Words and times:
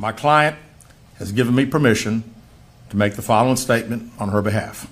My 0.00 0.12
client 0.12 0.56
has 1.18 1.30
given 1.30 1.54
me 1.54 1.66
permission 1.66 2.24
to 2.88 2.96
make 2.96 3.16
the 3.16 3.22
following 3.22 3.56
statement 3.56 4.10
on 4.18 4.30
her 4.30 4.40
behalf. 4.40 4.90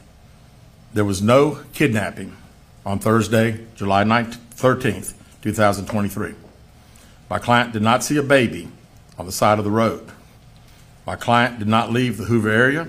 There 0.93 1.05
was 1.05 1.23
no 1.23 1.61
kidnapping 1.73 2.37
on 2.85 2.99
Thursday, 2.99 3.65
July 3.75 4.05
19th, 4.05 4.37
13th, 4.55 5.15
2023. 5.41 6.35
My 7.31 7.39
client 7.39 7.73
did 7.73 7.81
not 7.81 8.05
see 8.05 8.19
a 8.19 8.23
baby 8.23 8.69
on 9.19 9.25
the 9.25 9.33
side 9.33 9.59
of 9.59 9.65
the 9.65 9.71
road. 9.71 10.07
My 11.07 11.17
client 11.17 11.59
did 11.59 11.69
not 11.69 11.91
leave 11.91 12.19
the 12.19 12.25
Hoover 12.25 12.51
area 12.51 12.87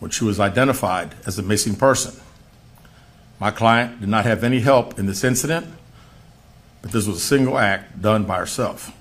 when 0.00 0.10
she 0.10 0.24
was 0.24 0.40
identified 0.40 1.14
as 1.24 1.38
a 1.38 1.42
missing 1.42 1.76
person. 1.76 2.20
My 3.38 3.52
client 3.52 4.00
did 4.00 4.08
not 4.08 4.24
have 4.24 4.42
any 4.42 4.58
help 4.58 4.98
in 4.98 5.06
this 5.06 5.22
incident, 5.22 5.68
but 6.82 6.90
this 6.90 7.06
was 7.06 7.18
a 7.18 7.20
single 7.20 7.58
act 7.58 8.02
done 8.02 8.24
by 8.24 8.38
herself. 8.38 8.92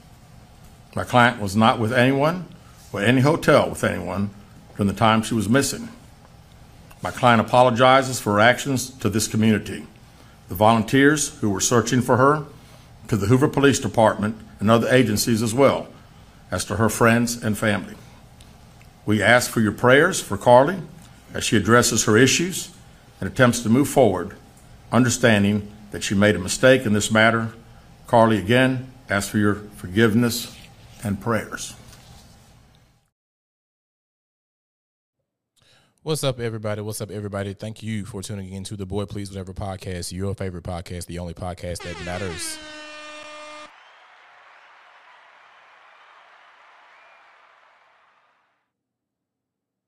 My 0.95 1.03
client 1.03 1.41
was 1.41 1.55
not 1.55 1.80
with 1.80 1.91
anyone 1.91 2.45
or 2.91 3.02
any 3.02 3.21
hotel 3.21 3.70
with 3.70 3.84
anyone 3.84 4.29
during 4.75 4.88
the 4.88 4.97
time 4.97 5.21
she 5.21 5.34
was 5.34 5.49
missing. 5.49 5.89
My 7.02 7.11
client 7.11 7.41
apologizes 7.41 8.20
for 8.20 8.34
her 8.34 8.39
actions 8.39 8.89
to 8.89 9.09
this 9.09 9.27
community, 9.27 9.85
the 10.49 10.55
volunteers 10.55 11.39
who 11.39 11.49
were 11.49 11.61
searching 11.61 12.02
for 12.02 12.17
her, 12.17 12.45
to 13.07 13.17
the 13.17 13.27
Hoover 13.27 13.47
Police 13.47 13.80
Department 13.80 14.35
and 14.59 14.70
other 14.70 14.88
agencies 14.89 15.41
as 15.41 15.53
well, 15.53 15.88
as 16.52 16.66
to 16.66 16.75
her 16.75 16.89
friends 16.89 17.41
and 17.41 17.57
family. 17.57 17.95
We 19.05 19.23
ask 19.23 19.49
for 19.49 19.61
your 19.61 19.71
prayers 19.71 20.21
for 20.21 20.38
Carlee 20.38 20.81
as 21.33 21.44
she 21.44 21.58
addresses 21.58 22.03
her 22.03 22.17
issues 22.17 22.69
and 23.19 23.30
attempts 23.30 23.61
to 23.61 23.69
move 23.69 23.88
forward, 23.88 24.35
understanding 24.91 25.71
that 25.91 26.03
she 26.03 26.16
made 26.16 26.35
a 26.35 26.39
mistake 26.39 26.86
in 26.86 26.94
this 26.94 27.11
matter. 27.11 27.53
Carlee, 28.08 28.38
again, 28.38 28.92
ask 29.09 29.31
for 29.31 29.38
your 29.38 29.55
forgiveness 29.77 30.55
and 31.03 31.19
prayers. 31.19 31.75
What's 36.02 36.23
up, 36.23 36.39
everybody? 36.39 36.81
What's 36.81 37.02
up, 37.02 37.11
everybody? 37.11 37.53
Thank 37.53 37.83
you 37.83 38.05
for 38.05 38.22
tuning 38.23 38.53
in 38.53 38.64
to 38.64 38.78
the 38.78 38.86
Boy 38.86 39.03
Please 39.03 39.31
Whatever 39.31 39.53
podcast, 39.53 40.14
your 40.14 40.33
favorite 40.33 40.64
podcast, 40.64 41.08
the 41.08 41.19
only 41.19 41.33
podcast 41.33 41.83
that 41.83 42.05
matters. 42.05 42.58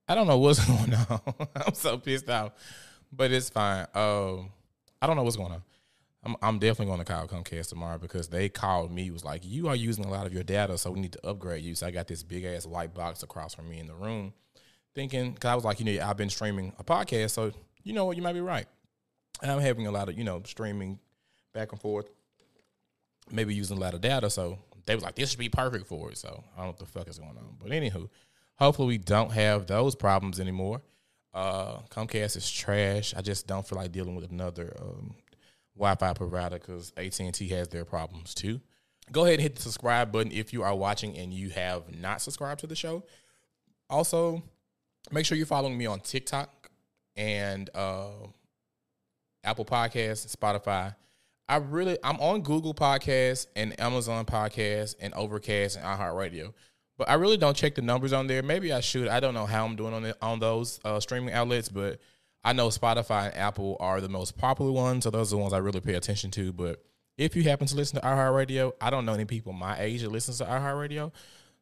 I 0.09 0.15
don't 0.15 0.27
know 0.27 0.37
what's 0.37 0.59
going 0.67 0.93
on. 0.93 1.21
I'm 1.55 1.73
so 1.73 1.97
pissed 1.97 2.29
off, 2.29 2.51
but 3.13 3.31
it's 3.31 3.47
fine. 3.47 3.87
Um, 3.95 4.49
I 5.01 5.07
don't 5.07 5.15
know 5.15 5.23
what's 5.23 5.37
going 5.37 5.53
on. 5.53 5.63
I'm, 6.25 6.35
I'm 6.41 6.59
definitely 6.59 6.87
going 6.87 6.99
to 6.99 7.05
call 7.05 7.25
Comcast 7.25 7.69
tomorrow 7.69 7.97
because 7.97 8.27
they 8.27 8.49
called 8.49 8.91
me. 8.91 9.11
Was 9.11 9.23
like, 9.23 9.45
you 9.45 9.69
are 9.69 9.77
using 9.77 10.03
a 10.03 10.11
lot 10.11 10.25
of 10.25 10.33
your 10.33 10.43
data, 10.43 10.77
so 10.77 10.91
we 10.91 10.99
need 10.99 11.13
to 11.13 11.25
upgrade 11.25 11.63
you. 11.63 11.73
So 11.73 11.87
I 11.87 11.91
got 11.91 12.07
this 12.07 12.21
big 12.21 12.43
ass 12.43 12.65
white 12.65 12.93
box 12.93 13.23
across 13.23 13.55
from 13.55 13.69
me 13.69 13.79
in 13.79 13.87
the 13.87 13.95
room, 13.95 14.33
thinking 14.95 15.33
because 15.33 15.49
I 15.49 15.55
was 15.55 15.63
like, 15.63 15.79
you 15.79 15.85
know, 15.85 16.05
I've 16.05 16.17
been 16.17 16.29
streaming 16.29 16.73
a 16.79 16.83
podcast, 16.83 17.31
so 17.31 17.51
you 17.83 17.93
know 17.93 18.05
what, 18.05 18.17
you 18.17 18.23
might 18.23 18.33
be 18.33 18.41
right. 18.41 18.67
And 19.41 19.51
I'm 19.51 19.59
having 19.59 19.87
a 19.87 19.91
lot 19.91 20.09
of 20.09 20.17
you 20.17 20.23
know 20.23 20.41
streaming 20.45 20.99
back 21.53 21.71
and 21.71 21.81
forth, 21.81 22.09
maybe 23.31 23.53
using 23.53 23.77
a 23.77 23.79
lot 23.79 23.93
of 23.93 24.01
data. 24.01 24.29
So 24.29 24.59
they 24.85 24.95
was 24.95 25.03
like, 25.03 25.15
this 25.15 25.29
should 25.29 25.39
be 25.39 25.49
perfect 25.49 25.87
for 25.87 26.11
it. 26.11 26.17
So 26.17 26.43
I 26.55 26.57
don't 26.57 26.65
know 26.65 26.67
what 26.67 26.79
the 26.79 26.85
fuck 26.85 27.07
is 27.07 27.17
going 27.19 27.37
on, 27.37 27.57
but 27.61 27.71
anywho, 27.71 28.09
hopefully 28.55 28.87
we 28.87 28.97
don't 28.97 29.31
have 29.31 29.67
those 29.67 29.95
problems 29.95 30.39
anymore. 30.39 30.81
Uh, 31.33 31.79
Comcast 31.89 32.35
is 32.35 32.49
trash. 32.51 33.13
I 33.15 33.21
just 33.21 33.47
don't 33.47 33.67
feel 33.67 33.77
like 33.77 33.91
dealing 33.91 34.15
with 34.15 34.29
another 34.31 34.75
um, 34.81 35.15
Wi-Fi 35.77 36.13
provider 36.13 36.59
because 36.59 36.91
AT&T 36.97 37.47
has 37.49 37.69
their 37.69 37.85
problems 37.85 38.33
too. 38.33 38.59
Go 39.11 39.23
ahead 39.23 39.35
and 39.35 39.43
hit 39.43 39.55
the 39.55 39.61
subscribe 39.61 40.11
button 40.11 40.31
if 40.31 40.53
you 40.53 40.63
are 40.63 40.75
watching 40.75 41.17
and 41.17 41.33
you 41.33 41.49
have 41.49 41.83
not 41.99 42.21
subscribed 42.21 42.59
to 42.61 42.67
the 42.67 42.75
show. 42.75 43.03
Also, 43.89 44.43
make 45.11 45.25
sure 45.25 45.37
you're 45.37 45.47
following 45.47 45.77
me 45.77 45.85
on 45.85 45.99
TikTok 45.99 46.69
and 47.15 47.69
uh, 47.73 48.09
Apple 49.43 49.65
Podcasts, 49.65 50.35
Spotify. 50.35 50.95
I 51.49 51.57
really 51.57 51.97
I'm 52.03 52.19
on 52.19 52.41
Google 52.41 52.73
Podcasts 52.73 53.47
and 53.55 53.77
Amazon 53.79 54.25
Podcasts 54.25 54.95
and 54.99 55.13
Overcast 55.13 55.75
and 55.77 55.85
iHeartRadio. 55.85 56.53
But 56.97 57.09
I 57.09 57.15
really 57.15 57.37
don't 57.37 57.57
check 57.57 57.75
the 57.75 57.81
numbers 57.81 58.13
on 58.13 58.27
there. 58.27 58.43
Maybe 58.43 58.71
I 58.71 58.79
should. 58.79 59.07
I 59.07 59.19
don't 59.19 59.33
know 59.33 59.45
how 59.45 59.65
I'm 59.65 59.75
doing 59.75 59.93
on 59.93 60.05
it, 60.05 60.15
on 60.21 60.39
those 60.39 60.79
uh, 60.85 60.99
streaming 60.99 61.33
outlets, 61.33 61.67
but 61.67 61.99
I 62.43 62.53
know 62.53 62.67
Spotify 62.67 63.25
and 63.25 63.37
Apple 63.37 63.77
are 63.79 64.01
the 64.01 64.09
most 64.09 64.37
popular 64.37 64.71
ones, 64.71 65.03
so 65.03 65.09
those 65.09 65.33
are 65.33 65.35
the 65.35 65.41
ones 65.41 65.53
I 65.53 65.57
really 65.57 65.81
pay 65.81 65.95
attention 65.95 66.31
to. 66.31 66.53
But 66.53 66.83
if 67.17 67.35
you 67.35 67.43
happen 67.43 67.67
to 67.67 67.75
listen 67.75 67.99
to 67.99 68.05
iHeartRadio, 68.05 68.73
I 68.79 68.89
don't 68.89 69.05
know 69.05 69.13
any 69.13 69.25
people 69.25 69.51
my 69.51 69.79
age 69.79 70.01
that 70.01 70.11
listens 70.11 70.37
to 70.39 70.45
iHeartRadio. 70.45 71.11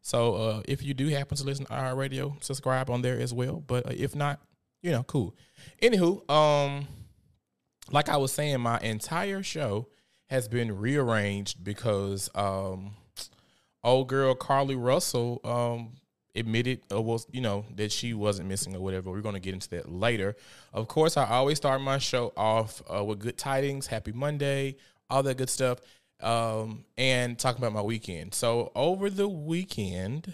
So 0.02 0.36
uh, 0.36 0.62
if 0.66 0.84
you 0.84 0.94
do 0.94 1.08
happen 1.10 1.38
to 1.38 1.44
listen 1.44 1.66
to 1.66 1.74
our 1.74 1.96
radio, 1.96 2.36
subscribe 2.42 2.90
on 2.90 3.02
there 3.02 3.20
as 3.20 3.34
well. 3.34 3.64
But 3.66 3.86
uh, 3.86 3.94
if 3.96 4.16
not, 4.16 4.40
you 4.82 4.92
know, 4.92 5.04
cool. 5.04 5.36
Anywho, 5.82 6.30
um, 6.32 6.88
like 7.92 8.10
I 8.10 8.18
was 8.18 8.32
saying, 8.32 8.60
my 8.62 8.80
entire 8.80 9.44
show 9.44 9.88
has 10.30 10.48
been 10.48 10.78
rearranged 10.78 11.64
because 11.64 12.30
um 12.36 12.94
old 13.84 14.08
girl 14.08 14.36
Carlee 14.36 14.82
Russell 14.82 15.42
um, 15.44 15.94
admitted 16.36 16.82
uh, 16.92 17.02
was 17.02 17.26
you 17.32 17.42
know 17.42 17.66
that 17.76 17.92
she 17.92 18.14
wasn't 18.14 18.48
missing 18.48 18.76
or 18.76 18.80
whatever. 18.80 19.12
We're 19.12 19.22
going 19.22 19.36
to 19.36 19.40
get 19.40 19.54
into 19.54 19.70
that 19.72 19.92
later. 19.92 20.36
Of 20.74 20.88
course, 20.88 21.18
I 21.18 21.28
always 21.28 21.58
start 21.58 21.82
my 21.82 21.98
show 21.98 22.34
off 22.38 22.82
uh, 22.94 23.04
with 23.04 23.20
good 23.20 23.38
tidings, 23.38 23.88
happy 23.88 24.12
Monday, 24.12 24.76
all 25.10 25.24
that 25.24 25.38
good 25.38 25.50
stuff, 25.50 25.80
um, 26.22 26.86
and 26.98 27.38
talking 27.38 27.62
about 27.62 27.74
my 27.74 27.82
weekend. 27.82 28.34
So 28.34 28.72
over 28.76 29.10
the 29.10 29.28
weekend, 29.28 30.34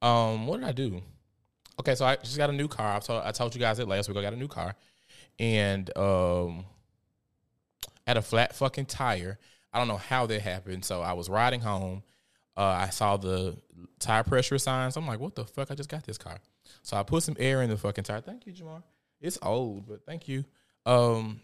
um, 0.00 0.46
what 0.46 0.60
did 0.60 0.68
I 0.68 0.72
do? 0.72 1.02
Okay, 1.80 1.94
so 1.94 2.04
I 2.04 2.16
just 2.16 2.36
got 2.36 2.50
a 2.50 2.52
new 2.52 2.68
car. 2.68 2.96
I 2.96 2.98
told 2.98 3.22
I 3.24 3.30
told 3.32 3.54
you 3.54 3.60
guys 3.60 3.78
that 3.78 3.88
last 3.88 4.08
week. 4.08 4.18
I 4.18 4.22
got 4.22 4.32
a 4.32 4.36
new 4.36 4.48
car, 4.48 4.74
and 5.38 5.96
um, 5.96 6.64
had 8.06 8.16
a 8.16 8.22
flat 8.22 8.54
fucking 8.54 8.86
tire 8.86 9.38
I 9.72 9.78
don't 9.78 9.88
know 9.88 9.96
how 9.96 10.26
that 10.26 10.42
happened. 10.42 10.84
So 10.84 11.00
I 11.00 11.14
was 11.14 11.28
riding 11.28 11.60
home. 11.60 12.02
Uh, 12.56 12.64
I 12.64 12.90
saw 12.90 13.16
the 13.16 13.56
tire 13.98 14.22
pressure 14.22 14.58
signs. 14.58 14.96
I'm 14.96 15.06
like, 15.06 15.20
what 15.20 15.34
the 15.34 15.44
fuck? 15.44 15.70
I 15.70 15.74
just 15.74 15.88
got 15.88 16.04
this 16.04 16.18
car. 16.18 16.38
So 16.82 16.96
I 16.96 17.02
put 17.02 17.22
some 17.22 17.36
air 17.38 17.62
in 17.62 17.70
the 17.70 17.76
fucking 17.76 18.04
tire. 18.04 18.20
Thank 18.20 18.46
you, 18.46 18.52
Jamar. 18.52 18.82
It's 19.20 19.38
old, 19.40 19.88
but 19.88 20.04
thank 20.04 20.28
you. 20.28 20.44
Um, 20.84 21.40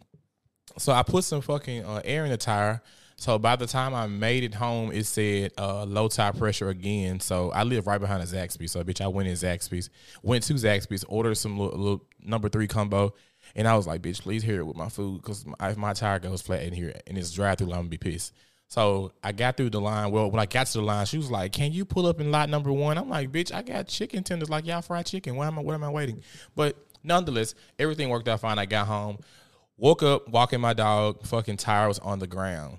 so 0.77 0.93
I 0.93 1.03
put 1.03 1.25
some 1.25 1.41
fucking 1.41 1.85
uh, 1.85 2.01
air 2.05 2.25
in 2.25 2.31
the 2.31 2.37
tire. 2.37 2.83
So 3.17 3.37
by 3.37 3.57
the 3.57 3.67
time 3.67 3.95
I 3.95 4.07
made 4.07 4.45
it 4.45 4.55
home, 4.55 4.93
it 4.93 5.05
said 5.05 5.53
uh, 5.59 5.85
low 5.85 6.07
tire 6.07 6.33
pressure 6.33 6.69
again. 6.69 7.19
So 7.19 7.51
I 7.51 7.65
live 7.65 7.89
right 7.89 8.01
behind 8.01 8.23
a 8.23 8.27
Zaxby's. 8.27 8.71
So 8.71 8.85
bitch, 8.85 9.01
I 9.01 9.09
went 9.09 9.29
in 9.29 9.35
Zaxby's, 9.35 9.91
went 10.23 10.45
to 10.45 10.55
Zaxby's, 10.55 11.03
ordered 11.05 11.35
some 11.35 11.59
little, 11.59 11.77
little 11.77 12.07
number 12.23 12.49
three 12.49 12.69
combo, 12.69 13.15
and 13.57 13.67
I 13.67 13.77
was 13.77 13.89
like, 13.89 14.03
bitch, 14.03 14.21
please 14.21 14.45
hear 14.45 14.61
it 14.61 14.67
with 14.67 14.77
my 14.77 14.89
food 14.89 15.21
because 15.21 15.45
if 15.61 15.77
my 15.77 15.95
tire 15.95 16.21
goes 16.21 16.43
flat 16.43 16.63
in 16.63 16.73
here 16.73 16.95
and 17.09 17.19
it's 17.19 17.33
drive 17.33 17.59
through, 17.59 17.73
I'm 17.73 17.79
gonna 17.79 17.89
be 17.89 17.99
pissed. 17.99 18.35
So 18.69 19.13
I 19.25 19.33
got 19.33 19.57
through 19.57 19.71
the 19.71 19.81
line. 19.81 20.11
Well, 20.11 20.31
when 20.31 20.41
I 20.41 20.47
got 20.47 20.67
to 20.69 20.79
the 20.79 20.85
line, 20.85 21.07
she 21.07 21.17
was 21.17 21.31
like, 21.31 21.53
"Can 21.53 21.73
you 21.73 21.85
pull 21.85 22.07
up 22.07 22.21
in 22.21 22.31
lot 22.31 22.51
number 22.51 22.71
one?" 22.71 22.99
I'm 22.99 23.09
like, 23.09 23.33
"Bitch, 23.33 23.53
I 23.53 23.63
got 23.63 23.89
chicken 23.89 24.23
tenders 24.23 24.51
like 24.51 24.67
y'all 24.67 24.83
fried 24.83 25.07
chicken. 25.07 25.37
Why 25.37 25.47
am 25.47 25.59
I? 25.59 25.63
What 25.63 25.75
am 25.75 25.83
I 25.83 25.89
waiting?" 25.89 26.23
But 26.55 26.77
nonetheless, 27.03 27.55
everything 27.79 28.11
worked 28.11 28.29
out 28.29 28.41
fine. 28.41 28.59
I 28.59 28.67
got 28.67 28.87
home, 28.87 29.19
woke 29.79 30.03
up, 30.03 30.29
walking 30.29 30.61
my 30.61 30.75
dog. 30.75 31.25
Fucking 31.27 31.57
tire 31.57 31.89
was 31.89 31.99
on 32.01 32.19
the 32.19 32.27
ground. 32.27 32.79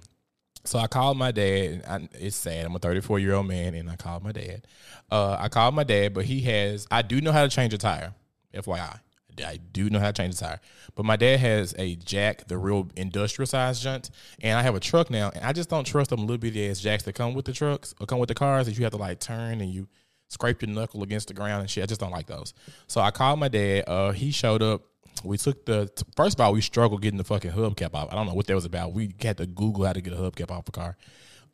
So 0.66 0.78
I 0.78 0.88
called 0.88 1.18
my 1.18 1.32
dad. 1.32 1.84
I, 1.88 2.08
it's 2.14 2.36
sad. 2.36 2.66
I'm 2.66 2.76
a 2.76 2.80
34 2.80 3.20
year 3.20 3.34
old 3.34 3.48
man, 3.48 3.74
and 3.74 3.90
I 3.90 3.96
called 3.96 4.24
my 4.24 4.32
dad. 4.32 4.68
Uh, 5.10 5.36
I 5.40 5.50
called 5.50 5.74
my 5.74 5.84
dad, 5.84 6.14
but 6.14 6.26
he 6.26 6.42
has. 6.42 6.86
I 6.92 7.02
do 7.02 7.22
know 7.22 7.32
how 7.32 7.44
to 7.44 7.50
change 7.50 7.74
a 7.74 7.78
tire. 7.78 8.14
FYI. 8.54 9.00
I 9.46 9.58
do 9.58 9.90
know 9.90 10.00
how 10.00 10.08
to 10.08 10.14
change 10.14 10.36
a 10.36 10.38
tire. 10.38 10.62
But 10.96 11.06
my 11.06 11.16
dad 11.16 11.40
has 11.40 11.74
a 11.78 11.96
jack, 11.96 12.48
the 12.48 12.57
real 12.57 12.90
industrial 12.96 13.48
size 13.48 13.80
junt, 13.80 14.10
and 14.42 14.60
I 14.60 14.63
have 14.63 14.75
a 14.75 14.80
truck 14.80 15.10
now, 15.10 15.31
and 15.34 15.46
I 15.46 15.54
just 15.54 15.69
don't 15.69 15.86
trust 15.86 16.10
them 16.10 16.22
little 16.22 16.38
bitty 16.38 16.69
ass 16.69 16.80
jacks 16.80 17.04
that 17.04 17.13
come 17.13 17.34
with 17.34 17.46
the 17.46 17.54
trucks 17.54 17.96
or 18.00 18.06
come 18.06 18.19
with 18.19 18.28
the 18.28 18.36
cars 18.36 18.66
that 18.66 18.78
you 18.78 18.84
have 18.84 18.92
to 18.92 18.98
like 18.98 19.19
turn 19.19 19.62
and 19.62 19.72
you 19.72 19.88
scrape 20.28 20.62
your 20.62 20.69
knuckle 20.69 21.04
against 21.04 21.30
the 21.30 21.34
ground 21.34 21.62
and 21.62 21.69
shit. 21.69 21.84
I 21.84 21.88
just 21.88 22.01
don't 22.01 22.12
like 22.12 22.28
those. 22.28 22.54
So 22.88 23.01
I 23.01 23.12
called 23.12 23.40
my 23.40 23.48
dad. 23.48 23.86
Uh, 23.88 24.12
he 24.12 24.31
showed 24.31 24.62
up. 24.62 24.84
We 25.24 25.38
took 25.38 25.66
the 25.66 25.92
first 26.16 26.39
of 26.39 26.42
all, 26.45 26.54
we 26.54 26.62
struggled 26.62 27.01
getting 27.01 27.18
the 27.18 27.24
fucking 27.24 27.51
hubcap 27.51 27.94
off. 27.94 28.10
I 28.12 28.16
don't 28.16 28.27
know 28.27 28.33
what 28.33 28.48
that 28.48 28.56
was 28.56 28.66
about. 28.66 28.94
We 28.94 29.13
had 29.21 29.38
to 29.38 29.45
Google 29.45 29.86
how 29.86 29.94
to 29.94 30.01
get 30.01 30.13
a 30.13 30.18
hubcap 30.18 30.51
off 30.51 30.68
a 30.68 30.71
car. 30.71 30.98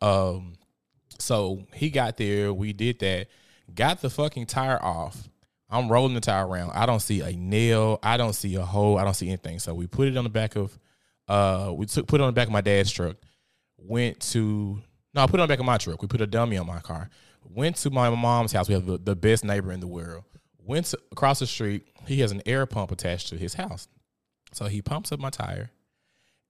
Um, 0.00 0.54
so 1.18 1.66
he 1.74 1.90
got 1.90 2.16
there. 2.16 2.52
We 2.52 2.72
did 2.72 2.98
that. 3.00 3.28
Got 3.74 4.00
the 4.00 4.10
fucking 4.10 4.46
tire 4.46 4.82
off 4.82 5.28
I'm 5.68 5.90
rolling 5.90 6.14
the 6.14 6.20
tire 6.20 6.46
around. 6.46 6.72
I 6.72 6.86
don't 6.86 7.00
see 7.00 7.20
a 7.20 7.32
nail. 7.32 7.98
I 8.02 8.16
don't 8.16 8.34
see 8.34 8.54
a 8.54 8.62
hole. 8.62 8.98
I 8.98 9.04
don't 9.04 9.14
see 9.14 9.28
anything. 9.28 9.58
So 9.58 9.74
we 9.74 9.86
put 9.86 10.08
it 10.08 10.16
on 10.16 10.24
the 10.24 10.30
back 10.30 10.56
of 10.56 10.78
uh 11.28 11.72
we 11.74 11.86
took 11.86 12.06
put 12.06 12.20
it 12.20 12.24
on 12.24 12.28
the 12.28 12.32
back 12.32 12.46
of 12.46 12.52
my 12.52 12.60
dad's 12.60 12.90
truck. 12.90 13.16
Went 13.76 14.20
to 14.32 14.80
no, 15.14 15.22
I 15.22 15.26
put 15.26 15.40
it 15.40 15.42
on 15.42 15.48
the 15.48 15.52
back 15.52 15.60
of 15.60 15.66
my 15.66 15.78
truck. 15.78 16.02
We 16.02 16.08
put 16.08 16.20
a 16.20 16.26
dummy 16.26 16.56
on 16.56 16.66
my 16.66 16.80
car. 16.80 17.10
Went 17.42 17.76
to 17.76 17.90
my 17.90 18.10
mom's 18.10 18.52
house. 18.52 18.68
We 18.68 18.74
have 18.74 18.86
the, 18.86 18.98
the 18.98 19.16
best 19.16 19.44
neighbor 19.44 19.72
in 19.72 19.80
the 19.80 19.86
world. 19.86 20.24
Went 20.66 20.86
to, 20.86 20.98
across 21.12 21.38
the 21.38 21.46
street. 21.46 21.86
He 22.06 22.20
has 22.20 22.32
an 22.32 22.42
air 22.44 22.66
pump 22.66 22.90
attached 22.90 23.28
to 23.28 23.36
his 23.36 23.54
house. 23.54 23.88
So 24.52 24.66
he 24.66 24.82
pumps 24.82 25.12
up 25.12 25.20
my 25.20 25.30
tire 25.30 25.70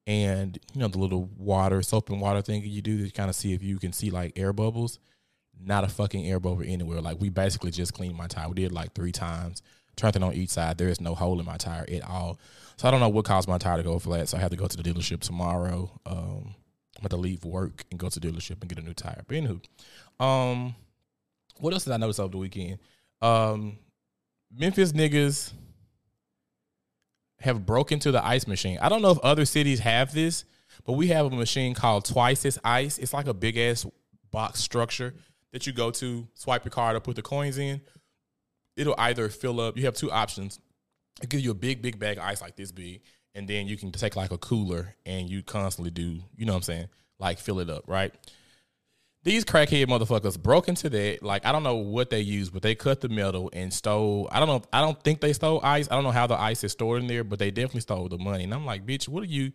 and 0.06 0.58
you 0.72 0.80
know 0.80 0.88
the 0.88 0.98
little 0.98 1.28
water, 1.36 1.82
soap 1.82 2.10
and 2.10 2.20
water 2.20 2.40
thing 2.42 2.62
you 2.64 2.82
do 2.82 3.04
to 3.04 3.10
kind 3.10 3.28
of 3.28 3.36
see 3.36 3.52
if 3.52 3.62
you 3.62 3.78
can 3.78 3.92
see 3.92 4.10
like 4.10 4.38
air 4.38 4.52
bubbles. 4.52 4.98
not 5.58 5.84
a 5.84 5.88
fucking 5.88 6.28
air 6.28 6.38
bubble 6.38 6.62
anywhere. 6.64 7.00
Like 7.00 7.20
we 7.20 7.28
basically 7.30 7.70
just 7.70 7.94
cleaned 7.94 8.16
my 8.16 8.26
tire. 8.26 8.48
We 8.48 8.54
did 8.54 8.72
like 8.72 8.92
three 8.94 9.12
times. 9.12 9.62
Turned 9.96 10.16
it 10.16 10.22
on 10.22 10.34
each 10.34 10.50
side. 10.50 10.76
There 10.76 10.88
is 10.88 11.00
no 11.00 11.14
hole 11.14 11.40
in 11.40 11.46
my 11.46 11.56
tire 11.56 11.86
at 11.90 12.04
all. 12.04 12.38
So 12.76 12.86
I 12.86 12.90
don't 12.90 13.00
know 13.00 13.08
what 13.08 13.24
caused 13.24 13.48
my 13.48 13.56
tire 13.56 13.78
to 13.78 13.82
go 13.82 13.98
flat. 13.98 14.28
So 14.28 14.36
I 14.36 14.40
have 14.40 14.50
to 14.50 14.56
go 14.56 14.66
to 14.66 14.76
the 14.76 14.82
dealership 14.82 15.20
tomorrow. 15.20 15.90
Um, 16.04 16.54
I'm 16.96 17.02
going 17.02 17.08
to 17.08 17.16
leave 17.16 17.44
work 17.44 17.84
and 17.90 17.98
go 17.98 18.10
to 18.10 18.20
the 18.20 18.28
dealership 18.28 18.60
and 18.60 18.68
get 18.68 18.78
a 18.78 18.82
new 18.82 18.92
tire. 18.92 19.22
But 19.26 19.36
anywho, 19.38 19.60
um, 20.22 20.74
what 21.58 21.72
else 21.72 21.84
did 21.84 21.94
I 21.94 21.96
notice 21.96 22.18
over 22.18 22.32
the 22.32 22.38
weekend? 22.38 22.78
Um, 23.22 23.78
Memphis 24.58 24.92
niggas 24.92 25.52
have 27.40 27.66
broken 27.66 27.98
to 28.00 28.10
the 28.10 28.24
ice 28.24 28.46
machine. 28.46 28.78
I 28.80 28.88
don't 28.88 29.02
know 29.02 29.10
if 29.10 29.18
other 29.18 29.44
cities 29.44 29.80
have 29.80 30.14
this, 30.14 30.44
but 30.84 30.94
we 30.94 31.08
have 31.08 31.26
a 31.26 31.30
machine 31.30 31.74
called 31.74 32.06
Twice 32.06 32.46
as 32.46 32.58
Ice. 32.64 32.96
It's 32.96 33.12
like 33.12 33.26
a 33.26 33.34
big 33.34 33.58
ass 33.58 33.86
box 34.32 34.60
structure 34.60 35.14
that 35.52 35.66
you 35.66 35.72
go 35.72 35.90
to, 35.90 36.26
swipe 36.34 36.64
your 36.64 36.70
card 36.70 36.96
or 36.96 37.00
put 37.00 37.16
the 37.16 37.22
coins 37.22 37.58
in. 37.58 37.82
It'll 38.76 38.94
either 38.98 39.28
fill 39.28 39.60
up. 39.60 39.76
You 39.76 39.84
have 39.84 39.94
two 39.94 40.10
options. 40.10 40.58
It 41.22 41.28
gives 41.28 41.44
you 41.44 41.50
a 41.50 41.54
big, 41.54 41.82
big 41.82 41.98
bag 41.98 42.16
of 42.16 42.24
ice 42.24 42.40
like 42.40 42.56
this 42.56 42.72
big, 42.72 43.02
and 43.34 43.46
then 43.46 43.66
you 43.66 43.76
can 43.76 43.92
take 43.92 44.16
like 44.16 44.32
a 44.32 44.38
cooler 44.38 44.94
and 45.04 45.28
you 45.28 45.42
constantly 45.42 45.90
do, 45.90 46.20
you 46.34 46.46
know 46.46 46.52
what 46.52 46.58
I'm 46.58 46.62
saying, 46.62 46.88
like 47.18 47.38
fill 47.38 47.60
it 47.60 47.68
up, 47.68 47.84
right? 47.86 48.14
These 49.26 49.44
crackhead 49.44 49.86
motherfuckers 49.86 50.40
broke 50.40 50.68
into 50.68 50.88
that. 50.88 51.20
Like 51.20 51.44
I 51.44 51.50
don't 51.50 51.64
know 51.64 51.74
what 51.74 52.10
they 52.10 52.20
used, 52.20 52.52
but 52.52 52.62
they 52.62 52.76
cut 52.76 53.00
the 53.00 53.08
metal 53.08 53.50
and 53.52 53.74
stole. 53.74 54.28
I 54.30 54.38
don't 54.38 54.46
know. 54.46 54.62
I 54.72 54.80
don't 54.80 55.02
think 55.02 55.20
they 55.20 55.32
stole 55.32 55.60
ice. 55.64 55.88
I 55.90 55.96
don't 55.96 56.04
know 56.04 56.12
how 56.12 56.28
the 56.28 56.40
ice 56.40 56.62
is 56.62 56.70
stored 56.70 57.02
in 57.02 57.08
there, 57.08 57.24
but 57.24 57.40
they 57.40 57.50
definitely 57.50 57.80
stole 57.80 58.08
the 58.08 58.18
money. 58.18 58.44
And 58.44 58.54
I'm 58.54 58.64
like, 58.64 58.86
bitch, 58.86 59.08
what 59.08 59.24
are 59.24 59.26
you? 59.26 59.50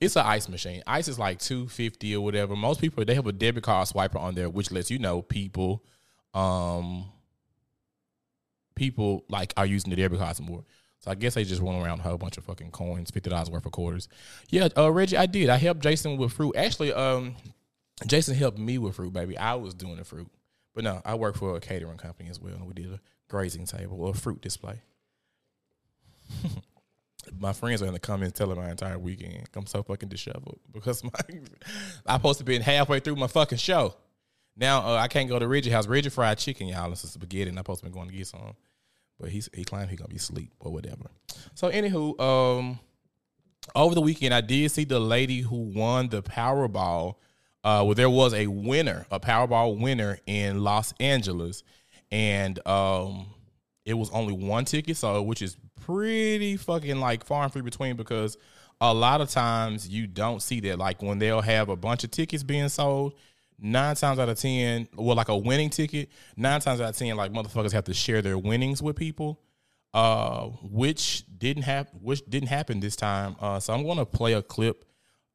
It's 0.00 0.16
an 0.16 0.24
ice 0.24 0.48
machine. 0.48 0.82
Ice 0.86 1.08
is 1.08 1.18
like 1.18 1.40
two 1.40 1.68
fifty 1.68 2.16
or 2.16 2.24
whatever. 2.24 2.56
Most 2.56 2.80
people 2.80 3.04
they 3.04 3.14
have 3.14 3.26
a 3.26 3.32
debit 3.32 3.64
card 3.64 3.86
swiper 3.86 4.18
on 4.18 4.34
there, 4.34 4.48
which 4.48 4.72
lets 4.72 4.90
you 4.90 4.98
know 4.98 5.20
people, 5.20 5.84
um, 6.32 7.04
people 8.76 9.26
like 9.28 9.52
are 9.58 9.66
using 9.66 9.90
the 9.90 9.96
debit 9.96 10.20
cards 10.20 10.40
more. 10.40 10.64
So 11.00 11.10
I 11.10 11.16
guess 11.16 11.34
they 11.34 11.44
just 11.44 11.60
went 11.60 11.84
around 11.84 12.00
a 12.00 12.02
whole 12.02 12.16
bunch 12.16 12.38
of 12.38 12.44
fucking 12.44 12.70
coins, 12.70 13.10
fifty 13.10 13.28
dollars 13.28 13.50
worth 13.50 13.66
of 13.66 13.72
quarters. 13.72 14.08
Yeah, 14.48 14.68
uh, 14.74 14.90
Reggie, 14.90 15.18
I 15.18 15.26
did. 15.26 15.50
I 15.50 15.58
helped 15.58 15.80
Jason 15.80 16.16
with 16.16 16.32
fruit. 16.32 16.56
Actually, 16.56 16.94
um, 16.94 17.36
Jason 18.06 18.34
helped 18.34 18.58
me 18.58 18.78
with 18.78 18.96
fruit, 18.96 19.12
baby. 19.12 19.38
I 19.38 19.54
was 19.54 19.74
doing 19.74 19.96
the 19.96 20.04
fruit, 20.04 20.28
but 20.74 20.84
no, 20.84 21.00
I 21.04 21.14
work 21.14 21.36
for 21.36 21.56
a 21.56 21.60
catering 21.60 21.96
company 21.96 22.28
as 22.28 22.38
well, 22.38 22.54
and 22.54 22.66
we 22.66 22.74
did 22.74 22.92
a 22.92 23.00
grazing 23.28 23.64
table 23.64 24.02
or 24.02 24.10
a 24.10 24.14
fruit 24.14 24.40
display. 24.42 24.82
my 27.40 27.52
friends 27.52 27.82
are 27.82 27.86
in 27.86 27.92
the 27.92 27.98
comments 27.98 28.38
telling 28.38 28.56
my 28.56 28.70
entire 28.70 28.98
weekend 28.98 29.48
I'm 29.54 29.66
so 29.66 29.82
fucking 29.82 30.08
disheveled 30.08 30.58
because 30.72 31.04
my 31.04 31.10
I'm 32.06 32.18
supposed 32.18 32.38
to 32.38 32.44
be 32.44 32.58
halfway 32.58 33.00
through 33.00 33.16
my 33.16 33.26
fucking 33.26 33.58
show. 33.58 33.94
Now 34.56 34.86
uh, 34.86 34.96
I 34.96 35.08
can't 35.08 35.28
go 35.28 35.38
to 35.38 35.46
Reggie 35.46 35.70
house. 35.70 35.86
Reggie 35.86 36.08
fried 36.08 36.38
chicken, 36.38 36.68
y'all. 36.68 36.90
It's 36.92 37.02
spaghetti, 37.02 37.50
and 37.50 37.58
I'm 37.58 37.64
supposed 37.64 37.80
to 37.80 37.86
be 37.86 37.92
going 37.92 38.08
to 38.08 38.14
get 38.14 38.26
some. 38.26 38.54
But 39.18 39.30
he's 39.30 39.48
he 39.54 39.64
claimed 39.64 39.90
he 39.90 39.96
gonna 39.96 40.08
be 40.08 40.16
asleep 40.16 40.52
or 40.60 40.72
whatever. 40.72 41.10
So 41.54 41.70
anywho, 41.70 42.20
um, 42.20 42.78
over 43.74 43.94
the 43.94 44.00
weekend 44.00 44.34
I 44.34 44.42
did 44.42 44.70
see 44.70 44.84
the 44.84 45.00
lady 45.00 45.40
who 45.40 45.56
won 45.56 46.08
the 46.08 46.22
Powerball. 46.22 47.14
Uh, 47.66 47.82
well, 47.82 47.94
there 47.96 48.08
was 48.08 48.32
a 48.32 48.46
winner, 48.46 49.04
a 49.10 49.18
Powerball 49.18 49.80
winner 49.80 50.20
in 50.24 50.62
Los 50.62 50.94
Angeles, 51.00 51.64
and 52.12 52.64
um, 52.64 53.26
it 53.84 53.94
was 53.94 54.08
only 54.10 54.32
one 54.32 54.64
ticket, 54.64 54.96
so 54.96 55.20
which 55.20 55.42
is 55.42 55.56
pretty 55.80 56.56
fucking 56.56 57.00
like 57.00 57.24
far 57.24 57.42
and 57.42 57.52
free 57.52 57.62
between 57.62 57.96
because 57.96 58.36
a 58.80 58.94
lot 58.94 59.20
of 59.20 59.30
times 59.30 59.88
you 59.88 60.06
don't 60.06 60.40
see 60.42 60.60
that. 60.60 60.78
Like 60.78 61.02
when 61.02 61.18
they'll 61.18 61.40
have 61.40 61.68
a 61.68 61.74
bunch 61.74 62.04
of 62.04 62.12
tickets 62.12 62.44
being 62.44 62.68
sold, 62.68 63.14
nine 63.58 63.96
times 63.96 64.20
out 64.20 64.28
of 64.28 64.38
ten, 64.38 64.86
well, 64.94 65.16
like 65.16 65.28
a 65.28 65.36
winning 65.36 65.70
ticket, 65.70 66.08
nine 66.36 66.60
times 66.60 66.80
out 66.80 66.90
of 66.90 66.96
ten, 66.96 67.16
like 67.16 67.32
motherfuckers 67.32 67.72
have 67.72 67.84
to 67.86 67.94
share 67.94 68.22
their 68.22 68.38
winnings 68.38 68.80
with 68.80 68.94
people. 68.94 69.40
Uh, 69.92 70.50
which 70.62 71.24
didn't 71.36 71.64
happen. 71.64 71.98
Which 72.00 72.24
didn't 72.26 72.48
happen 72.48 72.78
this 72.78 72.94
time. 72.94 73.34
Uh, 73.40 73.58
so 73.58 73.74
I'm 73.74 73.82
going 73.82 73.98
to 73.98 74.06
play 74.06 74.34
a 74.34 74.42
clip 74.42 74.84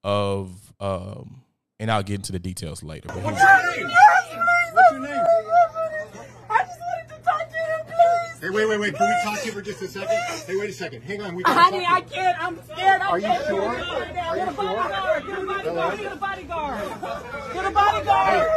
of, 0.01 0.51
um, 0.80 1.42
and 1.81 1.92
I'll 1.92 2.04
get 2.04 2.16
into 2.16 2.31
the 2.31 2.39
details 2.39 2.83
later. 2.83 3.07
But 3.07 3.18
here's- 3.18 3.33
What's 4.74 4.92
your 4.92 5.01
name? 5.01 5.25
I 6.50 6.60
just 6.63 6.80
wanted 6.80 7.10
to 7.10 7.16
talk 7.25 7.50
to 7.50 7.57
him, 7.57 7.86
please. 7.88 8.39
Hey, 8.42 8.50
wait, 8.51 8.66
wait, 8.69 8.80
wait. 8.80 8.95
Can 8.95 9.07
we 9.10 9.16
talk 9.24 9.39
to 9.42 9.45
you 9.48 9.51
for 9.51 9.62
just 9.62 9.81
a 9.81 9.88
second? 9.88 10.10
Hey, 10.48 10.56
wait 10.57 10.69
a 10.69 10.74
second. 10.74 11.01
Hang 11.01 11.22
on. 11.24 11.36
We 11.36 11.44
gotta 11.44 11.60
Honey, 11.60 11.80
I 11.86 12.00
talk 12.01 12.07
to 12.10 12.13
can't. 12.13 12.44
I'm 12.44 12.63
scared. 12.63 13.01
I 13.01 13.07
Are 13.10 13.19
you 13.19 13.25
can't 13.25 13.48
do 13.48 13.56
sure? 13.56 13.74
it 13.74 13.80
right 13.80 14.13
now. 14.16 14.30
Are 14.30 14.36
Get 14.36 14.45
you 14.45 14.51
a 14.51 14.56
bodyguard. 14.56 15.25
Get 15.25 15.38
a 15.38 15.42
bodyguard. 15.45 15.98
Get 16.00 16.12
a 16.12 16.16
bodyguard. 16.16 16.81
Get 17.54 17.66
a 17.66 17.72
bodyguard. 17.72 18.48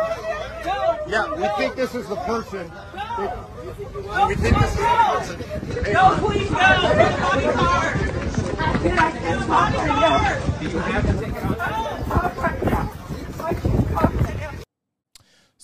Go. 0.64 0.72
you. 1.06 1.12
Yeah, 1.12 1.34
we 1.34 1.48
think 1.64 1.76
this 1.76 1.94
is 1.94 2.06
the 2.08 2.16
person. 2.16 2.70
Go. 2.70 4.26
We 4.28 4.34
think 4.36 4.56
this 4.58 4.70
is 4.70 4.76
the 4.76 4.84
person. 4.84 5.36
Hey, 5.84 5.92
No, 5.92 6.16
please 6.20 6.50
go. 6.50 6.56
Get 6.56 7.12
a 7.12 7.20
bodyguard. 7.22 7.96
I 8.56 8.78
can't. 8.82 9.14
Get 9.22 9.42
a 9.42 9.46
bodyguard. 9.46 10.40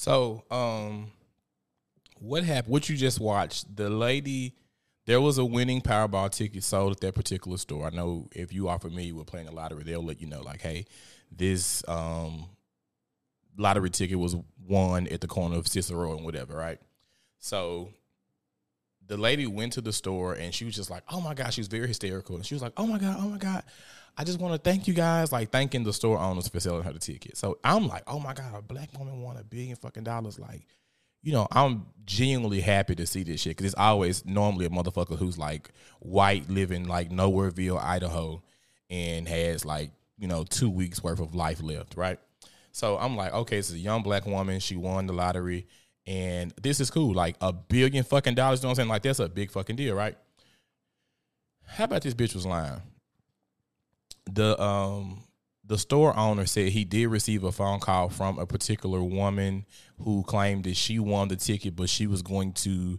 So, 0.01 0.45
um, 0.51 1.11
what 2.21 2.43
happened? 2.43 2.73
What 2.73 2.89
you 2.89 2.97
just 2.97 3.21
watched? 3.21 3.77
The 3.77 3.91
lady, 3.91 4.55
there 5.05 5.21
was 5.21 5.37
a 5.37 5.45
winning 5.45 5.83
Powerball 5.83 6.31
ticket 6.31 6.65
sold 6.65 6.93
at 6.93 7.01
that 7.01 7.15
particular 7.15 7.59
store. 7.59 7.87
I 7.87 7.91
know 7.91 8.27
if 8.35 8.51
you 8.51 8.69
are 8.69 8.79
familiar 8.79 9.15
with 9.15 9.27
playing 9.27 9.49
a 9.49 9.51
lottery, 9.51 9.83
they'll 9.83 10.03
let 10.03 10.19
you 10.19 10.27
know, 10.27 10.41
like, 10.41 10.63
hey, 10.63 10.87
this 11.31 11.87
um 11.87 12.47
lottery 13.59 13.91
ticket 13.91 14.19
was 14.19 14.37
won 14.67 15.07
at 15.09 15.21
the 15.21 15.29
corner 15.29 15.57
of 15.57 15.69
Cicero 15.69 16.17
and 16.17 16.25
whatever, 16.25 16.57
right? 16.57 16.79
So 17.39 17.91
the 19.07 19.19
lady 19.19 19.47
went 19.47 19.75
to 19.75 19.83
the 19.83 19.93
store 19.93 20.33
and 20.33 20.55
she 20.55 20.65
was 20.65 20.75
just 20.75 20.89
like, 20.89 21.03
"Oh 21.11 21.21
my 21.21 21.35
god," 21.35 21.53
she 21.53 21.61
was 21.61 21.69
very 21.69 21.89
hysterical, 21.89 22.37
and 22.37 22.47
she 22.47 22.55
was 22.55 22.63
like, 22.63 22.73
"Oh 22.79 22.87
my 22.87 22.97
god, 22.97 23.17
oh 23.19 23.29
my 23.29 23.37
god." 23.37 23.65
I 24.21 24.25
just 24.25 24.39
want 24.39 24.53
to 24.53 24.59
thank 24.59 24.87
you 24.87 24.93
guys, 24.93 25.33
like 25.33 25.51
thanking 25.51 25.83
the 25.83 25.95
store 25.95 26.19
owners 26.19 26.47
for 26.47 26.61
selling 26.61 26.83
her 26.83 26.93
the 26.93 26.99
ticket. 26.99 27.39
So 27.39 27.57
I'm 27.65 27.89
like, 27.89 28.03
oh 28.07 28.21
my 28.21 28.35
god, 28.35 28.55
a 28.55 28.61
black 28.61 28.91
woman 28.99 29.23
won 29.23 29.39
a 29.39 29.43
billion 29.43 29.77
fucking 29.77 30.05
dollars. 30.05 30.39
Like, 30.39 30.67
you 31.23 31.33
know, 31.33 31.49
I'm 31.51 31.87
genuinely 32.05 32.61
happy 32.61 32.95
to 32.97 33.07
see 33.07 33.23
this 33.23 33.41
shit 33.41 33.57
because 33.57 33.73
it's 33.73 33.81
always 33.81 34.27
normally 34.27 34.67
a 34.67 34.69
motherfucker 34.69 35.17
who's 35.17 35.39
like 35.39 35.71
white, 36.01 36.51
living 36.51 36.87
like 36.87 37.09
Nowhereville, 37.09 37.83
Idaho, 37.83 38.43
and 38.91 39.27
has 39.27 39.65
like 39.65 39.91
you 40.19 40.29
know 40.29 40.45
two 40.45 40.69
weeks 40.69 41.03
worth 41.03 41.21
of 41.21 41.35
life 41.35 41.63
left, 41.63 41.97
right? 41.97 42.19
So 42.73 42.99
I'm 42.99 43.17
like, 43.17 43.33
okay, 43.33 43.57
this 43.57 43.71
is 43.71 43.77
a 43.77 43.79
young 43.79 44.03
black 44.03 44.27
woman. 44.27 44.61
She 44.61 44.77
won 44.77 45.07
the 45.07 45.15
lottery, 45.15 45.67
and 46.07 46.53
this 46.61 46.79
is 46.79 46.91
cool. 46.91 47.15
Like 47.15 47.37
a 47.41 47.55
billion 47.55 48.05
fucking 48.05 48.35
dollars. 48.35 48.61
You 48.61 48.65
know 48.65 48.69
what 48.69 48.73
I'm 48.73 48.77
saying? 48.83 48.89
Like 48.91 49.03
that's 49.03 49.19
a 49.19 49.31
big 49.31 49.51
fucking 49.51 49.77
deal, 49.77 49.95
right? 49.95 50.19
How 51.65 51.85
about 51.85 52.03
this 52.03 52.13
bitch 52.13 52.35
was 52.35 52.45
lying? 52.45 52.83
The 54.27 54.61
um 54.61 55.25
the 55.65 55.79
store 55.79 56.17
owner 56.17 56.47
said 56.47 56.71
he 56.71 56.85
did 56.85 57.07
receive 57.07 57.45
a 57.45 57.53
phone 57.53 57.79
call 57.79 58.09
from 58.09 58.41
a 58.41 58.47
particular 58.47 59.01
woman 59.03 59.67
who 60.01 60.25
claimed 60.25 60.65
that 60.65 60.77
she 60.77 60.99
won 60.99 61.29
the 61.29 61.37
ticket, 61.37 61.77
but 61.77 61.89
she 61.89 62.09
was 62.09 62.23
going 62.23 62.53
to 62.55 62.99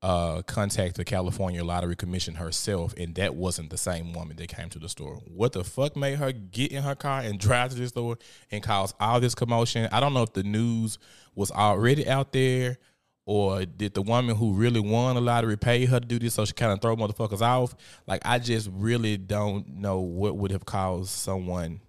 uh, 0.00 0.40
contact 0.42 0.96
the 0.96 1.04
California 1.04 1.62
Lottery 1.62 1.96
Commission 1.96 2.36
herself, 2.36 2.94
and 2.96 3.14
that 3.16 3.34
wasn't 3.34 3.68
the 3.68 3.76
same 3.76 4.12
woman 4.12 4.36
that 4.36 4.48
came 4.48 4.70
to 4.70 4.78
the 4.78 4.88
store. 4.88 5.16
What 5.26 5.52
the 5.52 5.64
fuck 5.64 5.96
made 5.96 6.16
her 6.16 6.32
get 6.32 6.72
in 6.72 6.82
her 6.84 6.94
car 6.94 7.20
and 7.20 7.38
drive 7.38 7.70
to 7.70 7.76
the 7.76 7.88
store 7.88 8.18
and 8.50 8.62
cause 8.62 8.94
all 8.98 9.20
this 9.20 9.34
commotion? 9.34 9.88
I 9.92 10.00
don't 10.00 10.14
know 10.14 10.22
if 10.22 10.32
the 10.32 10.42
news 10.42 10.98
was 11.34 11.50
already 11.50 12.08
out 12.08 12.32
there, 12.32 12.78
or 13.26 13.66
did 13.66 13.92
the 13.92 14.02
woman 14.02 14.36
who 14.36 14.52
really 14.52 14.78
won 14.78 15.16
the 15.16 15.20
lottery 15.20 15.56
pay 15.56 15.84
her 15.84 15.98
to 15.98 16.06
do 16.06 16.18
this 16.18 16.34
so 16.34 16.44
she 16.44 16.52
kind 16.52 16.72
of 16.72 16.80
throw 16.80 16.94
motherfuckers 16.96 17.42
off? 17.42 17.74
Like, 18.06 18.22
I 18.24 18.38
just 18.38 18.70
really 18.72 19.16
don't 19.16 19.68
know 19.68 19.98
what 19.98 20.36
would 20.36 20.52
have 20.52 20.64
caused 20.64 21.10
someone 21.10 21.80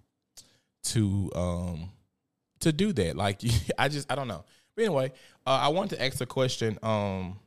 to 0.84 1.30
um 1.34 1.90
to 2.60 2.72
do 2.72 2.92
that. 2.92 3.16
Like, 3.16 3.40
I 3.78 3.88
just 3.88 4.10
I 4.10 4.16
don't 4.16 4.28
know. 4.28 4.44
But 4.74 4.84
anyway, 4.84 5.12
uh, 5.46 5.60
I 5.62 5.68
wanted 5.68 5.96
to 5.96 6.04
ask 6.04 6.20
a 6.20 6.26
question. 6.26 6.78
Um, 6.82 7.38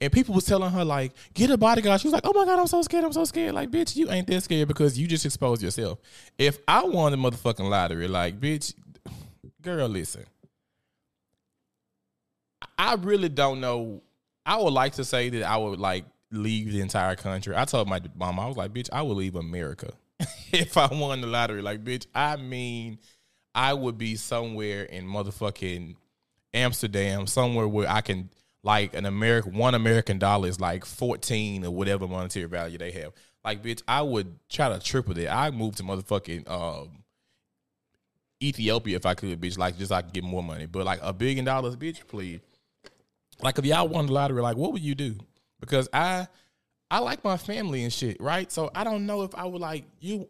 and 0.00 0.12
people 0.12 0.34
was 0.34 0.44
telling 0.44 0.70
her 0.72 0.84
like, 0.84 1.12
get 1.32 1.50
a 1.50 1.56
bodyguard. 1.56 2.00
She 2.00 2.08
was 2.08 2.12
like, 2.12 2.26
oh 2.26 2.32
my 2.34 2.44
god, 2.44 2.58
I'm 2.58 2.66
so 2.66 2.82
scared. 2.82 3.04
I'm 3.04 3.12
so 3.12 3.24
scared. 3.24 3.54
Like, 3.54 3.70
bitch, 3.70 3.96
you 3.96 4.10
ain't 4.10 4.26
that 4.26 4.42
scared 4.42 4.68
because 4.68 4.98
you 4.98 5.06
just 5.06 5.24
exposed 5.24 5.62
yourself. 5.62 5.98
If 6.36 6.58
I 6.68 6.84
won 6.84 7.12
the 7.12 7.18
motherfucking 7.18 7.68
lottery, 7.68 8.08
like, 8.08 8.38
bitch, 8.40 8.74
girl, 9.62 9.88
listen. 9.88 10.24
I 12.78 12.94
really 12.94 13.28
don't 13.28 13.60
know. 13.60 14.02
I 14.44 14.56
would 14.56 14.72
like 14.72 14.94
to 14.94 15.04
say 15.04 15.28
that 15.30 15.42
I 15.42 15.56
would 15.56 15.78
like 15.80 16.04
leave 16.30 16.72
the 16.72 16.80
entire 16.80 17.16
country. 17.16 17.56
I 17.56 17.64
told 17.64 17.88
my 17.88 18.00
mom, 18.14 18.38
I 18.38 18.46
was 18.46 18.56
like, 18.56 18.72
bitch, 18.72 18.88
I 18.92 19.02
would 19.02 19.16
leave 19.16 19.34
America 19.34 19.92
if 20.52 20.76
I 20.76 20.86
won 20.86 21.20
the 21.20 21.26
lottery. 21.26 21.62
Like, 21.62 21.84
bitch, 21.84 22.06
I 22.14 22.36
mean, 22.36 22.98
I 23.54 23.74
would 23.74 23.98
be 23.98 24.16
somewhere 24.16 24.84
in 24.84 25.06
motherfucking 25.06 25.96
Amsterdam, 26.54 27.26
somewhere 27.26 27.66
where 27.66 27.88
I 27.88 28.00
can 28.00 28.30
like 28.62 28.94
an 28.94 29.06
American 29.06 29.54
one 29.56 29.74
American 29.74 30.18
dollar 30.18 30.48
is 30.48 30.60
like 30.60 30.84
fourteen 30.84 31.64
or 31.64 31.70
whatever 31.70 32.06
monetary 32.06 32.46
value 32.46 32.78
they 32.78 32.90
have. 32.92 33.12
Like, 33.44 33.62
bitch, 33.62 33.82
I 33.86 34.02
would 34.02 34.38
try 34.48 34.68
to 34.68 34.80
triple 34.80 35.14
that. 35.14 35.32
I 35.32 35.50
moved 35.52 35.78
to 35.78 35.84
motherfucking 35.84 36.50
um, 36.50 37.04
Ethiopia 38.42 38.96
if 38.96 39.06
I 39.06 39.14
could, 39.14 39.40
bitch. 39.40 39.56
Like 39.56 39.78
just 39.78 39.90
so 39.90 39.94
I 39.94 40.02
could 40.02 40.12
get 40.12 40.24
more 40.24 40.42
money. 40.42 40.66
But 40.66 40.84
like 40.84 40.98
a 41.02 41.12
billion 41.12 41.44
dollars, 41.44 41.76
bitch, 41.76 42.06
please. 42.08 42.40
Like 43.42 43.58
if 43.58 43.64
y'all 43.64 43.88
won 43.88 44.06
the 44.06 44.12
lottery, 44.12 44.42
like 44.42 44.56
what 44.56 44.72
would 44.72 44.82
you 44.82 44.94
do? 44.94 45.18
Because 45.60 45.88
I 45.92 46.26
I 46.90 47.00
like 47.00 47.24
my 47.24 47.36
family 47.36 47.82
and 47.82 47.92
shit, 47.92 48.20
right? 48.20 48.50
So 48.50 48.70
I 48.74 48.84
don't 48.84 49.06
know 49.06 49.22
if 49.22 49.34
I 49.34 49.44
would 49.44 49.60
like 49.60 49.84
you. 50.00 50.18
You 50.18 50.28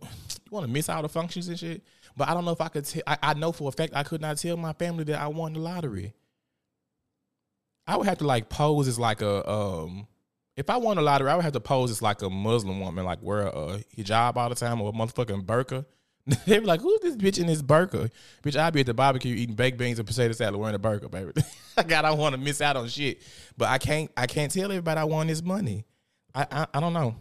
want 0.51 0.67
to 0.67 0.73
miss 0.73 0.89
out 0.89 1.03
the 1.03 1.09
functions 1.09 1.49
and 1.49 1.59
shit, 1.59 1.83
but 2.17 2.29
I 2.29 2.35
don't 2.35 2.45
know 2.45 2.53
if 2.53 2.61
I 2.61 2.69
could. 2.69 2.89
I 3.07 3.35
know 3.35 3.53
for 3.53 3.69
a 3.69 3.73
fact 3.73 3.95
I 3.95 4.03
could 4.03 4.21
not 4.21 4.39
tell 4.39 4.57
my 4.57 4.73
family 4.73 5.05
that 5.05 5.21
I 5.21 5.27
won 5.27 5.53
the 5.53 5.61
lottery. 5.61 6.15
I 7.87 7.97
would 7.97 8.07
have 8.07 8.19
to 8.19 8.27
like 8.27 8.49
pose 8.49 8.89
as 8.89 8.99
like 8.99 9.23
a 9.23 9.49
um. 9.49 10.07
If 10.57 10.71
I 10.71 10.79
won 10.79 10.97
the 10.97 11.03
lottery, 11.03 11.29
I 11.29 11.37
would 11.37 11.45
have 11.45 11.53
to 11.53 11.61
pose 11.61 11.91
as 11.91 12.01
like 12.01 12.23
a 12.23 12.31
Muslim 12.31 12.81
woman, 12.81 13.05
like 13.05 13.23
wear 13.23 13.43
a 13.49 13.85
hijab 13.97 14.37
all 14.37 14.49
the 14.49 14.55
time 14.55 14.81
or 14.81 14.89
a 14.89 14.93
motherfucking 14.93 15.45
burqa. 15.45 15.85
They'd 16.47 16.61
be 16.61 16.67
like, 16.67 16.81
"Who's 16.81 17.01
this 17.01 17.17
bitch 17.17 17.39
in 17.39 17.47
this 17.47 17.63
burqa?" 17.63 18.11
Bitch, 18.43 18.57
I'd 18.57 18.73
be 18.73 18.81
at 18.81 18.87
the 18.87 18.95
barbecue 18.95 19.35
eating 19.35 19.55
baked 19.55 19.79
beans 19.79 19.99
and 20.01 20.09
potato 20.09 20.33
salad 20.33 20.57
wearing 20.57 20.75
a 20.75 20.79
burqa, 20.79 21.09
baby. 21.09 21.33
God, 21.77 21.93
I 22.05 22.09
don't 22.11 22.19
want 22.19 22.35
to 22.35 22.41
miss 22.41 22.61
out 22.61 22.77
on 22.77 22.89
shit, 22.89 23.23
but 23.57 23.69
I 23.69 23.79
can't. 23.79 24.11
I 24.17 24.27
can't 24.27 24.53
tell 24.53 24.71
everybody 24.71 25.01
I 25.01 25.05
want 25.05 25.29
this 25.29 25.43
money. 25.43 25.85
I, 26.35 26.47
I 26.51 26.67
I 26.75 26.81
don't 26.81 26.93
know. 26.93 27.15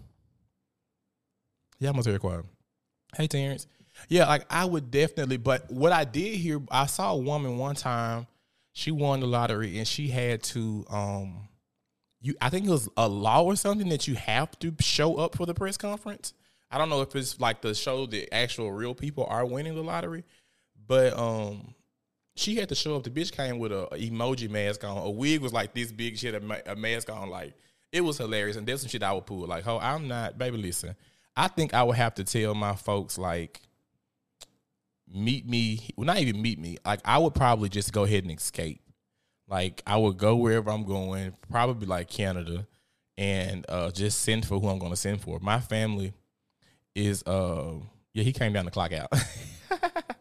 Yeah, 1.80 1.92
I'm 1.92 2.02
very 2.02 2.20
quiet. 2.20 2.46
Hey 3.16 3.28
Terrence. 3.28 3.68
Yeah, 4.10 4.28
like 4.28 4.46
I 4.50 4.66
would 4.66 4.92
definitely, 4.92 5.38
but 5.38 5.72
what 5.72 5.92
I 5.92 6.04
did 6.04 6.36
hear, 6.38 6.62
I 6.70 6.86
saw 6.86 7.14
a 7.14 7.18
woman 7.18 7.58
one 7.58 7.76
time, 7.76 8.28
she 8.74 8.92
won 8.92 9.22
the 9.22 9.28
lottery 9.28 9.78
and 9.78 9.88
she 9.88 10.10
had 10.10 10.44
to 10.44 10.86
um 10.90 11.48
you 12.22 12.36
I 12.42 12.50
think 12.50 12.66
it 12.66 12.72
was 12.72 12.90
a 12.98 13.08
law 13.08 13.44
or 13.44 13.56
something 13.56 13.90
that 13.90 14.08
you 14.08 14.16
have 14.16 14.58
to 14.60 14.74
show 14.80 15.16
up 15.16 15.38
for 15.38 15.46
the 15.46 15.54
press 15.54 15.78
conference. 15.78 16.34
I 16.72 16.78
don't 16.78 16.90
know 16.90 17.02
if 17.02 17.16
it's 17.16 17.40
like 17.40 17.62
the 17.62 17.74
show 17.74 18.06
that 18.08 18.34
actual 18.34 18.72
real 18.72 18.94
people 18.94 19.26
are 19.30 19.46
winning 19.46 19.76
the 19.76 19.84
lottery, 19.84 20.24
but 20.88 21.18
um 21.18 21.76
she 22.36 22.56
had 22.56 22.70
to 22.70 22.76
show 22.76 22.98
up. 22.98 23.04
The 23.04 23.10
bitch 23.10 23.32
came 23.32 23.60
with 23.60 23.72
a, 23.72 23.86
a 23.94 23.98
emoji 23.98 24.50
mask 24.50 24.84
on. 24.84 24.98
A 24.98 25.10
wig 25.10 25.42
was 25.42 25.54
like 25.54 25.74
this 25.74 25.92
big. 25.92 26.18
She 26.18 26.28
had 26.28 26.36
a, 26.36 26.72
a 26.74 26.76
mask 26.76 27.10
on. 27.10 27.30
Like 27.30 27.54
it 27.92 28.02
was 28.02 28.18
hilarious. 28.18 28.58
And 28.58 28.68
there's 28.68 28.82
some 28.82 28.90
shit 28.90 29.04
I 29.04 29.14
would 29.14 29.26
pull. 29.26 29.48
Like, 29.48 29.66
oh, 29.68 29.80
I'm 29.80 30.08
not, 30.08 30.38
baby. 30.38 30.58
Listen, 30.58 30.96
I 31.36 31.48
think 31.48 31.74
I 31.74 31.84
would 31.84 31.96
have 31.96 32.16
to 32.16 32.24
tell 32.26 32.54
my 32.54 32.76
folks 32.76 33.18
like, 33.18 33.62
meet 35.08 35.48
me. 35.48 35.90
Well, 35.96 36.06
not 36.06 36.18
even 36.18 36.42
meet 36.42 36.60
me. 36.60 36.78
Like, 36.86 37.00
I 37.06 37.18
would 37.18 37.34
probably 37.34 37.70
just 37.70 37.94
go 37.94 38.04
ahead 38.04 38.24
and 38.24 38.38
escape. 38.38 38.82
Like, 39.48 39.82
I 39.88 39.96
would 39.96 40.18
go 40.18 40.36
wherever 40.36 40.70
I'm 40.72 40.84
going, 40.84 41.34
probably 41.50 41.88
like 41.88 42.10
Canada, 42.10 42.68
and 43.18 43.66
uh, 43.70 43.92
just 43.92 44.22
send 44.22 44.46
for 44.46 44.60
who 44.60 44.68
I'm 44.68 44.80
going 44.80 44.92
to 44.92 44.98
send 44.98 45.22
for. 45.22 45.40
My 45.40 45.60
family 45.60 46.14
is, 46.96 47.22
uh, 47.24 47.74
yeah, 48.14 48.24
he 48.24 48.34
came 48.34 48.54
down 48.54 48.66
the 48.66 48.72
clock 48.72 48.94
out. 48.94 49.12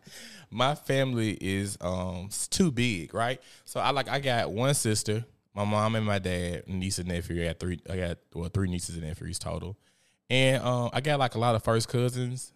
my 0.54 0.74
family 0.74 1.36
is 1.40 1.76
um 1.80 2.28
too 2.50 2.70
big, 2.70 3.12
right? 3.12 3.40
So 3.64 3.80
I 3.80 3.90
like 3.90 4.08
I 4.08 4.20
got 4.20 4.52
one 4.52 4.72
sister, 4.74 5.24
my 5.54 5.64
mom 5.64 5.96
and 5.96 6.06
my 6.06 6.20
dad, 6.20 6.68
niece 6.68 6.98
and 6.98 7.08
nephew. 7.08 7.42
I 7.42 7.46
got 7.48 7.58
three. 7.58 7.80
I 7.90 7.96
got 7.96 8.18
well 8.32 8.48
three 8.48 8.68
nieces 8.68 8.96
and 8.96 9.04
nephews 9.04 9.38
total, 9.38 9.76
and 10.30 10.62
um 10.62 10.90
I 10.92 11.00
got 11.00 11.18
like 11.18 11.34
a 11.34 11.38
lot 11.38 11.56
of 11.56 11.64
first 11.64 11.88
cousins, 11.88 12.52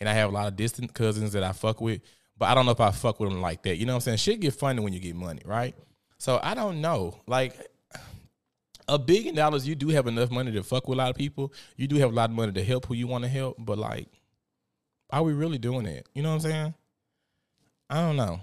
and 0.00 0.08
I 0.08 0.14
have 0.14 0.30
a 0.30 0.32
lot 0.32 0.48
of 0.48 0.56
distant 0.56 0.94
cousins 0.94 1.32
that 1.32 1.42
I 1.42 1.52
fuck 1.52 1.80
with. 1.80 2.00
But 2.38 2.46
I 2.46 2.54
don't 2.54 2.66
know 2.66 2.72
if 2.72 2.80
I 2.80 2.92
fuck 2.92 3.20
with 3.20 3.30
them 3.30 3.40
like 3.40 3.62
that. 3.64 3.76
You 3.76 3.84
know 3.84 3.92
what 3.92 3.96
I'm 3.96 4.16
saying? 4.16 4.18
Shit 4.18 4.40
get 4.40 4.54
funny 4.54 4.80
when 4.80 4.92
you 4.92 5.00
get 5.00 5.16
money, 5.16 5.42
right? 5.44 5.74
So 6.18 6.40
I 6.42 6.54
don't 6.54 6.80
know. 6.80 7.20
Like 7.26 7.54
a 8.88 8.98
billion 8.98 9.34
dollars, 9.34 9.68
you 9.68 9.74
do 9.74 9.88
have 9.88 10.06
enough 10.06 10.30
money 10.30 10.50
to 10.52 10.62
fuck 10.62 10.88
with 10.88 10.96
a 10.96 10.98
lot 10.98 11.10
of 11.10 11.16
people. 11.16 11.52
You 11.76 11.86
do 11.86 11.96
have 11.96 12.10
a 12.10 12.14
lot 12.14 12.30
of 12.30 12.36
money 12.36 12.52
to 12.52 12.64
help 12.64 12.86
who 12.86 12.94
you 12.94 13.06
want 13.06 13.24
to 13.24 13.28
help. 13.28 13.56
But 13.58 13.78
like, 13.78 14.08
are 15.10 15.22
we 15.22 15.32
really 15.32 15.58
doing 15.58 15.86
it? 15.86 16.08
You 16.14 16.22
know 16.22 16.30
what 16.30 16.44
I'm 16.44 16.50
saying? 16.50 16.74
I 17.90 18.00
don't 18.00 18.16
know. 18.16 18.40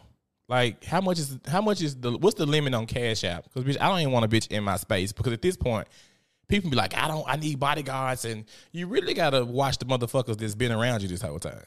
Like, 0.48 0.84
how 0.84 1.02
much 1.02 1.20
is 1.20 1.40
how 1.48 1.62
much 1.62 1.82
is 1.82 1.96
the 1.96 2.12
what's 2.18 2.36
the 2.36 2.46
limit 2.46 2.74
on 2.76 2.86
Cash 2.86 3.24
App? 3.24 3.46
Because 3.46 3.64
bitch, 3.64 3.82
I 3.82 3.90
don't 3.90 4.00
even 4.00 4.14
want 4.14 4.26
a 4.26 4.28
bitch 4.28 4.52
in 4.52 4.64
my 4.64 4.78
space 4.78 5.12
because 5.12 5.34
at 5.34 5.42
this 5.42 5.58
point, 5.58 5.88
people 6.48 6.70
be 6.70 6.76
like, 6.76 6.96
I 6.96 7.08
don't, 7.08 7.26
I 7.28 7.36
need 7.36 7.60
bodyguards, 7.60 8.26
and 8.26 8.46
you 8.72 8.88
really 8.88 9.16
gotta 9.16 9.44
watch 9.44 9.80
the 9.80 9.86
motherfuckers 9.86 10.38
that's 10.38 10.56
been 10.56 10.72
around 10.72 11.02
you 11.02 11.08
this 11.08 11.22
whole 11.22 11.40
time. 11.40 11.64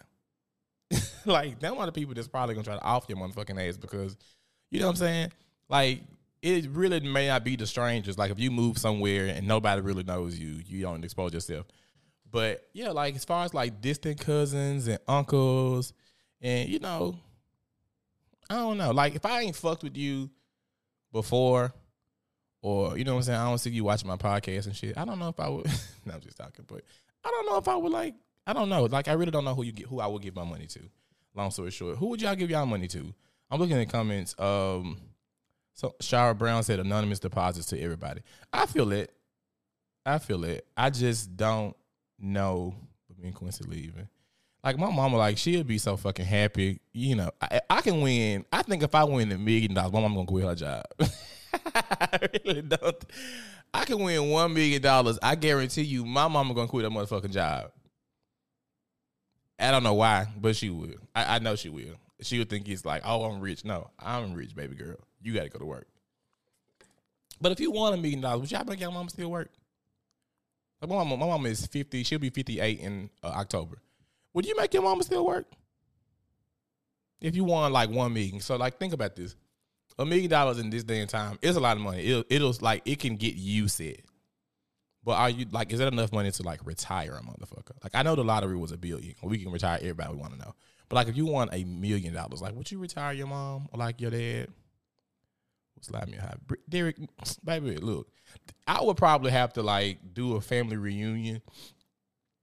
like, 1.26 1.58
them 1.58 1.76
are 1.76 1.86
the 1.86 1.92
people 1.92 2.14
that's 2.14 2.28
probably 2.28 2.54
gonna 2.54 2.64
try 2.64 2.76
to 2.76 2.82
off 2.82 3.06
your 3.08 3.18
motherfucking 3.18 3.68
ass 3.68 3.76
because, 3.76 4.16
you 4.70 4.78
know 4.78 4.86
what 4.86 4.92
I'm 4.92 4.96
saying? 4.96 5.32
Like, 5.68 6.02
it 6.42 6.68
really 6.70 7.00
may 7.00 7.28
not 7.28 7.44
be 7.44 7.56
the 7.56 7.66
strangers. 7.66 8.18
Like, 8.18 8.30
if 8.30 8.38
you 8.38 8.50
move 8.50 8.78
somewhere 8.78 9.26
and 9.26 9.46
nobody 9.46 9.80
really 9.80 10.04
knows 10.04 10.38
you, 10.38 10.60
you 10.66 10.82
don't 10.82 11.04
expose 11.04 11.32
yourself. 11.32 11.66
But 12.30 12.68
yeah, 12.72 12.90
like 12.90 13.16
as 13.16 13.24
far 13.24 13.44
as 13.44 13.54
like 13.54 13.80
distant 13.80 14.20
cousins 14.20 14.86
and 14.86 14.98
uncles, 15.08 15.92
and 16.40 16.68
you 16.68 16.78
know, 16.78 17.18
I 18.50 18.56
don't 18.56 18.78
know. 18.78 18.90
Like 18.90 19.14
if 19.14 19.24
I 19.24 19.42
ain't 19.42 19.56
fucked 19.56 19.82
with 19.82 19.96
you 19.96 20.30
before, 21.12 21.72
or 22.60 22.98
you 22.98 23.04
know 23.04 23.14
what 23.14 23.20
I'm 23.20 23.24
saying, 23.24 23.38
I 23.38 23.44
don't 23.48 23.58
see 23.58 23.70
you 23.70 23.84
watching 23.84 24.08
my 24.08 24.16
podcast 24.16 24.66
and 24.66 24.76
shit. 24.76 24.98
I 24.98 25.04
don't 25.04 25.18
know 25.18 25.28
if 25.28 25.40
I 25.40 25.48
would. 25.48 25.66
no, 26.04 26.14
I'm 26.14 26.20
just 26.20 26.36
talking, 26.36 26.64
but 26.66 26.82
I 27.24 27.30
don't 27.30 27.46
know 27.46 27.56
if 27.56 27.68
I 27.68 27.76
would 27.76 27.92
like. 27.92 28.14
I 28.46 28.52
don't 28.52 28.68
know. 28.68 28.84
Like 28.84 29.08
I 29.08 29.12
really 29.12 29.30
don't 29.30 29.44
know 29.44 29.54
who 29.54 29.62
you 29.62 29.72
get, 29.72 29.86
who 29.86 30.00
I 30.00 30.06
would 30.06 30.22
give 30.22 30.36
my 30.36 30.44
money 30.44 30.66
to. 30.66 30.80
Long 31.34 31.50
story 31.50 31.70
short, 31.70 31.98
who 31.98 32.08
would 32.08 32.20
y'all 32.20 32.34
give 32.34 32.50
y'all 32.50 32.66
money 32.66 32.88
to? 32.88 33.14
I'm 33.50 33.60
looking 33.60 33.76
at 33.76 33.86
the 33.86 33.92
comments. 33.92 34.34
Um, 34.38 34.98
so 35.78 35.94
Shara 36.00 36.36
Brown 36.36 36.64
said 36.64 36.80
anonymous 36.80 37.20
deposits 37.20 37.68
to 37.68 37.80
everybody. 37.80 38.22
I 38.52 38.66
feel 38.66 38.90
it. 38.90 39.12
I 40.04 40.18
feel 40.18 40.42
it. 40.42 40.66
I 40.76 40.90
just 40.90 41.36
don't 41.36 41.76
know. 42.18 42.74
But 43.06 43.68
me. 43.68 43.92
Like 44.64 44.76
my 44.76 44.90
mama, 44.90 45.16
like 45.16 45.38
she'll 45.38 45.62
be 45.62 45.78
so 45.78 45.96
fucking 45.96 46.24
happy. 46.24 46.80
You 46.92 47.14
know, 47.14 47.30
I, 47.40 47.60
I 47.70 47.80
can 47.82 48.00
win. 48.00 48.44
I 48.52 48.62
think 48.62 48.82
if 48.82 48.92
I 48.92 49.04
win 49.04 49.30
a 49.30 49.38
million 49.38 49.72
dollars, 49.72 49.92
my 49.92 50.00
mama 50.00 50.16
gonna 50.16 50.26
quit 50.26 50.44
her 50.46 50.54
job. 50.56 50.84
I 51.76 52.28
really 52.44 52.62
don't. 52.62 53.04
I 53.72 53.84
can 53.84 54.00
win 54.02 54.30
one 54.30 54.52
million 54.54 54.82
dollars. 54.82 55.16
I 55.22 55.36
guarantee 55.36 55.82
you, 55.82 56.04
my 56.04 56.26
mama 56.26 56.54
gonna 56.54 56.66
quit 56.66 56.86
her 56.86 56.90
motherfucking 56.90 57.30
job. 57.30 57.70
I 59.60 59.70
don't 59.70 59.84
know 59.84 59.94
why, 59.94 60.26
but 60.36 60.56
she 60.56 60.70
will. 60.70 60.98
I, 61.14 61.36
I 61.36 61.38
know 61.38 61.54
she 61.54 61.68
will. 61.68 61.94
She 62.20 62.38
would 62.38 62.50
think 62.50 62.68
it's 62.68 62.84
like, 62.84 63.02
oh, 63.04 63.24
I'm 63.24 63.40
rich. 63.40 63.64
No, 63.64 63.90
I'm 63.98 64.34
rich, 64.34 64.54
baby 64.54 64.74
girl. 64.74 64.96
You 65.22 65.34
got 65.34 65.44
to 65.44 65.48
go 65.48 65.58
to 65.58 65.64
work. 65.64 65.86
But 67.40 67.52
if 67.52 67.60
you 67.60 67.70
want 67.70 67.94
a 67.94 67.98
million 67.98 68.20
dollars, 68.20 68.40
would 68.40 68.50
y'all 68.50 68.64
make 68.64 68.80
your 68.80 68.90
mama 68.90 69.10
still 69.10 69.30
work? 69.30 69.50
Like 70.80 70.90
my 70.90 70.96
mama, 70.96 71.16
my 71.16 71.26
mama 71.26 71.48
is 71.48 71.66
fifty. 71.66 72.02
She'll 72.02 72.18
be 72.18 72.30
fifty 72.30 72.60
eight 72.60 72.80
in 72.80 73.10
uh, 73.22 73.28
October. 73.28 73.78
Would 74.34 74.46
you 74.46 74.56
make 74.56 74.74
your 74.74 74.82
mama 74.82 75.02
still 75.02 75.26
work? 75.26 75.46
If 77.20 77.34
you 77.34 77.44
won 77.44 77.72
like 77.72 77.90
one 77.90 78.12
million, 78.12 78.40
so 78.40 78.56
like 78.56 78.78
think 78.78 78.92
about 78.92 79.16
this: 79.16 79.36
a 79.98 80.04
million 80.04 80.30
dollars 80.30 80.58
in 80.58 80.70
this 80.70 80.84
day 80.84 81.00
and 81.00 81.10
time 81.10 81.38
is 81.42 81.56
a 81.56 81.60
lot 81.60 81.76
of 81.76 81.82
money. 81.82 82.04
It'll, 82.04 82.24
it'll 82.28 82.54
like 82.60 82.82
it 82.84 82.98
can 82.98 83.16
get 83.16 83.34
you 83.34 83.68
set. 83.68 84.00
But 85.04 85.12
are 85.12 85.30
you 85.30 85.46
like, 85.50 85.72
is 85.72 85.78
that 85.78 85.92
enough 85.92 86.12
money 86.12 86.30
to 86.30 86.42
like 86.42 86.64
retire 86.66 87.14
a 87.14 87.22
motherfucker? 87.22 87.72
Like 87.82 87.94
I 87.94 88.02
know 88.02 88.14
the 88.14 88.24
lottery 88.24 88.56
was 88.56 88.72
a 88.72 88.76
billion. 88.76 89.14
We 89.22 89.38
can 89.38 89.50
retire 89.50 89.78
everybody 89.80 90.12
we 90.12 90.18
want 90.18 90.34
to 90.34 90.38
know. 90.38 90.54
But 90.88 90.96
like 90.96 91.08
if 91.08 91.16
you 91.16 91.26
won 91.26 91.48
a 91.52 91.64
million 91.64 92.14
dollars, 92.14 92.40
like 92.40 92.54
would 92.54 92.70
you 92.70 92.78
retire 92.78 93.12
your 93.12 93.26
mom 93.26 93.68
or 93.72 93.78
like 93.78 94.00
your 94.00 94.10
dad? 94.10 94.48
Slap 95.80 96.08
me 96.08 96.16
high. 96.16 96.34
Derek, 96.68 96.96
baby, 97.44 97.76
look, 97.76 98.08
I 98.66 98.82
would 98.82 98.96
probably 98.96 99.30
have 99.30 99.52
to 99.54 99.62
like 99.62 99.98
do 100.14 100.36
a 100.36 100.40
family 100.40 100.76
reunion 100.76 101.42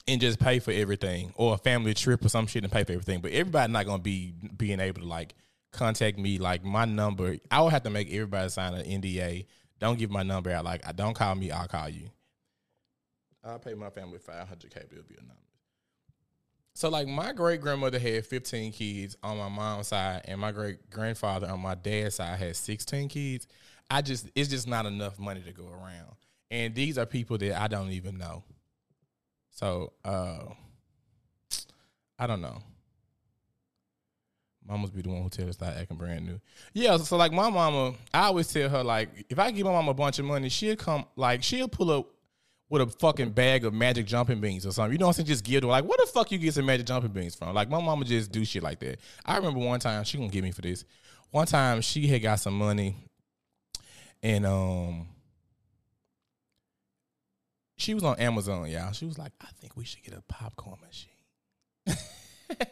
and 0.08 0.22
just 0.22 0.40
pay 0.40 0.60
for 0.60 0.72
everything 0.72 1.34
or 1.36 1.56
a 1.56 1.58
family 1.58 1.94
trip 1.94 2.24
or 2.24 2.30
some 2.30 2.48
shit 2.48 2.64
and 2.64 2.72
pay 2.72 2.84
for 2.84 2.94
everything. 2.94 3.22
But 3.22 3.32
everybody 3.32 3.72
not 3.72 3.86
gonna 3.86 4.02
be 4.02 4.34
being 4.56 4.80
able 4.80 5.02
to 5.02 5.08
like 5.08 5.34
contact 5.72 6.18
me. 6.18 6.38
Like 6.38 6.64
my 6.64 6.86
number, 6.86 7.38
I 7.52 7.62
would 7.62 7.74
have 7.74 7.84
to 7.84 7.90
make 7.90 8.08
everybody 8.12 8.50
sign 8.50 8.74
an 8.74 8.86
NDA. 8.86 9.46
Don't 9.80 10.00
give 10.00 10.12
my 10.12 10.24
number 10.24 10.52
out. 10.52 10.66
Like 10.66 10.88
I 10.88 10.92
don't 10.92 11.16
call 11.16 11.36
me, 11.36 11.52
I'll 11.52 11.68
call 11.68 11.90
you. 11.90 12.10
I'll 13.44 13.60
pay 13.60 13.74
my 13.74 13.90
family 13.90 14.20
five 14.20 14.48
hundred 14.48 14.74
K, 14.74 14.82
it'll 14.92 15.04
be 15.04 15.16
anonymous. 15.16 15.45
So 16.76 16.90
like 16.90 17.08
my 17.08 17.32
great 17.32 17.62
grandmother 17.62 17.98
had 17.98 18.26
15 18.26 18.74
kids 18.74 19.16
on 19.24 19.38
my 19.38 19.48
mom's 19.48 19.88
side, 19.88 20.24
and 20.26 20.40
my 20.40 20.52
great 20.52 20.90
grandfather 20.90 21.48
on 21.48 21.62
my 21.62 21.74
dad's 21.74 22.16
side 22.16 22.38
had 22.38 22.56
16 22.56 23.08
kids. 23.08 23.48
I 23.90 24.02
just 24.02 24.30
it's 24.36 24.50
just 24.50 24.68
not 24.68 24.86
enough 24.86 25.18
money 25.18 25.42
to 25.42 25.54
go 25.54 25.68
around. 25.68 26.16
And 26.52 26.76
these 26.76 26.98
are 26.98 27.06
people 27.06 27.38
that 27.38 27.60
I 27.60 27.70
don't 27.70 27.92
even 27.92 28.18
know. 28.18 28.44
So 29.52 29.94
uh 30.04 30.40
I 32.20 32.28
don't 32.28 32.42
know. 32.42 32.62
Mama's 34.68 34.92
be 34.92 35.02
the 35.02 35.10
one 35.10 35.22
who 35.22 35.30
tell 35.30 35.48
us 35.48 35.56
start 35.56 35.78
acting 35.78 35.96
brand 35.96 36.26
new. 36.26 36.42
Yeah, 36.74 36.98
so, 36.98 37.04
so 37.04 37.18
like 37.18 37.32
my 37.32 37.50
mama, 37.50 37.94
I 38.14 38.24
always 38.24 38.52
tell 38.52 38.68
her 38.68 38.84
like 38.84 39.10
if 39.30 39.40
I 39.40 39.52
give 39.52 39.66
my 39.66 39.72
mama 39.72 39.92
a 39.92 39.94
bunch 39.94 40.20
of 40.20 40.26
money, 40.26 40.50
she'll 40.50 40.76
come 40.76 41.06
like 41.16 41.42
she'll 41.42 41.70
pull 41.70 41.92
up 41.92 42.15
with 42.70 42.82
a 42.82 42.88
fucking 42.88 43.32
bag 43.32 43.66
of 43.66 43.74
magic 43.74 44.06
jumping 44.06 44.42
beans 44.42 44.66
or 44.66 44.72
something. 44.72 44.94
You 44.94 44.98
know 44.98 45.08
what 45.08 45.18
I'm 45.18 45.26
saying? 45.26 45.28
Just 45.28 45.44
give 45.44 45.62
to 45.62 45.68
her. 45.68 45.72
Like, 45.72 45.86
what 45.86 46.00
the 46.00 46.08
fuck 46.08 46.32
you 46.32 46.38
get 46.38 46.54
some 46.54 46.66
magic 46.66 46.88
jumping 46.88 47.12
beans 47.12 47.36
from? 47.36 47.54
Like, 47.54 47.70
my 47.70 47.82
mama 47.82 48.06
just 48.06 48.32
do 48.32 48.44
shit 48.44 48.64
like 48.64 48.80
that. 48.80 49.00
I 49.26 49.38
remember 49.38 49.60
one 49.60 49.80
time, 49.80 50.04
she 50.04 50.18
gonna 50.18 50.30
get 50.30 50.44
me 50.44 50.52
for 50.52 50.62
this. 50.62 50.84
One 51.32 51.46
time 51.46 51.82
she 51.82 52.08
had 52.08 52.22
got 52.22 52.40
some 52.40 52.58
money 52.58 52.96
and 54.24 54.46
um 54.46 55.08
she 57.78 57.94
was 57.94 58.04
on 58.04 58.18
Amazon, 58.20 58.70
y'all. 58.70 58.94
She 58.94 59.06
was 59.06 59.18
like, 59.18 59.34
I 59.42 59.48
think 59.60 59.76
we 59.76 59.84
should 59.84 60.02
get 60.02 60.14
a 60.14 60.22
popcorn 60.30 60.78
machine. 60.86 61.98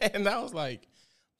and 0.14 0.26
I 0.26 0.40
was 0.40 0.54
like, 0.54 0.88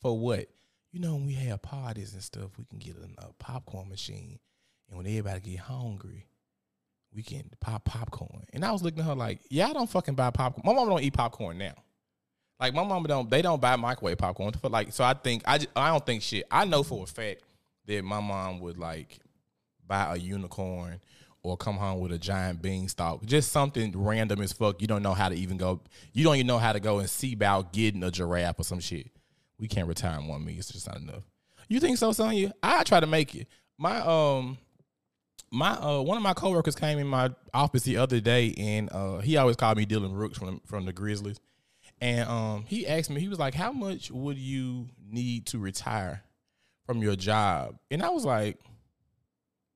for 0.02 0.18
what? 0.18 0.48
you 0.94 1.00
know, 1.00 1.14
when 1.14 1.26
we 1.26 1.32
have 1.32 1.60
parties 1.60 2.14
and 2.14 2.22
stuff, 2.22 2.56
we 2.56 2.64
can 2.66 2.78
get 2.78 2.94
a, 2.96 3.26
a 3.26 3.32
popcorn 3.40 3.88
machine, 3.88 4.38
and 4.88 4.96
when 4.96 5.08
everybody 5.08 5.40
get 5.40 5.58
hungry, 5.58 6.28
we 7.14 7.22
can 7.22 7.48
pop 7.60 7.84
popcorn. 7.84 8.44
And 8.52 8.64
I 8.64 8.72
was 8.72 8.82
looking 8.82 9.00
at 9.00 9.06
her 9.06 9.14
like, 9.14 9.40
yeah, 9.48 9.68
I 9.68 9.72
don't 9.72 9.88
fucking 9.88 10.14
buy 10.14 10.30
popcorn. 10.30 10.62
My 10.64 10.72
mom 10.72 10.88
don't 10.88 11.02
eat 11.02 11.14
popcorn 11.14 11.58
now. 11.58 11.74
Like 12.58 12.74
my 12.74 12.84
mama 12.84 13.08
don't, 13.08 13.30
they 13.30 13.42
don't 13.42 13.60
buy 13.60 13.76
microwave 13.76 14.18
popcorn. 14.18 14.52
For 14.52 14.68
like, 14.68 14.92
so 14.92 15.04
I 15.04 15.14
think 15.14 15.42
I, 15.46 15.58
just, 15.58 15.70
I 15.76 15.90
don't 15.90 16.04
think 16.04 16.22
shit. 16.22 16.44
I 16.50 16.64
know 16.64 16.82
for 16.82 17.04
a 17.04 17.06
fact 17.06 17.42
that 17.86 18.04
my 18.04 18.20
mom 18.20 18.60
would 18.60 18.78
like 18.78 19.18
buy 19.86 20.14
a 20.14 20.16
unicorn 20.16 21.00
or 21.42 21.56
come 21.56 21.76
home 21.76 22.00
with 22.00 22.12
a 22.12 22.18
giant 22.18 22.62
beanstalk. 22.62 23.24
Just 23.24 23.52
something 23.52 23.92
random 23.94 24.40
as 24.40 24.52
fuck. 24.52 24.80
You 24.80 24.86
don't 24.86 25.02
know 25.02 25.14
how 25.14 25.28
to 25.28 25.34
even 25.34 25.56
go. 25.56 25.82
You 26.12 26.24
don't 26.24 26.36
even 26.36 26.46
know 26.46 26.58
how 26.58 26.72
to 26.72 26.80
go 26.80 26.98
and 26.98 27.10
see 27.10 27.34
about 27.34 27.72
getting 27.72 28.02
a 28.02 28.10
giraffe 28.10 28.58
or 28.58 28.64
some 28.64 28.80
shit. 28.80 29.10
We 29.58 29.68
can't 29.68 29.86
retire 29.86 30.18
in 30.18 30.26
one 30.26 30.44
meal. 30.44 30.56
It's 30.58 30.72
just 30.72 30.86
not 30.86 30.96
enough. 30.96 31.24
You 31.68 31.80
think 31.80 31.98
so, 31.98 32.12
Sonya? 32.12 32.52
I 32.62 32.82
try 32.82 33.00
to 33.00 33.06
make 33.06 33.34
it. 33.34 33.48
My 33.78 34.00
um 34.00 34.58
my 35.54 35.70
uh 35.70 36.00
one 36.00 36.16
of 36.16 36.22
my 36.22 36.34
coworkers 36.34 36.74
came 36.74 36.98
in 36.98 37.06
my 37.06 37.30
office 37.52 37.82
the 37.84 37.96
other 37.96 38.20
day 38.20 38.52
and 38.58 38.92
uh 38.92 39.18
he 39.18 39.36
always 39.36 39.56
called 39.56 39.78
me 39.78 39.84
Dillon 39.84 40.12
Brooks 40.12 40.36
from 40.36 40.60
from 40.66 40.84
the 40.84 40.92
Grizzlies. 40.92 41.38
And 42.00 42.28
um 42.28 42.64
he 42.66 42.86
asked 42.86 43.08
me, 43.10 43.20
he 43.20 43.28
was 43.28 43.38
like, 43.38 43.54
How 43.54 43.72
much 43.72 44.10
would 44.10 44.36
you 44.36 44.88
need 45.08 45.46
to 45.46 45.58
retire 45.58 46.22
from 46.86 47.02
your 47.02 47.16
job? 47.16 47.78
And 47.90 48.02
I 48.02 48.10
was 48.10 48.24
like, 48.24 48.58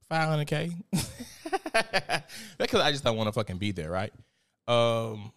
five 0.09 0.29
hundred 0.29 0.49
K. 0.49 0.73
Because 2.59 2.81
I 2.83 2.91
just 2.91 3.05
don't 3.05 3.17
want 3.17 3.29
to 3.29 3.33
fucking 3.33 3.59
be 3.59 3.71
there, 3.73 3.91
right? 3.91 4.13
Um 4.67 5.33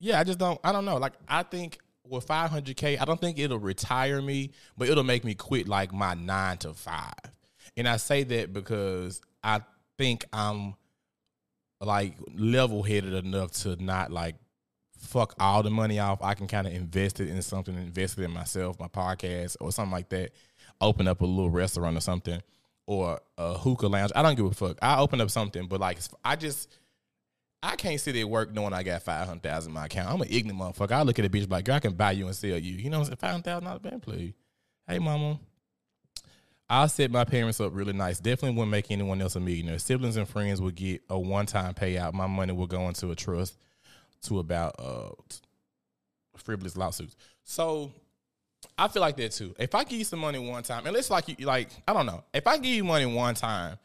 Yeah, 0.00 0.18
I 0.18 0.24
just 0.24 0.38
don't 0.38 0.58
I 0.64 0.72
don't 0.72 0.86
know. 0.86 0.96
Like 0.96 1.12
I 1.28 1.42
think 1.42 1.78
with 2.04 2.26
500k, 2.26 3.00
I 3.00 3.04
don't 3.04 3.20
think 3.20 3.38
it'll 3.38 3.58
retire 3.60 4.20
me, 4.20 4.50
but 4.76 4.88
it'll 4.88 5.04
make 5.04 5.24
me 5.24 5.34
quit 5.34 5.68
like 5.68 5.92
my 5.92 6.14
9 6.14 6.58
to 6.58 6.74
5. 6.74 7.12
And 7.76 7.88
I 7.88 7.96
say 7.96 8.22
that 8.24 8.52
because 8.52 9.20
I 9.42 9.60
think 9.98 10.24
I'm 10.32 10.74
like 11.80 12.14
level 12.34 12.82
headed 12.82 13.14
enough 13.24 13.52
to 13.52 13.82
not 13.82 14.12
like 14.12 14.36
fuck 14.98 15.34
all 15.38 15.62
the 15.62 15.70
money 15.70 15.98
off. 15.98 16.22
I 16.22 16.34
can 16.34 16.46
kind 16.46 16.66
of 16.66 16.72
invest 16.72 17.20
it 17.20 17.28
in 17.28 17.42
something, 17.42 17.74
invest 17.74 18.18
it 18.18 18.24
in 18.24 18.30
myself, 18.30 18.78
my 18.78 18.88
podcast, 18.88 19.56
or 19.60 19.72
something 19.72 19.92
like 19.92 20.08
that. 20.10 20.32
Open 20.80 21.08
up 21.08 21.20
a 21.20 21.26
little 21.26 21.50
restaurant 21.50 21.96
or 21.96 22.00
something, 22.00 22.40
or 22.86 23.20
a 23.38 23.54
hookah 23.54 23.88
lounge. 23.88 24.12
I 24.14 24.22
don't 24.22 24.36
give 24.36 24.46
a 24.46 24.52
fuck. 24.52 24.78
I 24.82 24.98
open 24.98 25.20
up 25.20 25.30
something, 25.30 25.66
but 25.66 25.80
like 25.80 25.98
I 26.24 26.36
just 26.36 26.78
I 27.62 27.76
can't 27.76 28.00
sit 28.00 28.16
at 28.16 28.28
work 28.28 28.52
knowing 28.52 28.72
I 28.72 28.82
got 28.82 29.02
five 29.02 29.26
hundred 29.26 29.44
thousand 29.44 29.70
in 29.70 29.74
my 29.74 29.86
account. 29.86 30.12
I'm 30.12 30.20
an 30.20 30.28
ignorant 30.30 30.60
motherfucker. 30.60 30.92
I 30.92 31.02
look 31.02 31.18
at 31.18 31.24
a 31.24 31.30
bitch 31.30 31.48
like, 31.50 31.64
girl, 31.64 31.76
I 31.76 31.80
can 31.80 31.94
buy 31.94 32.12
you 32.12 32.26
and 32.26 32.34
sell 32.34 32.58
you. 32.58 32.74
You 32.74 32.90
know? 32.90 33.04
Five 33.04 33.20
hundred 33.20 33.44
thousand 33.44 33.64
dollars 33.64 33.80
band 33.80 34.02
play. 34.02 34.34
Hey 34.86 34.98
mama. 34.98 35.38
I'll 36.72 36.88
set 36.88 37.10
my 37.10 37.24
parents 37.24 37.60
up 37.60 37.74
really 37.74 37.92
nice. 37.92 38.18
Definitely 38.18 38.56
wouldn't 38.56 38.70
make 38.70 38.90
anyone 38.90 39.20
else 39.20 39.36
a 39.36 39.40
millionaire. 39.40 39.78
Siblings 39.78 40.16
and 40.16 40.26
friends 40.26 40.58
would 40.58 40.74
get 40.74 41.02
a 41.10 41.18
one 41.18 41.44
time 41.44 41.74
payout. 41.74 42.14
My 42.14 42.26
money 42.26 42.54
will 42.54 42.66
go 42.66 42.88
into 42.88 43.10
a 43.10 43.14
trust 43.14 43.58
to 44.22 44.38
about 44.38 44.76
uh 44.78 45.10
frivolous 46.38 46.74
lawsuits. 46.74 47.14
So 47.44 47.92
I 48.78 48.88
feel 48.88 49.02
like 49.02 49.18
that 49.18 49.32
too. 49.32 49.54
If 49.58 49.74
I 49.74 49.84
give 49.84 49.98
you 49.98 50.04
some 50.06 50.20
money 50.20 50.38
one 50.38 50.62
time, 50.62 50.86
and 50.86 50.94
let's 50.94 51.10
like 51.10 51.28
you 51.28 51.44
like, 51.44 51.68
I 51.86 51.92
don't 51.92 52.06
know. 52.06 52.24
If 52.32 52.46
I 52.46 52.56
give 52.56 52.72
you 52.72 52.84
money 52.84 53.04
one 53.04 53.34
time 53.34 53.76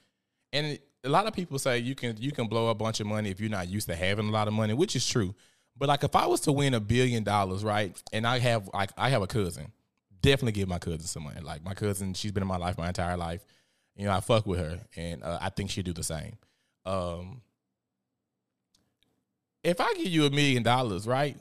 and 0.54 0.80
a 1.04 1.10
lot 1.10 1.28
of 1.28 1.34
people 1.34 1.60
say 1.60 1.80
you 1.80 1.94
can 1.94 2.16
you 2.18 2.32
can 2.32 2.48
blow 2.48 2.70
a 2.70 2.76
bunch 2.76 3.02
of 3.02 3.08
money 3.08 3.30
if 3.30 3.42
you're 3.42 3.50
not 3.50 3.68
used 3.68 3.90
to 3.90 3.96
having 3.96 4.30
a 4.30 4.32
lot 4.32 4.48
of 4.48 4.54
money, 4.54 4.74
which 4.74 4.96
is 4.96 5.06
true. 5.06 5.36
But 5.78 5.90
like 5.90 6.06
if 6.06 6.16
I 6.16 6.26
was 6.26 6.40
to 6.42 6.54
win 6.54 6.74
a 6.74 6.80
billion 6.80 7.26
dollars, 7.26 7.66
right, 7.66 8.02
and 8.14 8.26
I 8.26 8.40
have 8.40 8.70
like 8.74 8.92
I 8.98 9.10
have 9.10 9.22
a 9.22 9.28
cousin, 9.28 9.74
definitely 10.22 10.54
give 10.54 10.68
my 10.68 10.80
cousin 10.80 11.02
some 11.02 11.24
money. 11.24 11.42
Like 11.42 11.64
my 11.64 11.74
cousin, 11.74 12.14
she's 12.14 12.32
been 12.32 12.44
in 12.44 12.48
my 12.48 12.58
life 12.58 12.78
my 12.78 12.88
entire 12.88 13.18
life. 13.18 13.46
You 13.96 14.06
know, 14.06 14.12
I 14.12 14.20
fuck 14.20 14.46
with 14.46 14.60
her, 14.60 14.80
and 14.96 15.24
uh, 15.24 15.40
I 15.42 15.50
think 15.50 15.72
she'd 15.72 15.86
do 15.86 15.94
the 15.94 16.04
same. 16.04 16.38
Um, 16.86 17.42
if 19.64 19.82
I 19.82 19.94
give 19.96 20.08
you 20.08 20.26
a 20.26 20.30
million 20.30 20.64
dollars, 20.64 21.08
right, 21.08 21.38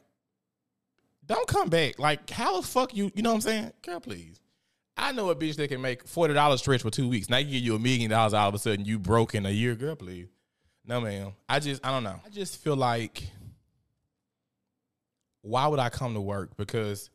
don't 1.26 1.46
come 1.46 1.68
back. 1.68 1.98
Like 1.98 2.28
how 2.30 2.60
the 2.60 2.66
fuck 2.66 2.96
you? 2.96 3.10
You 3.14 3.22
know 3.22 3.30
what 3.30 3.36
I'm 3.36 3.40
saying, 3.42 3.72
girl? 3.82 4.00
Please. 4.00 4.40
I 4.98 5.12
know 5.12 5.28
a 5.28 5.36
bitch 5.36 5.56
that 5.56 5.68
can 5.68 5.82
make 5.82 6.08
forty 6.08 6.32
dollars 6.32 6.60
stretch 6.60 6.80
for 6.80 6.90
two 6.90 7.08
weeks. 7.08 7.28
Now 7.28 7.36
you 7.36 7.52
give 7.52 7.62
you 7.62 7.74
a 7.74 7.78
million 7.78 8.10
dollars, 8.10 8.32
all 8.32 8.48
of 8.48 8.54
a 8.54 8.58
sudden 8.58 8.86
you 8.86 8.98
broke 8.98 9.34
in 9.34 9.44
a 9.44 9.50
year, 9.50 9.74
girl. 9.74 9.94
Please, 9.94 10.28
no, 10.86 11.02
ma'am. 11.02 11.32
I 11.48 11.60
just, 11.60 11.84
I 11.84 11.90
don't 11.90 12.04
know. 12.04 12.18
I 12.24 12.30
just 12.30 12.56
feel 12.62 12.76
like, 12.76 13.28
why 15.42 15.66
would 15.66 15.78
I 15.78 15.90
come 15.90 16.14
to 16.14 16.20
work? 16.20 16.56
Because 16.56 17.10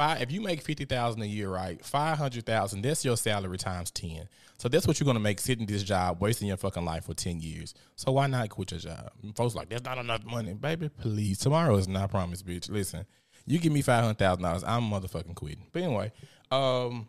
five, 0.00 0.22
if 0.22 0.32
you 0.32 0.40
make 0.40 0.62
fifty 0.62 0.86
thousand 0.86 1.20
a 1.20 1.26
year, 1.26 1.50
right, 1.50 1.84
five 1.84 2.16
hundred 2.16 2.46
thousand, 2.46 2.80
that's 2.80 3.04
your 3.04 3.18
salary 3.18 3.58
times 3.58 3.90
ten. 3.90 4.28
So 4.56 4.68
that's 4.68 4.86
what 4.86 4.98
you're 4.98 5.04
gonna 5.04 5.20
make 5.20 5.40
sitting 5.40 5.66
this 5.66 5.82
job, 5.82 6.22
wasting 6.22 6.48
your 6.48 6.56
fucking 6.56 6.86
life 6.86 7.04
for 7.04 7.12
ten 7.12 7.38
years. 7.40 7.74
So 7.96 8.12
why 8.12 8.26
not 8.26 8.48
quit 8.48 8.70
your 8.70 8.80
job? 8.80 9.10
And 9.22 9.36
folks 9.36 9.54
like 9.54 9.68
that's 9.68 9.84
not 9.84 9.98
enough 9.98 10.24
money, 10.24 10.54
baby. 10.54 10.88
Please, 10.88 11.38
tomorrow 11.38 11.76
is 11.76 11.86
not 11.86 12.10
promised, 12.10 12.46
bitch. 12.46 12.70
Listen, 12.70 13.04
you 13.46 13.58
give 13.58 13.72
me 13.72 13.82
five 13.82 14.02
hundred 14.02 14.18
thousand 14.18 14.42
dollars, 14.42 14.64
I'm 14.64 14.84
motherfucking 14.84 15.34
quitting. 15.34 15.66
But 15.70 15.82
anyway, 15.82 16.12
um 16.50 17.08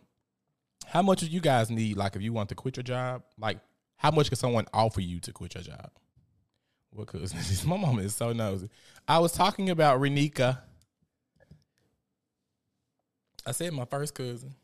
how 0.86 1.00
much 1.00 1.20
do 1.20 1.26
you 1.26 1.40
guys 1.40 1.70
need? 1.70 1.96
Like, 1.96 2.16
if 2.16 2.20
you 2.20 2.34
want 2.34 2.50
to 2.50 2.54
quit 2.54 2.76
your 2.76 2.84
job, 2.84 3.22
like, 3.38 3.58
how 3.96 4.10
much 4.10 4.28
can 4.28 4.36
someone 4.36 4.66
offer 4.74 5.00
you 5.00 5.20
to 5.20 5.32
quit 5.32 5.54
your 5.54 5.62
job? 5.62 5.90
What? 6.90 7.14
My 7.66 7.78
mom 7.78 8.00
is 8.00 8.14
so 8.14 8.34
nosy. 8.34 8.68
I 9.08 9.18
was 9.18 9.32
talking 9.32 9.70
about 9.70 9.98
Renika. 10.00 10.58
I 13.46 13.52
said 13.52 13.72
my 13.72 13.84
first 13.84 14.14
cousin. 14.14 14.54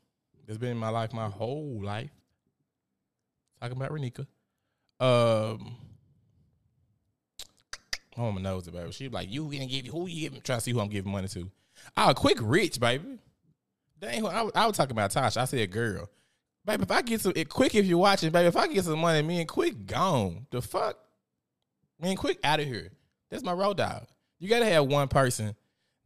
It's 0.47 0.59
been 0.59 0.71
in 0.71 0.77
my 0.79 0.89
life 0.89 1.13
my 1.13 1.29
whole 1.29 1.81
life. 1.83 2.11
Talking 3.61 3.77
about 3.77 3.91
Renika. 3.91 4.27
Um, 5.01 5.77
my 8.17 8.25
mama 8.25 8.41
knows 8.41 8.67
it, 8.67 8.73
baby. 8.73 8.91
She 8.93 9.09
like, 9.09 9.31
you 9.31 9.45
gonna 9.45 9.67
give 9.67 9.87
who 9.87 10.07
you 10.07 10.31
give? 10.31 10.43
Trying 10.43 10.59
to 10.59 10.65
see 10.65 10.73
who 10.73 10.81
I'm 10.81 10.89
giving 10.89 11.13
money 11.13 11.29
to. 11.29 11.51
Oh, 11.97 12.13
quick 12.15 12.39
rich, 12.41 12.81
baby. 12.81 13.19
Dang, 14.01 14.27
I, 14.27 14.49
I 14.55 14.67
was 14.67 14.77
talking 14.77 14.93
about 14.93 15.11
Tasha. 15.11 15.39
I 15.39 15.45
said, 15.45 15.71
girl, 15.71 16.09
baby, 16.65 16.83
if 16.85 16.91
I 16.91 17.03
get 17.03 17.21
some, 17.21 17.33
it 17.35 17.49
quick 17.49 17.75
if 17.75 17.85
you're 17.85 17.99
watching, 17.99 18.31
baby, 18.31 18.47
if 18.47 18.57
I 18.57 18.69
get 18.69 18.85
some 18.85 19.01
money, 19.01 19.23
me 19.23 19.41
and 19.41 19.49
Quick 19.49 19.87
gone. 19.87 20.47
The 20.51 20.63
fuck? 20.63 20.97
Me 22.01 22.11
and 22.11 22.19
Quick 22.19 22.39
out 22.45 22.61
of 22.61 22.67
here. 22.67 22.91
That's 23.29 23.43
my 23.43 23.53
road 23.53 23.77
dog. 23.77 24.07
You 24.39 24.49
gotta 24.49 24.67
have 24.67 24.87
one 24.87 25.09
person 25.09 25.57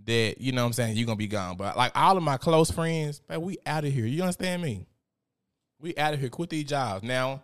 that, 0.06 0.40
you 0.40 0.52
know 0.52 0.62
what 0.62 0.68
I'm 0.68 0.72
saying, 0.72 0.96
you're 0.96 1.06
gonna 1.06 1.16
be 1.16 1.26
gone. 1.26 1.56
But 1.56 1.76
like 1.76 1.92
all 1.94 2.16
of 2.16 2.22
my 2.22 2.36
close 2.36 2.70
friends, 2.70 3.20
baby, 3.20 3.42
we 3.42 3.58
out 3.66 3.84
of 3.84 3.92
here. 3.92 4.06
You 4.06 4.22
understand 4.22 4.62
me? 4.62 4.86
We 5.80 5.96
out 5.96 6.14
of 6.14 6.20
here. 6.20 6.28
Quit 6.28 6.50
these 6.50 6.64
jobs. 6.64 7.02
Now, 7.02 7.42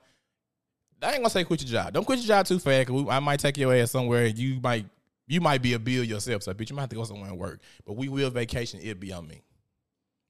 I 1.02 1.12
ain't 1.12 1.18
gonna 1.18 1.30
say 1.30 1.44
quit 1.44 1.62
your 1.62 1.70
job. 1.70 1.92
Don't 1.92 2.04
quit 2.04 2.18
your 2.18 2.28
job 2.28 2.46
too 2.46 2.58
fast, 2.58 2.88
cause 2.88 3.06
I 3.08 3.20
might 3.20 3.40
take 3.40 3.56
your 3.56 3.74
ass 3.74 3.90
somewhere 3.90 4.26
you 4.26 4.60
might 4.60 4.86
you 5.26 5.40
might 5.40 5.60
be 5.60 5.74
a 5.74 5.78
bill 5.78 6.04
yourself. 6.04 6.42
So 6.42 6.54
bitch, 6.54 6.70
you 6.70 6.76
might 6.76 6.82
have 6.82 6.90
to 6.90 6.96
go 6.96 7.04
somewhere 7.04 7.30
and 7.30 7.38
work. 7.38 7.60
But 7.86 7.96
we 7.96 8.08
will 8.08 8.30
vacation, 8.30 8.80
it'll 8.80 8.98
be 8.98 9.12
on 9.12 9.26
me 9.26 9.42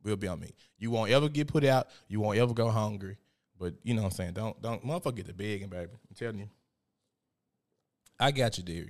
will 0.09 0.17
be 0.17 0.29
on 0.29 0.41
me. 0.41 0.55
You 0.79 0.91
won't 0.91 1.11
ever 1.11 1.29
get 1.29 1.49
put 1.49 1.65
out. 1.65 1.89
You 2.09 2.21
won't 2.21 2.39
ever 2.39 2.55
go 2.55 2.69
hungry. 2.69 3.19
But 3.59 3.75
you 3.83 3.95
know 3.95 4.03
what 4.03 4.13
I'm 4.13 4.15
saying? 4.15 4.33
Don't 4.35 4.61
don't 4.63 4.85
motherfucker 4.85 5.17
get 5.17 5.27
the 5.27 5.33
begging, 5.33 5.69
baby. 5.69 5.91
I'm 5.93 6.17
telling 6.17 6.39
you. 6.39 6.49
I 8.21 8.31
got 8.31 8.59
you, 8.59 8.65
dear. 8.65 8.87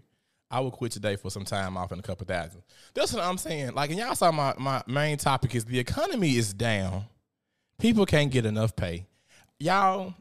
I 0.51 0.61
will 0.61 0.71
quit 0.71 0.93
today 0.93 1.17
for 1.17 1.31
some 1.31 1.45
time 1.45 1.77
off 1.77 1.93
and 1.93 2.01
a 2.01 2.03
couple 2.03 2.27
thousand. 2.27 2.63
That's 2.95 3.13
what 3.13 3.23
I'm 3.23 3.39
saying. 3.39 3.75
Like, 3.75 3.91
and 3.91 3.99
y'all 3.99 4.15
saw 4.15 4.33
my, 4.33 4.55
my 4.59 4.83
main 4.87 5.19
topic 5.19 5.55
is 5.55 5.65
the 5.65 5.79
economy 5.79 6.37
is 6.37 6.55
down. 6.55 7.05
People 7.79 8.07
can't 8.07 8.31
get 8.31 8.47
enough 8.47 8.75
pay. 8.75 9.07
Y'all, 9.59 10.15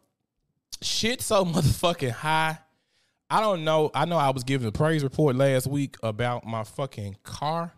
shit 0.81 1.21
so 1.21 1.45
motherfucking 1.45 2.11
high. 2.11 2.59
I 3.29 3.41
don't 3.41 3.63
know. 3.63 3.91
I 3.93 4.05
know 4.05 4.17
I 4.17 4.29
was 4.29 4.43
giving 4.43 4.67
a 4.67 4.71
praise 4.71 5.03
report 5.03 5.35
last 5.35 5.67
week 5.67 5.97
about 6.03 6.45
my 6.45 6.63
fucking 6.63 7.17
car. 7.23 7.73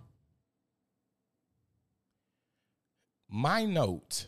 my 3.30 3.64
note 3.64 4.26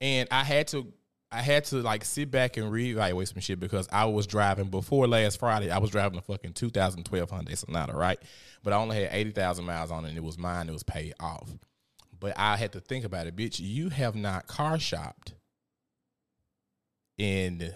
and 0.00 0.28
I 0.30 0.42
had 0.42 0.68
to 0.68 0.92
I 1.34 1.42
had 1.42 1.64
to 1.66 1.76
like 1.76 2.04
sit 2.04 2.30
back 2.30 2.56
and 2.56 2.70
reevaluate 2.70 3.32
some 3.32 3.40
shit 3.40 3.58
because 3.58 3.88
I 3.90 4.04
was 4.04 4.26
driving 4.26 4.66
before 4.66 5.08
last 5.08 5.40
Friday. 5.40 5.70
I 5.70 5.78
was 5.78 5.90
driving 5.90 6.18
a 6.18 6.22
fucking 6.22 6.52
2012 6.52 7.28
Hyundai 7.30 7.58
Sonata, 7.58 7.92
right? 7.92 8.18
But 8.62 8.72
I 8.72 8.76
only 8.76 8.96
had 9.02 9.08
80,000 9.10 9.64
miles 9.64 9.90
on 9.90 10.04
it 10.04 10.10
and 10.10 10.16
it 10.16 10.22
was 10.22 10.38
mine. 10.38 10.68
It 10.68 10.72
was 10.72 10.84
paid 10.84 11.14
off. 11.18 11.50
But 12.20 12.34
I 12.38 12.56
had 12.56 12.72
to 12.72 12.80
think 12.80 13.04
about 13.04 13.26
it, 13.26 13.34
bitch. 13.34 13.58
You 13.58 13.88
have 13.88 14.14
not 14.14 14.46
car 14.46 14.78
shopped 14.78 15.34
in 17.18 17.72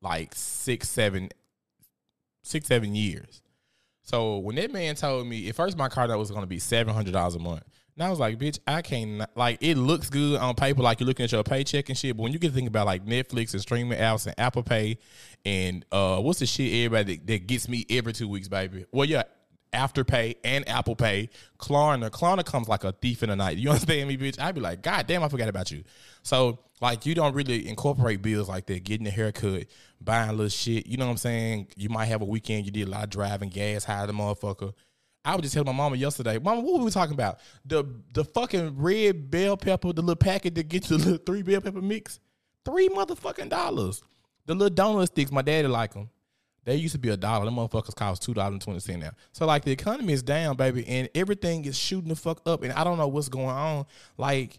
like 0.00 0.34
six, 0.36 0.88
seven, 0.88 1.30
six, 2.42 2.68
seven 2.68 2.94
years. 2.94 3.42
So 4.02 4.38
when 4.38 4.56
that 4.56 4.72
man 4.72 4.94
told 4.94 5.26
me, 5.26 5.48
at 5.48 5.56
first 5.56 5.76
my 5.76 5.88
car 5.88 6.06
note 6.06 6.18
was 6.18 6.30
going 6.30 6.42
to 6.42 6.46
be 6.46 6.58
seven 6.58 6.94
hundred 6.94 7.12
dollars 7.12 7.34
a 7.34 7.38
month, 7.40 7.64
and 7.96 8.04
I 8.04 8.10
was 8.10 8.18
like, 8.18 8.38
bitch, 8.38 8.58
I 8.66 8.82
can't 8.82 9.22
like 9.36 9.58
it 9.60 9.76
looks 9.76 10.08
good 10.08 10.40
on 10.40 10.54
paper, 10.54 10.82
like 10.82 11.00
you're 11.00 11.06
looking 11.06 11.24
at 11.24 11.32
your 11.32 11.42
paycheck 11.42 11.88
and 11.88 11.98
shit. 11.98 12.16
But 12.16 12.22
when 12.22 12.32
you 12.32 12.38
get 12.38 12.48
to 12.48 12.54
think 12.54 12.68
about 12.68 12.86
like 12.86 13.04
Netflix 13.04 13.52
and 13.52 13.60
streaming 13.60 13.98
apps 13.98 14.26
and 14.26 14.34
Apple 14.38 14.62
Pay 14.62 14.98
and 15.44 15.84
uh 15.92 16.18
what's 16.20 16.38
the 16.38 16.46
shit 16.46 16.72
everybody 16.72 17.16
that, 17.16 17.26
that 17.26 17.46
gets 17.46 17.68
me 17.68 17.84
every 17.90 18.12
two 18.12 18.28
weeks, 18.28 18.48
baby? 18.48 18.86
Well, 18.92 19.06
yeah, 19.06 19.24
Afterpay 19.72 20.36
and 20.44 20.68
Apple 20.68 20.96
Pay. 20.96 21.30
Klarna, 21.58 22.10
Klarna 22.10 22.44
comes 22.44 22.68
like 22.68 22.84
a 22.84 22.92
thief 22.92 23.22
in 23.22 23.30
the 23.30 23.36
night. 23.36 23.56
You 23.56 23.68
understand 23.70 24.08
me, 24.08 24.16
bitch? 24.16 24.40
I'd 24.40 24.54
be 24.54 24.60
like, 24.60 24.82
God 24.82 25.06
damn, 25.06 25.22
I 25.22 25.28
forgot 25.28 25.48
about 25.48 25.70
you. 25.70 25.84
So 26.22 26.58
like, 26.80 27.06
you 27.06 27.14
don't 27.14 27.34
really 27.34 27.68
incorporate 27.68 28.22
bills 28.22 28.48
like 28.48 28.66
that. 28.66 28.84
Getting 28.84 29.06
a 29.06 29.10
haircut, 29.10 29.66
buying 30.00 30.30
little 30.30 30.48
shit. 30.48 30.86
You 30.86 30.96
know 30.96 31.06
what 31.06 31.12
I'm 31.12 31.16
saying? 31.18 31.68
You 31.76 31.88
might 31.88 32.06
have 32.06 32.22
a 32.22 32.26
weekend. 32.26 32.66
You 32.66 32.72
did 32.72 32.88
a 32.88 32.90
lot 32.90 33.04
of 33.04 33.10
driving, 33.10 33.50
gas, 33.50 33.84
high 33.84 34.04
the 34.06 34.12
motherfucker. 34.12 34.74
I 35.24 35.34
was 35.34 35.42
just 35.42 35.54
telling 35.54 35.66
my 35.66 35.72
mama 35.72 35.96
yesterday, 35.96 36.38
Mama, 36.38 36.60
what 36.60 36.78
were 36.78 36.84
we 36.84 36.90
talking 36.90 37.14
about? 37.14 37.38
The 37.64 37.84
the 38.12 38.24
fucking 38.24 38.76
red 38.76 39.30
bell 39.30 39.56
pepper, 39.56 39.92
the 39.92 40.02
little 40.02 40.16
packet 40.16 40.54
that 40.56 40.68
gets 40.68 40.88
the 40.88 40.98
little 40.98 41.16
three 41.26 41.42
bell 41.42 41.60
pepper 41.60 41.80
mix, 41.80 42.20
three 42.64 42.88
motherfucking 42.88 43.48
dollars. 43.48 44.02
The 44.46 44.54
little 44.54 44.74
donut 44.74 45.06
sticks, 45.06 45.30
my 45.30 45.42
daddy 45.42 45.68
like 45.68 45.94
them. 45.94 46.10
They 46.64 46.76
used 46.76 46.92
to 46.92 46.98
be 46.98 47.08
a 47.08 47.16
dollar. 47.16 47.44
Them 47.44 47.56
motherfuckers 47.56 47.94
cost 47.94 48.22
two 48.22 48.34
dollars 48.34 48.52
and 48.52 48.62
twenty 48.62 48.80
cent 48.80 49.00
now. 49.00 49.12
So 49.32 49.46
like 49.46 49.64
the 49.64 49.72
economy 49.72 50.12
is 50.12 50.22
down, 50.22 50.56
baby, 50.56 50.86
and 50.86 51.08
everything 51.14 51.64
is 51.64 51.78
shooting 51.78 52.08
the 52.08 52.16
fuck 52.16 52.40
up. 52.46 52.62
And 52.62 52.72
I 52.72 52.82
don't 52.84 52.98
know 52.98 53.08
what's 53.08 53.28
going 53.28 53.48
on. 53.48 53.86
Like, 54.16 54.58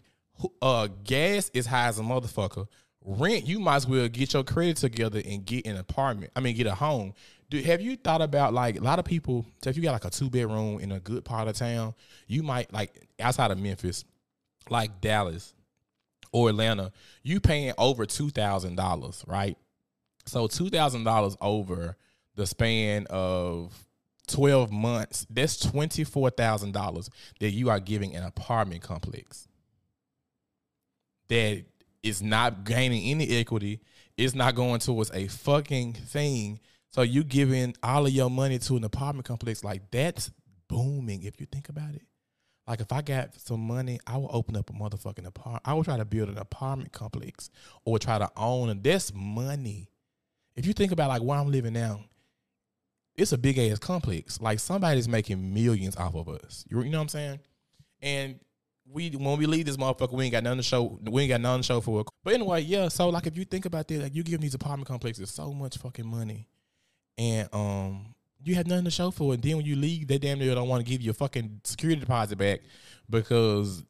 uh, 0.60 0.88
gas 1.04 1.50
is 1.54 1.66
high 1.66 1.88
as 1.88 1.98
a 1.98 2.02
motherfucker. 2.02 2.66
Rent, 3.06 3.46
you 3.46 3.60
might 3.60 3.76
as 3.76 3.86
well 3.86 4.08
get 4.08 4.32
your 4.32 4.44
credit 4.44 4.78
together 4.78 5.20
and 5.24 5.44
get 5.44 5.66
an 5.66 5.76
apartment. 5.76 6.32
I 6.34 6.40
mean, 6.40 6.56
get 6.56 6.66
a 6.66 6.74
home. 6.74 7.12
Have 7.62 7.80
you 7.80 7.96
thought 7.96 8.22
about 8.22 8.52
like 8.52 8.78
a 8.78 8.82
lot 8.82 8.98
of 8.98 9.04
people? 9.04 9.46
So 9.62 9.70
if 9.70 9.76
you 9.76 9.82
got 9.82 9.92
like 9.92 10.04
a 10.04 10.10
two 10.10 10.30
bedroom 10.30 10.80
in 10.80 10.92
a 10.92 11.00
good 11.00 11.24
part 11.24 11.48
of 11.48 11.56
town, 11.56 11.94
you 12.26 12.42
might 12.42 12.72
like 12.72 13.08
outside 13.20 13.50
of 13.50 13.58
Memphis, 13.58 14.04
like 14.68 15.00
Dallas 15.00 15.54
or 16.32 16.48
Atlanta, 16.48 16.92
you 17.22 17.40
paying 17.40 17.72
over 17.78 18.06
two 18.06 18.30
thousand 18.30 18.76
dollars, 18.76 19.24
right? 19.26 19.56
So 20.26 20.46
two 20.46 20.70
thousand 20.70 21.04
dollars 21.04 21.36
over 21.40 21.96
the 22.34 22.46
span 22.46 23.06
of 23.10 23.72
twelve 24.26 24.72
months, 24.72 25.26
that's 25.30 25.58
twenty 25.58 26.04
four 26.04 26.30
thousand 26.30 26.72
dollars 26.72 27.10
that 27.40 27.50
you 27.50 27.70
are 27.70 27.80
giving 27.80 28.16
an 28.16 28.24
apartment 28.24 28.82
complex 28.82 29.48
that 31.28 31.64
is 32.02 32.22
not 32.22 32.64
gaining 32.64 33.10
any 33.10 33.38
equity. 33.38 33.80
It's 34.16 34.34
not 34.34 34.54
going 34.54 34.80
towards 34.80 35.10
a 35.12 35.26
fucking 35.26 35.94
thing. 35.94 36.60
So 36.94 37.02
you 37.02 37.24
giving 37.24 37.74
all 37.82 38.06
of 38.06 38.12
your 38.12 38.30
money 38.30 38.56
to 38.60 38.76
an 38.76 38.84
apartment 38.84 39.26
complex 39.26 39.64
like 39.64 39.90
that's 39.90 40.30
booming. 40.68 41.24
If 41.24 41.40
you 41.40 41.46
think 41.50 41.68
about 41.68 41.92
it, 41.92 42.02
like 42.68 42.80
if 42.80 42.92
I 42.92 43.02
got 43.02 43.34
some 43.34 43.66
money, 43.66 43.98
I 44.06 44.16
will 44.16 44.30
open 44.32 44.54
up 44.54 44.70
a 44.70 44.72
motherfucking 44.74 45.26
apartment. 45.26 45.62
I 45.64 45.74
will 45.74 45.82
try 45.82 45.96
to 45.96 46.04
build 46.04 46.28
an 46.28 46.38
apartment 46.38 46.92
complex 46.92 47.50
or 47.84 47.98
try 47.98 48.18
to 48.18 48.30
own. 48.36 48.68
And 48.68 48.80
that's 48.80 49.12
money. 49.12 49.90
If 50.54 50.66
you 50.66 50.72
think 50.72 50.92
about 50.92 51.08
like 51.08 51.20
where 51.20 51.36
I'm 51.36 51.50
living 51.50 51.72
now, 51.72 52.04
it's 53.16 53.32
a 53.32 53.38
big 53.38 53.58
ass 53.58 53.80
complex. 53.80 54.40
Like 54.40 54.60
somebody's 54.60 55.08
making 55.08 55.52
millions 55.52 55.96
off 55.96 56.14
of 56.14 56.28
us. 56.28 56.64
You, 56.70 56.80
you 56.82 56.90
know 56.90 56.98
what 56.98 57.02
I'm 57.02 57.08
saying? 57.08 57.40
And 58.02 58.38
we 58.88 59.10
when 59.10 59.36
we 59.36 59.46
leave 59.46 59.66
this 59.66 59.78
motherfucker, 59.78 60.12
we 60.12 60.26
ain't 60.26 60.32
got 60.32 60.44
nothing 60.44 60.58
to 60.58 60.62
show. 60.62 60.96
We 61.02 61.22
ain't 61.22 61.30
got 61.30 61.40
nothing 61.40 61.62
to 61.62 61.66
show 61.66 61.80
for 61.80 62.02
it. 62.02 62.06
But 62.22 62.34
anyway, 62.34 62.62
yeah. 62.62 62.86
So 62.86 63.08
like, 63.08 63.26
if 63.26 63.36
you 63.36 63.44
think 63.44 63.66
about 63.66 63.88
this, 63.88 64.00
like 64.00 64.14
you 64.14 64.22
give 64.22 64.40
these 64.40 64.54
apartment 64.54 64.86
complexes 64.86 65.28
so 65.32 65.52
much 65.52 65.76
fucking 65.78 66.06
money, 66.06 66.46
and 67.16 67.48
um, 67.52 68.14
you 68.42 68.54
have 68.56 68.66
nothing 68.66 68.84
to 68.84 68.90
show 68.90 69.10
for 69.10 69.32
it. 69.32 69.36
And 69.36 69.42
then 69.42 69.56
when 69.56 69.66
you 69.66 69.76
leave, 69.76 70.08
they 70.08 70.18
damn 70.18 70.38
near 70.38 70.54
don't 70.54 70.68
want 70.68 70.84
to 70.84 70.90
give 70.90 71.00
you 71.00 71.10
a 71.10 71.14
fucking 71.14 71.60
security 71.64 72.00
deposit 72.00 72.36
back 72.36 72.60
because 73.08 73.84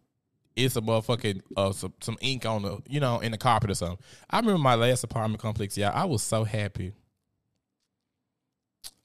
it's 0.56 0.76
a 0.76 0.80
motherfucking 0.80 1.40
uh 1.56 1.72
some, 1.72 1.92
some 2.00 2.16
ink 2.20 2.46
on 2.46 2.62
the 2.62 2.80
you 2.88 3.00
know 3.00 3.18
in 3.18 3.32
the 3.32 3.38
carpet 3.38 3.70
or 3.70 3.74
something. 3.74 3.98
I 4.30 4.38
remember 4.38 4.58
my 4.58 4.74
last 4.76 5.04
apartment 5.04 5.40
complex. 5.40 5.76
Yeah, 5.76 5.90
I 5.90 6.04
was 6.04 6.22
so 6.22 6.44
happy. 6.44 6.92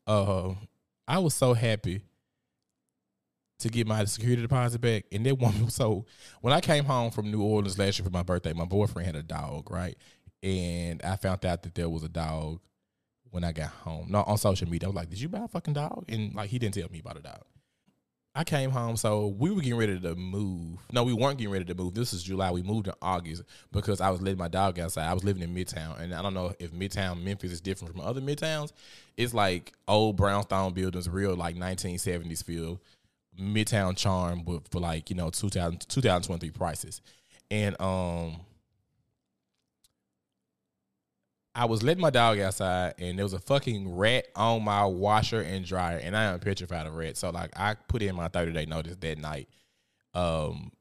Uh, 0.05 0.53
I 1.07 1.19
was 1.19 1.33
so 1.35 1.53
happy 1.53 2.01
to 3.59 3.69
get 3.69 3.85
my 3.85 4.03
security 4.05 4.41
deposit 4.41 4.81
back. 4.81 5.05
And 5.11 5.25
that 5.25 5.35
woman, 5.39 5.69
so 5.69 6.05
when 6.41 6.53
I 6.53 6.61
came 6.61 6.85
home 6.85 7.11
from 7.11 7.29
New 7.31 7.41
Orleans 7.41 7.77
last 7.77 7.99
year 7.99 8.05
for 8.05 8.11
my 8.11 8.23
birthday, 8.23 8.53
my 8.53 8.65
boyfriend 8.65 9.05
had 9.05 9.15
a 9.15 9.23
dog, 9.23 9.69
right? 9.69 9.97
And 10.41 11.01
I 11.03 11.15
found 11.17 11.45
out 11.45 11.63
that 11.63 11.75
there 11.75 11.89
was 11.89 12.03
a 12.03 12.09
dog 12.09 12.59
when 13.31 13.43
I 13.43 13.51
got 13.51 13.69
home. 13.69 14.07
No, 14.09 14.23
on 14.23 14.37
social 14.37 14.69
media. 14.69 14.87
I 14.87 14.89
was 14.89 14.95
like, 14.95 15.09
Did 15.09 15.21
you 15.21 15.29
buy 15.29 15.39
a 15.39 15.47
fucking 15.47 15.73
dog? 15.73 16.05
And 16.09 16.33
like 16.35 16.49
he 16.49 16.59
didn't 16.59 16.75
tell 16.75 16.89
me 16.89 16.99
about 16.99 17.17
a 17.17 17.21
dog. 17.21 17.43
I 18.35 18.43
came 18.43 18.69
home, 18.69 18.95
so 18.95 19.27
we 19.27 19.49
were 19.49 19.61
getting 19.61 19.77
ready 19.77 19.99
to 19.99 20.15
move. 20.15 20.77
No, 20.91 21.03
we 21.03 21.13
weren't 21.13 21.39
getting 21.39 21.51
ready 21.51 21.65
to 21.65 21.73
move. 21.73 21.95
This 21.95 22.13
is 22.13 22.21
July. 22.21 22.51
We 22.51 22.61
moved 22.61 22.87
in 22.87 22.93
August 23.01 23.43
because 23.71 23.99
I 23.99 24.11
was 24.11 24.21
letting 24.21 24.37
my 24.37 24.47
dog 24.47 24.79
outside. 24.79 25.09
I 25.09 25.13
was 25.13 25.23
living 25.23 25.41
in 25.41 25.53
Midtown, 25.53 25.99
and 25.99 26.13
I 26.13 26.21
don't 26.21 26.35
know 26.35 26.53
if 26.59 26.71
Midtown 26.71 27.23
Memphis 27.23 27.51
is 27.51 27.59
different 27.59 27.91
from 27.91 28.01
other 28.01 28.21
Midtowns. 28.21 28.71
It's 29.17 29.33
like 29.33 29.73
old 29.87 30.15
brownstone 30.15 30.73
buildings, 30.73 31.09
real 31.09 31.35
like 31.35 31.55
1970s 31.55 32.43
feel. 32.43 32.79
Midtown 33.39 33.97
charm, 33.97 34.43
but 34.45 34.67
for 34.69 34.79
like 34.79 35.09
you 35.09 35.15
know 35.15 35.29
2000, 35.29 35.87
2023 35.89 36.51
prices, 36.51 37.01
and 37.49 37.79
um, 37.81 38.37
I 41.59 41.65
was 41.65 41.83
letting 41.83 41.99
my 41.99 42.09
dog 42.09 42.39
outside, 42.39 42.93
and 42.99 43.17
there 43.17 43.25
was 43.25 43.33
a 43.33 43.39
fucking 43.39 43.97
rat 43.97 44.27
on 44.33 44.63
my 44.63 44.85
washer 44.85 45.41
and 45.41 45.65
dryer, 45.65 45.97
and 45.97 46.15
I 46.15 46.23
am 46.23 46.39
petrified 46.39 46.87
of 46.87 46.95
rats. 46.95 47.19
So 47.19 47.31
like, 47.31 47.51
I 47.53 47.75
put 47.89 48.01
in 48.01 48.15
my 48.15 48.29
thirty 48.29 48.53
day 48.53 48.65
notice 48.65 48.95
that 48.97 49.17
night. 49.17 49.49
Um, 50.13 50.71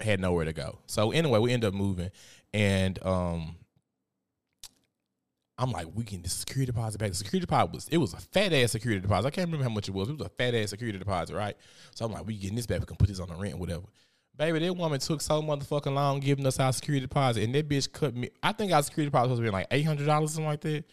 had 0.00 0.20
nowhere 0.20 0.46
to 0.46 0.54
go. 0.54 0.78
So 0.86 1.10
anyway, 1.12 1.38
we 1.38 1.52
end 1.52 1.66
up 1.66 1.74
moving, 1.74 2.10
and 2.54 2.98
um, 3.04 3.56
I'm 5.58 5.70
like, 5.70 5.88
we 5.94 6.02
can 6.02 6.22
the 6.22 6.30
security 6.30 6.72
deposit 6.72 6.96
back. 6.96 7.10
The 7.10 7.16
security 7.16 7.40
deposit 7.40 7.72
was 7.72 7.88
it 7.88 7.98
was 7.98 8.14
a 8.14 8.20
fat 8.20 8.54
ass 8.54 8.72
security 8.72 9.02
deposit. 9.02 9.28
I 9.28 9.30
can't 9.32 9.48
remember 9.48 9.64
how 9.64 9.74
much 9.74 9.90
it 9.90 9.94
was. 9.94 10.08
It 10.08 10.16
was 10.16 10.26
a 10.26 10.30
fat 10.30 10.54
ass 10.54 10.70
security 10.70 10.98
deposit, 10.98 11.36
right? 11.36 11.58
So 11.94 12.06
I'm 12.06 12.12
like, 12.12 12.26
we 12.26 12.38
getting 12.38 12.56
this 12.56 12.66
back. 12.66 12.80
We 12.80 12.86
can 12.86 12.96
put 12.96 13.08
this 13.08 13.20
on 13.20 13.28
the 13.28 13.34
rent, 13.34 13.58
whatever. 13.58 13.84
Baby, 14.36 14.60
that 14.60 14.76
woman 14.76 14.98
took 14.98 15.20
so 15.20 15.42
motherfucking 15.42 15.92
long 15.92 16.20
giving 16.20 16.46
us 16.46 16.58
our 16.58 16.72
security 16.72 17.02
deposit, 17.06 17.44
and 17.44 17.54
that 17.54 17.68
bitch 17.68 17.92
cut 17.92 18.16
me. 18.16 18.30
I 18.42 18.52
think 18.52 18.72
our 18.72 18.82
security 18.82 19.10
deposit 19.10 19.30
was 19.30 19.40
been 19.40 19.52
like 19.52 19.66
eight 19.70 19.82
hundred 19.82 20.06
dollars, 20.06 20.32
something 20.32 20.46
like 20.46 20.62
that. 20.62 20.84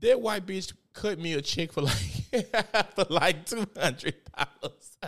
That 0.00 0.20
white 0.20 0.46
bitch 0.46 0.72
cut 0.94 1.18
me 1.18 1.34
a 1.34 1.42
check 1.42 1.72
for 1.72 1.82
like 1.82 1.94
for 2.94 3.06
like 3.10 3.44
two 3.44 3.66
hundred 3.76 4.14
dollars. 4.36 4.98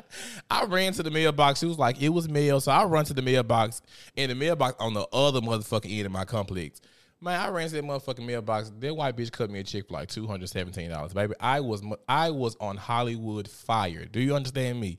I 0.51 0.64
ran 0.64 0.92
to 0.95 1.03
the 1.03 1.11
mailbox. 1.11 1.61
She 1.61 1.66
was 1.66 1.79
like, 1.79 2.03
it 2.03 2.11
was 2.11 2.29
mail, 2.29 2.61
so 2.61 2.71
I 2.71 2.85
run 2.85 3.07
to 3.07 3.14
the 3.14 3.23
mailbox, 3.23 3.81
and 4.16 4.31
the 4.31 4.35
mailbox 4.35 4.77
on 4.79 4.92
the 4.92 5.07
other 5.12 5.40
motherfucking 5.40 5.90
end 5.90 6.07
of 6.07 6.12
my 6.12 6.27
complex. 6.27 6.81
Man, 7.21 7.40
I 7.40 7.49
ran 7.51 7.68
to 7.68 7.75
that 7.75 7.85
motherfucking 7.85 8.27
mailbox. 8.27 8.73
That 8.79 8.95
white 8.95 9.16
bitch 9.16 9.33
cut 9.33 9.49
me 9.49 9.61
a 9.61 9.64
check 9.64 9.87
for 9.88 9.95
like 9.95 10.09
two 10.09 10.27
hundred 10.27 10.51
seventeen 10.51 10.90
dollars, 10.90 11.14
baby. 11.14 11.35
I 11.40 11.61
was 11.61 11.83
I 12.07 12.31
was 12.31 12.57
on 12.61 12.77
Hollywood 12.77 13.49
fire. 13.49 14.05
Do 14.05 14.21
you 14.21 14.37
understand 14.37 14.79
me? 14.79 14.99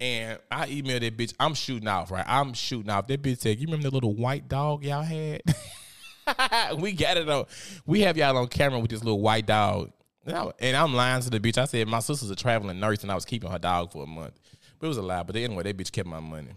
And 0.00 0.38
I 0.50 0.66
emailed 0.68 1.00
that 1.00 1.16
bitch. 1.16 1.34
I'm 1.40 1.54
shooting 1.54 1.88
off, 1.88 2.10
right? 2.10 2.24
I'm 2.26 2.52
shooting 2.54 2.90
off. 2.90 3.08
That 3.08 3.22
bitch 3.22 3.38
said, 3.38 3.58
"You 3.58 3.66
remember 3.66 3.88
the 3.88 3.94
little 3.94 4.14
white 4.14 4.48
dog 4.48 4.84
y'all 4.84 5.02
had? 5.02 5.42
we 6.78 6.92
got 6.92 7.16
it 7.16 7.28
on. 7.28 7.46
We 7.84 8.02
have 8.02 8.16
y'all 8.16 8.36
on 8.36 8.46
camera 8.46 8.78
with 8.78 8.90
this 8.90 9.02
little 9.02 9.20
white 9.20 9.46
dog." 9.46 9.92
And, 10.24 10.36
I, 10.36 10.52
and 10.60 10.76
I'm 10.76 10.94
lying 10.94 11.22
to 11.22 11.30
the 11.30 11.40
bitch. 11.40 11.58
I 11.58 11.64
said 11.64 11.88
my 11.88 11.98
sister's 12.00 12.30
a 12.30 12.36
traveling 12.36 12.78
nurse, 12.78 13.02
and 13.02 13.10
I 13.10 13.14
was 13.14 13.24
keeping 13.24 13.50
her 13.50 13.58
dog 13.58 13.92
for 13.92 14.04
a 14.04 14.06
month. 14.06 14.38
But 14.78 14.86
it 14.86 14.88
was 14.88 14.98
a 14.98 15.02
lie. 15.02 15.22
But 15.24 15.36
anyway, 15.36 15.64
that 15.64 15.76
bitch 15.76 15.90
kept 15.90 16.08
my 16.08 16.20
money. 16.20 16.52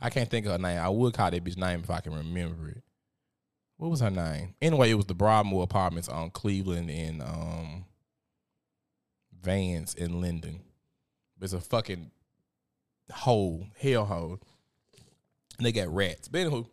I 0.00 0.10
can't 0.10 0.28
think 0.28 0.44
of 0.44 0.52
her 0.52 0.58
name. 0.58 0.78
I 0.78 0.88
would 0.88 1.14
call 1.14 1.30
that 1.30 1.44
bitch 1.44 1.56
name 1.56 1.80
if 1.82 1.90
I 1.90 2.00
can 2.00 2.14
remember 2.14 2.68
it. 2.68 2.82
What 3.78 3.90
was 3.90 4.00
her 4.00 4.10
name? 4.10 4.54
Anyway, 4.60 4.90
it 4.90 4.94
was 4.94 5.06
the 5.06 5.14
Broadmoor 5.14 5.64
Apartments 5.64 6.08
on 6.08 6.30
Cleveland 6.30 6.90
and 6.90 7.22
um, 7.22 7.84
Vance 9.40 9.94
and 9.94 10.20
Linden. 10.20 10.60
It's 11.40 11.52
a 11.52 11.60
fucking 11.60 12.10
hole, 13.12 13.66
hell 13.78 14.04
hole. 14.04 14.38
And 15.58 15.66
they 15.66 15.72
got 15.72 15.92
rats. 15.92 16.28
But 16.28 16.42
anywho, 16.42 16.66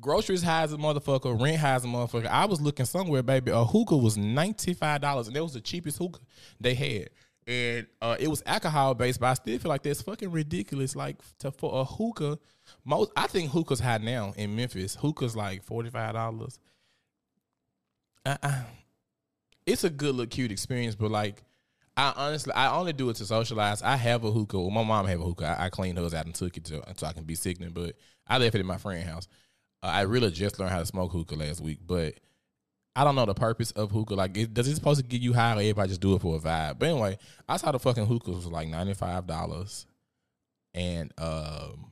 groceries 0.00 0.42
high 0.42 0.62
as 0.62 0.72
a 0.72 0.76
motherfucker, 0.76 1.40
rent 1.40 1.58
high 1.58 1.74
as 1.74 1.84
a 1.84 1.88
motherfucker. 1.88 2.26
I 2.26 2.44
was 2.46 2.60
looking 2.60 2.86
somewhere, 2.86 3.22
baby. 3.22 3.50
A 3.50 3.64
hookah 3.64 3.96
was 3.96 4.16
$95, 4.16 5.26
and 5.26 5.36
that 5.36 5.42
was 5.42 5.54
the 5.54 5.60
cheapest 5.60 5.98
hookah 5.98 6.20
they 6.60 6.74
had. 6.74 7.10
And 7.46 7.86
uh, 8.00 8.16
it 8.20 8.28
was 8.28 8.42
alcohol 8.46 8.94
based, 8.94 9.18
but 9.18 9.26
I 9.26 9.34
still 9.34 9.58
feel 9.58 9.68
like 9.68 9.82
that's 9.82 10.02
fucking 10.02 10.30
ridiculous. 10.30 10.94
Like 10.94 11.16
to 11.38 11.50
for 11.50 11.80
a 11.80 11.84
hookah, 11.84 12.38
most 12.84 13.10
I 13.16 13.26
think 13.26 13.50
hookah's 13.50 13.80
high 13.80 13.98
now 13.98 14.32
in 14.36 14.54
Memphis. 14.54 14.94
Hookah's 14.94 15.34
like 15.34 15.64
forty 15.64 15.90
five 15.90 16.14
dollars. 16.14 16.60
Uh, 18.24 18.36
uh, 18.44 18.62
it's 19.66 19.82
a 19.82 19.90
good 19.90 20.14
look, 20.14 20.30
cute 20.30 20.52
experience, 20.52 20.94
but 20.94 21.10
like 21.10 21.42
I 21.96 22.12
honestly, 22.16 22.52
I 22.54 22.74
only 22.74 22.92
do 22.92 23.10
it 23.10 23.16
to 23.16 23.26
socialize. 23.26 23.82
I 23.82 23.96
have 23.96 24.24
a 24.24 24.30
hookah. 24.30 24.58
Well, 24.58 24.70
my 24.70 24.82
mom 24.82 25.06
have 25.06 25.20
a 25.20 25.24
hookah. 25.24 25.56
I, 25.58 25.66
I 25.66 25.70
cleaned 25.70 25.98
out 25.98 26.12
and 26.12 26.34
took 26.34 26.56
it 26.56 26.64
to 26.66 26.82
so 26.96 27.06
I 27.06 27.12
can 27.12 27.24
be 27.24 27.34
sickening. 27.34 27.70
But 27.70 27.96
I 28.26 28.38
left 28.38 28.54
it 28.54 28.60
in 28.60 28.66
my 28.66 28.78
friend's 28.78 29.08
house. 29.08 29.28
Uh, 29.82 29.86
I 29.86 30.02
really 30.02 30.30
just 30.30 30.58
learned 30.58 30.72
how 30.72 30.78
to 30.78 30.86
smoke 30.86 31.12
hookah 31.12 31.34
last 31.34 31.60
week, 31.60 31.80
but 31.86 32.14
I 32.94 33.04
don't 33.04 33.14
know 33.14 33.26
the 33.26 33.34
purpose 33.34 33.72
of 33.72 33.90
hookah. 33.90 34.14
Like, 34.14 34.36
it, 34.36 34.54
does 34.54 34.68
it 34.68 34.74
supposed 34.74 35.00
to 35.00 35.06
get 35.06 35.20
you 35.20 35.32
high, 35.32 35.52
or 35.52 35.60
everybody 35.60 35.88
just 35.88 36.00
do 36.00 36.14
it 36.14 36.22
for 36.22 36.36
a 36.36 36.38
vibe? 36.38 36.78
But 36.78 36.88
anyway, 36.88 37.18
I 37.48 37.56
saw 37.56 37.72
the 37.72 37.78
fucking 37.78 38.06
hookah 38.06 38.30
was 38.30 38.46
like 38.46 38.68
ninety 38.68 38.94
five 38.94 39.26
dollars, 39.26 39.86
and 40.72 41.12
um, 41.18 41.91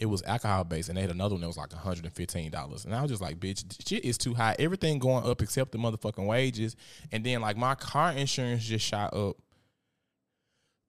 it 0.00 0.06
was 0.06 0.22
alcohol 0.22 0.64
based, 0.64 0.88
and 0.88 0.96
they 0.96 1.02
had 1.02 1.10
another 1.10 1.34
one 1.34 1.42
that 1.42 1.46
was 1.46 1.58
like 1.58 1.72
hundred 1.72 2.06
and 2.06 2.14
fifteen 2.14 2.50
dollars. 2.50 2.86
And 2.86 2.94
I 2.94 3.02
was 3.02 3.10
just 3.10 3.22
like, 3.22 3.38
bitch, 3.38 3.64
shit 3.86 4.02
is 4.02 4.16
too 4.16 4.32
high. 4.32 4.56
Everything 4.58 4.98
going 4.98 5.24
up 5.26 5.42
except 5.42 5.72
the 5.72 5.78
motherfucking 5.78 6.26
wages, 6.26 6.74
and 7.12 7.22
then 7.22 7.42
like 7.42 7.58
my 7.58 7.74
car 7.74 8.12
insurance 8.12 8.64
just 8.64 8.84
shot 8.84 9.12
up. 9.14 9.36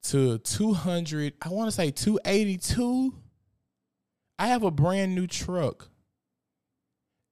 to 0.04 0.40
200, 0.40 1.34
I 1.42 1.50
want 1.50 1.68
to 1.68 1.72
say 1.72 1.92
282. 1.92 3.14
I 4.40 4.48
have 4.48 4.64
a 4.64 4.72
brand 4.72 5.14
new 5.14 5.28
truck. 5.28 5.90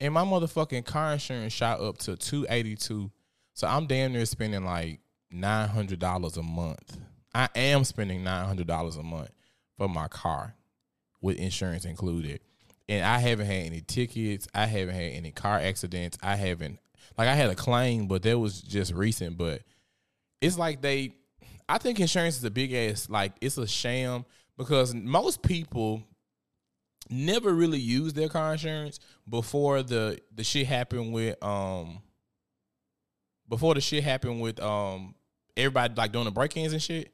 And 0.02 0.14
my 0.14 0.24
motherfucking 0.24 0.86
car 0.86 1.14
insurance 1.14 1.54
shot 1.54 1.82
up 1.82 1.98
to 2.00 2.16
282. 2.16 3.10
So 3.54 3.68
I'm 3.68 3.88
damn 3.88 4.14
near 4.14 4.26
spending 4.26 4.64
like 4.64 5.00
$900 5.34 6.38
a 6.38 6.44
month. 6.44 6.98
I 7.34 7.50
am 7.56 7.84
spending 7.84 8.22
$900 8.22 9.00
a 9.00 9.04
month 9.04 9.32
for 9.78 9.90
my 9.90 10.08
car 10.08 10.56
with 11.22 11.38
insurance 11.38 11.86
included. 11.86 12.42
And 12.88 13.06
I 13.06 13.20
haven't 13.20 13.46
had 13.46 13.66
any 13.66 13.82
tickets. 13.82 14.48
I 14.54 14.66
haven't 14.66 14.96
had 14.96 15.12
any 15.14 15.32
car 15.32 15.60
accidents. 15.60 16.18
I 16.24 16.36
haven't 16.36 16.80
like 17.18 17.28
I 17.28 17.36
had 17.36 17.50
a 17.50 17.56
claim, 17.56 18.08
but 18.08 18.24
that 18.24 18.40
was 18.40 18.62
just 18.62 18.94
recent. 18.94 19.38
But 19.38 19.62
it's 20.42 20.58
like 20.58 20.82
they 20.82 21.14
I 21.68 21.78
think 21.78 22.00
insurance 22.00 22.38
is 22.38 22.44
a 22.44 22.52
big 22.52 22.74
ass 22.74 23.10
like 23.10 23.34
it's 23.42 23.58
a 23.58 23.68
sham 23.68 24.26
because 24.58 24.94
most 24.94 25.42
people 25.44 26.04
never 27.10 27.54
really 27.54 27.80
use 27.80 28.14
their 28.14 28.30
car 28.30 28.54
insurance 28.54 29.00
before 29.28 29.84
the 29.84 30.20
the 30.36 30.44
shit 30.44 30.68
happened 30.68 31.14
with 31.14 31.42
um 31.44 32.02
before 33.48 33.74
the 33.74 33.82
shit 33.82 34.04
happened 34.04 34.42
with 34.42 34.60
um 34.62 35.16
everybody 35.58 35.94
like 35.96 36.12
doing 36.12 36.26
the 36.26 36.32
break-ins 36.32 36.74
and 36.74 36.82
shit. 36.82 37.12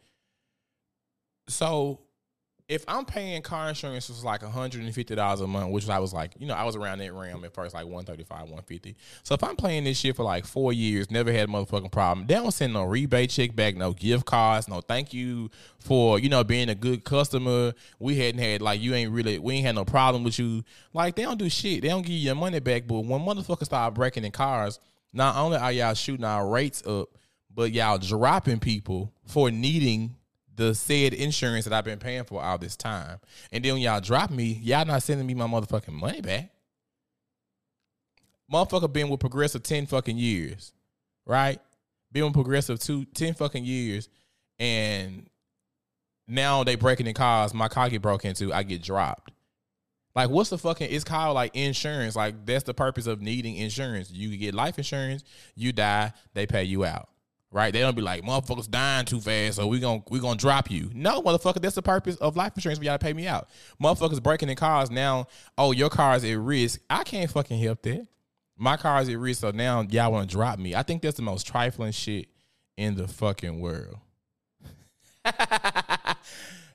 So 1.47 2.01
if 2.67 2.83
I'm 2.87 3.05
paying 3.05 3.43
car 3.43 3.69
insurance 3.69 4.09
was 4.09 4.23
like 4.23 4.41
$150 4.41 5.41
a 5.41 5.47
month, 5.47 5.71
which 5.71 5.87
I 5.87 5.99
was 5.99 6.13
like, 6.13 6.31
you 6.39 6.47
know, 6.47 6.55
I 6.55 6.63
was 6.63 6.75
around 6.75 6.97
that 6.97 7.13
realm 7.13 7.45
at 7.45 7.53
first, 7.53 7.75
like 7.75 7.85
135, 7.85 8.39
150. 8.39 8.95
So 9.21 9.35
if 9.35 9.43
I'm 9.43 9.55
playing 9.55 9.83
this 9.83 9.99
shit 9.99 10.15
for 10.15 10.23
like 10.23 10.45
four 10.45 10.73
years, 10.73 11.11
never 11.11 11.31
had 11.31 11.47
a 11.47 11.51
motherfucking 11.51 11.91
problem, 11.91 12.25
they 12.25 12.33
don't 12.33 12.51
send 12.51 12.73
no 12.73 12.83
rebate 12.83 13.29
check 13.29 13.55
back, 13.55 13.75
no 13.75 13.93
gift 13.93 14.25
cards, 14.25 14.67
no 14.67 14.81
thank 14.81 15.13
you 15.13 15.51
for, 15.77 16.17
you 16.17 16.27
know, 16.27 16.43
being 16.43 16.69
a 16.69 16.75
good 16.75 17.03
customer. 17.03 17.73
We 17.99 18.15
hadn't 18.15 18.41
had 18.41 18.63
like 18.63 18.81
you 18.81 18.95
ain't 18.95 19.11
really 19.11 19.37
we 19.37 19.55
ain't 19.55 19.65
had 19.65 19.75
no 19.75 19.85
problem 19.85 20.23
with 20.23 20.39
you. 20.39 20.63
Like 20.91 21.15
they 21.15 21.23
don't 21.23 21.37
do 21.37 21.49
shit. 21.49 21.83
They 21.83 21.89
don't 21.89 22.01
give 22.01 22.13
you 22.13 22.19
your 22.19 22.35
money 22.35 22.59
back. 22.59 22.87
But 22.87 23.01
when 23.01 23.21
motherfuckers 23.21 23.65
start 23.65 23.93
breaking 23.93 24.25
in 24.25 24.31
cars, 24.31 24.79
not 25.13 25.35
only 25.35 25.57
are 25.57 25.71
y'all 25.71 25.93
shooting 25.93 26.25
our 26.25 26.47
rates 26.47 26.81
up, 26.87 27.09
but 27.53 27.71
y'all 27.71 27.99
dropping 27.99 28.59
people 28.59 29.13
for 29.27 29.51
needing 29.51 30.15
the 30.55 30.73
said 30.73 31.13
insurance 31.13 31.65
that 31.65 31.73
I've 31.73 31.85
been 31.85 31.99
paying 31.99 32.23
for 32.23 32.41
all 32.41 32.57
this 32.57 32.75
time. 32.75 33.19
And 33.51 33.63
then 33.63 33.73
when 33.73 33.81
y'all 33.81 34.01
drop 34.01 34.31
me, 34.31 34.59
y'all 34.63 34.85
not 34.85 35.03
sending 35.03 35.27
me 35.27 35.33
my 35.33 35.47
motherfucking 35.47 35.93
money 35.93 36.21
back. 36.21 36.51
Motherfucker 38.51 38.91
been 38.91 39.09
with 39.09 39.19
Progressive 39.19 39.63
10 39.63 39.87
fucking 39.87 40.17
years, 40.17 40.71
right? 41.25 41.59
Been 42.11 42.25
with 42.25 42.33
Progressive 42.33 42.79
two, 42.79 43.05
10 43.05 43.33
fucking 43.33 43.65
years. 43.65 44.07
And 44.59 45.27
now 46.27 46.63
they 46.63 46.75
breaking 46.75 47.07
in 47.07 47.13
cars. 47.13 47.53
My 47.53 47.67
car 47.67 47.89
get 47.89 48.01
broke 48.01 48.23
into. 48.23 48.53
I 48.53 48.63
get 48.63 48.81
dropped. 48.81 49.31
Like, 50.15 50.29
what's 50.29 50.49
the 50.49 50.57
fucking? 50.57 50.87
It's 50.89 51.03
called 51.03 51.35
like 51.35 51.55
insurance. 51.55 52.15
Like, 52.15 52.45
that's 52.45 52.63
the 52.63 52.73
purpose 52.73 53.07
of 53.07 53.21
needing 53.21 53.57
insurance. 53.57 54.11
You 54.11 54.37
get 54.37 54.53
life 54.53 54.77
insurance. 54.77 55.25
You 55.55 55.73
die, 55.73 56.13
they 56.33 56.45
pay 56.45 56.63
you 56.63 56.85
out 56.85 57.09
right? 57.55 57.71
They 57.71 57.79
don't 57.79 57.95
be 57.95 58.01
like 58.01 58.23
motherfuckers 58.23 58.69
dying 58.69 59.05
too 59.05 59.21
fast, 59.21 59.55
so 59.55 59.65
we 59.65 59.79
gonna 59.79 60.03
we 60.09 60.19
gonna 60.19 60.37
drop 60.37 60.69
you. 60.69 60.91
No, 60.93 61.21
motherfucker, 61.21 61.61
that's 61.61 61.75
the 61.75 61.81
purpose 61.81 62.17
of 62.17 62.35
life 62.35 62.51
insurance. 62.55 62.79
We 62.79 62.85
gotta 62.85 62.99
pay 62.99 63.13
me 63.13 63.27
out. 63.27 63.47
Motherfuckers 63.81 64.21
breaking 64.21 64.49
in 64.49 64.57
cars 64.57 64.91
now. 64.91 65.27
Oh, 65.57 65.71
your 65.71 65.89
car 65.89 66.17
is 66.17 66.25
at 66.25 66.37
risk. 66.37 66.81
I 66.89 67.03
can't 67.05 67.31
fucking 67.31 67.57
help 67.57 67.81
that. 67.83 68.05
My 68.57 68.75
car 68.75 69.01
is 69.01 69.07
at 69.07 69.17
risk, 69.17 69.39
so 69.39 69.51
now 69.51 69.85
y'all 69.89 70.11
want 70.11 70.29
to 70.29 70.35
drop 70.35 70.59
me. 70.59 70.75
I 70.75 70.83
think 70.83 71.01
that's 71.01 71.15
the 71.15 71.23
most 71.23 71.47
trifling 71.47 71.93
shit 71.93 72.27
in 72.75 72.95
the 72.95 73.07
fucking 73.07 73.61
world. 73.61 73.99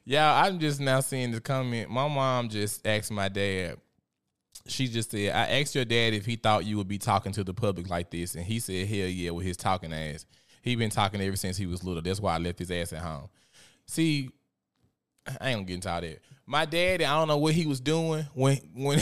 yeah, 0.06 0.42
I'm 0.42 0.58
just 0.58 0.80
now 0.80 1.00
seeing 1.00 1.30
the 1.30 1.42
comment. 1.42 1.90
My 1.90 2.08
mom 2.08 2.48
just 2.48 2.86
asked 2.86 3.12
my 3.12 3.28
dad. 3.28 3.76
She 4.66 4.88
just 4.88 5.10
said, 5.10 5.34
"I 5.34 5.60
asked 5.60 5.74
your 5.74 5.84
dad 5.84 6.14
if 6.14 6.24
he 6.24 6.36
thought 6.36 6.64
you 6.64 6.78
would 6.78 6.88
be 6.88 6.98
talking 6.98 7.32
to 7.32 7.44
the 7.44 7.52
public 7.52 7.90
like 7.90 8.10
this, 8.10 8.34
and 8.34 8.44
he 8.44 8.60
said, 8.60 8.86
hell 8.86 9.08
yeah, 9.08 9.30
with 9.30 9.44
his 9.44 9.58
talking 9.58 9.92
ass." 9.92 10.24
He 10.62 10.76
been 10.76 10.90
talking 10.90 11.20
ever 11.20 11.36
since 11.36 11.56
he 11.56 11.66
was 11.66 11.84
little. 11.84 12.02
That's 12.02 12.20
why 12.20 12.34
I 12.34 12.38
left 12.38 12.58
his 12.58 12.70
ass 12.70 12.92
at 12.92 13.00
home. 13.00 13.28
See, 13.86 14.30
I 15.26 15.50
ain't 15.50 15.56
gonna 15.58 15.64
get 15.64 15.74
into 15.74 15.90
all 15.90 16.00
that. 16.00 16.20
My 16.46 16.64
dad, 16.64 17.02
I 17.02 17.16
don't 17.18 17.28
know 17.28 17.38
what 17.38 17.54
he 17.54 17.66
was 17.66 17.80
doing 17.80 18.26
when 18.34 18.56
when 18.74 18.98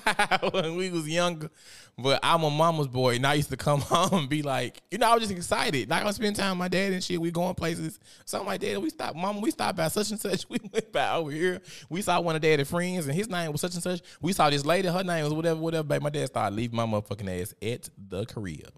when 0.52 0.76
we 0.76 0.90
was 0.90 1.06
younger, 1.08 1.50
but 1.98 2.20
I'm 2.22 2.42
a 2.42 2.50
mama's 2.50 2.88
boy, 2.88 3.16
and 3.16 3.26
I 3.26 3.34
used 3.34 3.50
to 3.50 3.56
come 3.56 3.80
home 3.82 4.20
and 4.20 4.28
be 4.28 4.42
like, 4.42 4.80
you 4.90 4.98
know, 4.98 5.10
I 5.10 5.14
was 5.14 5.22
just 5.22 5.32
excited. 5.32 5.90
Like 5.90 6.04
I 6.04 6.10
spend 6.12 6.36
time 6.36 6.52
with 6.52 6.58
my 6.58 6.68
dad 6.68 6.92
and 6.92 7.02
shit. 7.02 7.20
We 7.20 7.30
going 7.30 7.54
places. 7.54 7.98
Something 8.24 8.46
like 8.46 8.60
that. 8.62 8.80
We 8.80 8.90
stopped, 8.90 9.16
mama. 9.16 9.40
We 9.40 9.50
stopped 9.50 9.76
by 9.76 9.88
such 9.88 10.10
and 10.10 10.20
such. 10.20 10.46
We 10.56 10.58
went 10.72 10.92
by 10.92 11.12
over 11.14 11.30
here. 11.30 11.60
We 11.90 12.02
saw 12.02 12.20
one 12.20 12.36
of 12.36 12.42
daddy's 12.42 12.70
friends, 12.70 13.06
and 13.06 13.14
his 13.14 13.28
name 13.28 13.52
was 13.52 13.60
such 13.60 13.74
and 13.74 13.82
such. 13.82 14.00
We 14.20 14.32
saw 14.32 14.48
this 14.48 14.64
lady. 14.64 14.88
Her 14.88 15.04
name 15.04 15.24
was 15.24 15.34
whatever, 15.34 15.60
whatever. 15.60 15.84
Baby, 15.84 16.04
my 16.04 16.10
dad 16.10 16.26
started 16.26 16.54
leaving 16.54 16.76
my 16.76 16.86
motherfucking 16.86 17.42
ass 17.42 17.54
at 17.60 17.90
the 17.98 18.24
crib. 18.24 18.72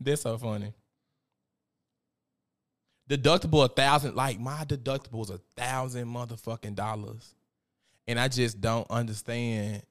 That's 0.00 0.22
so 0.22 0.38
funny. 0.38 0.72
Deductible 3.08 3.64
a 3.64 3.68
thousand, 3.68 4.14
like 4.14 4.38
my 4.38 4.64
deductible 4.64 5.22
is 5.22 5.30
a 5.30 5.40
thousand 5.56 6.08
motherfucking 6.08 6.74
dollars. 6.74 7.34
And 8.06 8.18
I 8.18 8.28
just 8.28 8.60
don't 8.60 8.90
understand 8.90 9.82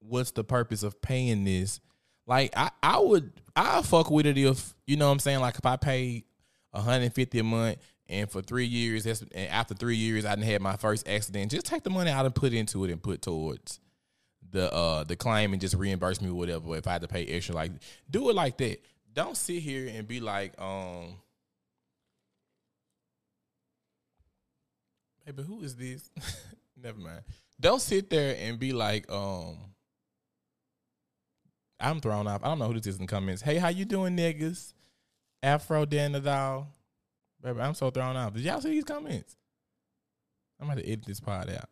what's 0.00 0.30
the 0.30 0.44
purpose 0.44 0.82
of 0.82 1.00
paying 1.00 1.44
this. 1.44 1.80
Like 2.26 2.52
I, 2.56 2.70
I 2.82 2.98
would 2.98 3.32
I 3.56 3.82
fuck 3.82 4.10
with 4.10 4.26
it 4.26 4.38
if 4.38 4.74
you 4.86 4.96
know 4.96 5.06
what 5.06 5.12
I'm 5.12 5.18
saying. 5.18 5.40
Like 5.40 5.56
if 5.56 5.66
I 5.66 5.76
pay 5.76 6.24
150 6.72 7.38
a 7.38 7.44
month 7.44 7.78
and 8.08 8.30
for 8.30 8.42
three 8.42 8.66
years, 8.66 9.04
that's 9.04 9.22
and 9.22 9.48
after 9.48 9.74
three 9.74 9.96
years 9.96 10.24
I 10.24 10.34
didn't 10.34 10.50
have 10.50 10.60
my 10.60 10.76
first 10.76 11.08
accident. 11.08 11.50
Just 11.50 11.66
take 11.66 11.82
the 11.82 11.90
money 11.90 12.10
out 12.10 12.26
and 12.26 12.34
put 12.34 12.52
into 12.52 12.84
it 12.84 12.90
and 12.90 13.02
put 13.02 13.22
towards 13.22 13.80
the 14.54 14.72
uh 14.72 15.02
the 15.04 15.16
claim 15.16 15.52
and 15.52 15.60
just 15.60 15.74
reimburse 15.74 16.22
me 16.22 16.30
whatever 16.30 16.76
if 16.76 16.86
I 16.86 16.92
had 16.92 17.02
to 17.02 17.08
pay 17.08 17.26
extra. 17.26 17.54
Like 17.54 17.72
do 18.08 18.30
it 18.30 18.36
like 18.36 18.56
that. 18.58 18.80
Don't 19.12 19.36
sit 19.36 19.60
here 19.62 19.90
and 19.92 20.08
be 20.08 20.20
like, 20.20 20.58
um 20.60 21.16
Baby, 25.26 25.42
who 25.42 25.62
is 25.62 25.74
this? 25.74 26.10
Never 26.82 26.98
mind. 26.98 27.22
Don't 27.58 27.80
sit 27.80 28.10
there 28.10 28.36
and 28.40 28.58
be 28.58 28.72
like, 28.72 29.10
um 29.10 29.58
I'm 31.80 32.00
thrown 32.00 32.28
off. 32.28 32.44
I 32.44 32.48
don't 32.48 32.60
know 32.60 32.68
who 32.68 32.74
this 32.74 32.86
is 32.86 32.96
in 32.96 33.02
the 33.02 33.08
comments. 33.08 33.42
Hey, 33.42 33.56
how 33.56 33.68
you 33.68 33.84
doing, 33.84 34.16
niggas? 34.16 34.72
Afro 35.42 35.84
Dan 35.84 36.12
Nadal. 36.12 36.66
Baby, 37.42 37.60
I'm 37.60 37.74
so 37.74 37.90
thrown 37.90 38.16
off. 38.16 38.34
Did 38.34 38.44
y'all 38.44 38.60
see 38.60 38.70
these 38.70 38.84
comments? 38.84 39.36
I'm 40.60 40.70
about 40.70 40.80
to 40.80 40.88
edit 40.88 41.04
this 41.04 41.20
part 41.20 41.50
out. 41.50 41.68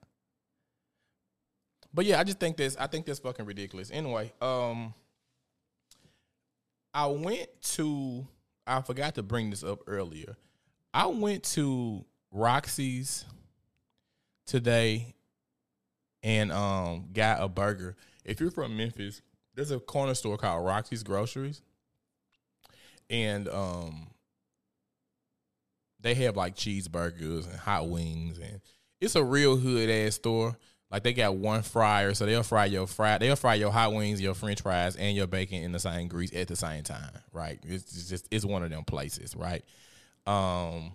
But 1.95 2.07
yeah, 2.07 2.19
I 2.19 2.25
just 2.25 2.41
think 2.41 2.57
this. 2.57 2.77
I 2.79 2.87
think 2.87 3.07
that's 3.07 3.19
fucking 3.19 3.45
ridiculous. 3.45 3.91
Anyway, 3.93 4.33
um, 4.41 4.95
I 6.95 7.07
went 7.07 7.49
to. 7.75 8.27
I 8.67 8.81
forgot 8.81 9.17
to 9.17 9.23
bring 9.23 9.51
this 9.51 9.65
up 9.65 9.81
earlier. 9.87 10.37
I 10.95 11.07
went 11.07 11.43
to 11.45 12.05
Roxy's 12.31 13.25
today 14.47 15.15
and 16.23 16.53
um 16.53 17.09
got 17.13 17.43
a 17.43 17.49
burger. 17.49 17.97
If 18.25 18.41
you're 18.41 18.51
from 18.51 18.77
Memphis, 18.77 19.23
there's 19.55 19.71
a 19.71 19.81
corner 19.81 20.15
store 20.15 20.39
called 20.39 20.65
Roxy's 20.65 21.03
Groceries, 21.03 21.63
and 23.11 23.49
um 23.49 24.09
they 26.01 26.15
have 26.15 26.37
like 26.37 26.57
cheeseburgers 26.57 27.49
and 27.49 27.59
hot 27.59 27.89
wings, 27.89 28.39
and 28.39 28.61
it's 29.01 29.17
a 29.17 29.25
real 29.25 29.57
hood 29.57 29.89
ass 29.91 30.15
store. 30.17 30.57
Like 30.93 31.05
they 31.05 31.15
got 31.15 31.37
one 31.37 31.63
fryer, 31.63 32.13
so 32.13 32.27
they'll 32.27 32.43
fry 32.43 32.67
your 32.67 32.87
fry, 32.87 33.17
they'll 33.17 33.35
fry 33.35 33.55
your 33.55 33.73
hot 33.73 33.95
wings, 33.95 34.21
your 34.21 34.35
French 34.35 34.61
fries, 34.61 34.95
and 34.95 35.17
your 35.17 35.27
bacon 35.27 35.63
in 35.63 35.73
the 35.73 35.79
same 35.79 36.07
grease 36.07 36.35
at 36.35 36.49
the 36.49 36.57
same 36.57 36.83
time, 36.83 37.11
right? 37.33 37.59
It's 37.63 38.11
just 38.11 38.29
it's 38.31 38.45
one 38.45 38.63
of 38.63 38.69
them 38.69 38.85
places, 38.85 39.35
right? 39.35 39.65
Um, 40.27 40.93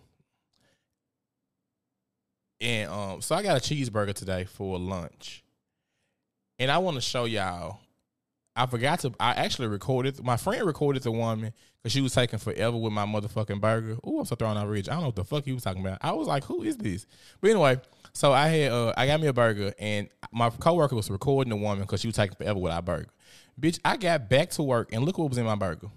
and 2.61 2.91
um, 2.91 3.21
so 3.21 3.35
I 3.35 3.41
got 3.41 3.57
a 3.57 3.59
cheeseburger 3.59 4.13
today 4.13 4.43
for 4.43 4.77
lunch, 4.77 5.43
and 6.59 6.69
I 6.69 6.77
want 6.77 6.95
to 6.95 7.01
show 7.01 7.25
y'all. 7.25 7.79
I 8.55 8.67
forgot 8.67 8.99
to. 8.99 9.13
I 9.19 9.31
actually 9.31 9.67
recorded. 9.67 10.23
My 10.23 10.37
friend 10.37 10.63
recorded 10.63 11.03
the 11.03 11.11
woman 11.11 11.53
because 11.81 11.91
she 11.91 12.01
was 12.01 12.13
taking 12.13 12.39
forever 12.39 12.77
with 12.77 12.93
my 12.93 13.05
motherfucking 13.05 13.61
burger. 13.61 13.97
Ooh, 14.07 14.19
I'm 14.19 14.25
so 14.25 14.35
throwing 14.35 14.57
out 14.57 14.67
rich. 14.67 14.89
I 14.89 14.93
don't 14.93 15.01
know 15.01 15.07
what 15.07 15.15
the 15.15 15.23
fuck 15.23 15.45
he 15.45 15.53
was 15.53 15.63
talking 15.63 15.85
about. 15.85 15.99
I 16.01 16.11
was 16.11 16.27
like, 16.27 16.43
who 16.43 16.63
is 16.63 16.77
this? 16.77 17.05
But 17.39 17.51
anyway, 17.51 17.79
so 18.17 18.33
I 18.33 18.47
had 18.47 18.71
uh, 18.71 18.93
I 18.97 19.05
got 19.05 19.21
me 19.21 19.27
a 19.27 19.33
burger, 19.33 19.73
and 19.77 20.09
my 20.31 20.49
coworker 20.49 20.95
was 20.95 21.11
recording 21.11 21.51
the 21.51 21.55
woman 21.55 21.81
because 21.81 22.01
she 22.01 22.07
was 22.07 22.15
taking 22.15 22.35
forever 22.35 22.57
with 22.59 22.73
our 22.73 22.81
burger. 22.81 23.09
Bitch, 23.61 23.79
I 23.85 23.95
got 23.95 24.27
back 24.27 24.49
to 24.51 24.63
work, 24.63 24.89
and 24.91 25.03
look 25.05 25.19
what 25.19 25.29
was 25.29 25.37
in 25.37 25.45
my 25.45 25.53
burger. 25.53 25.89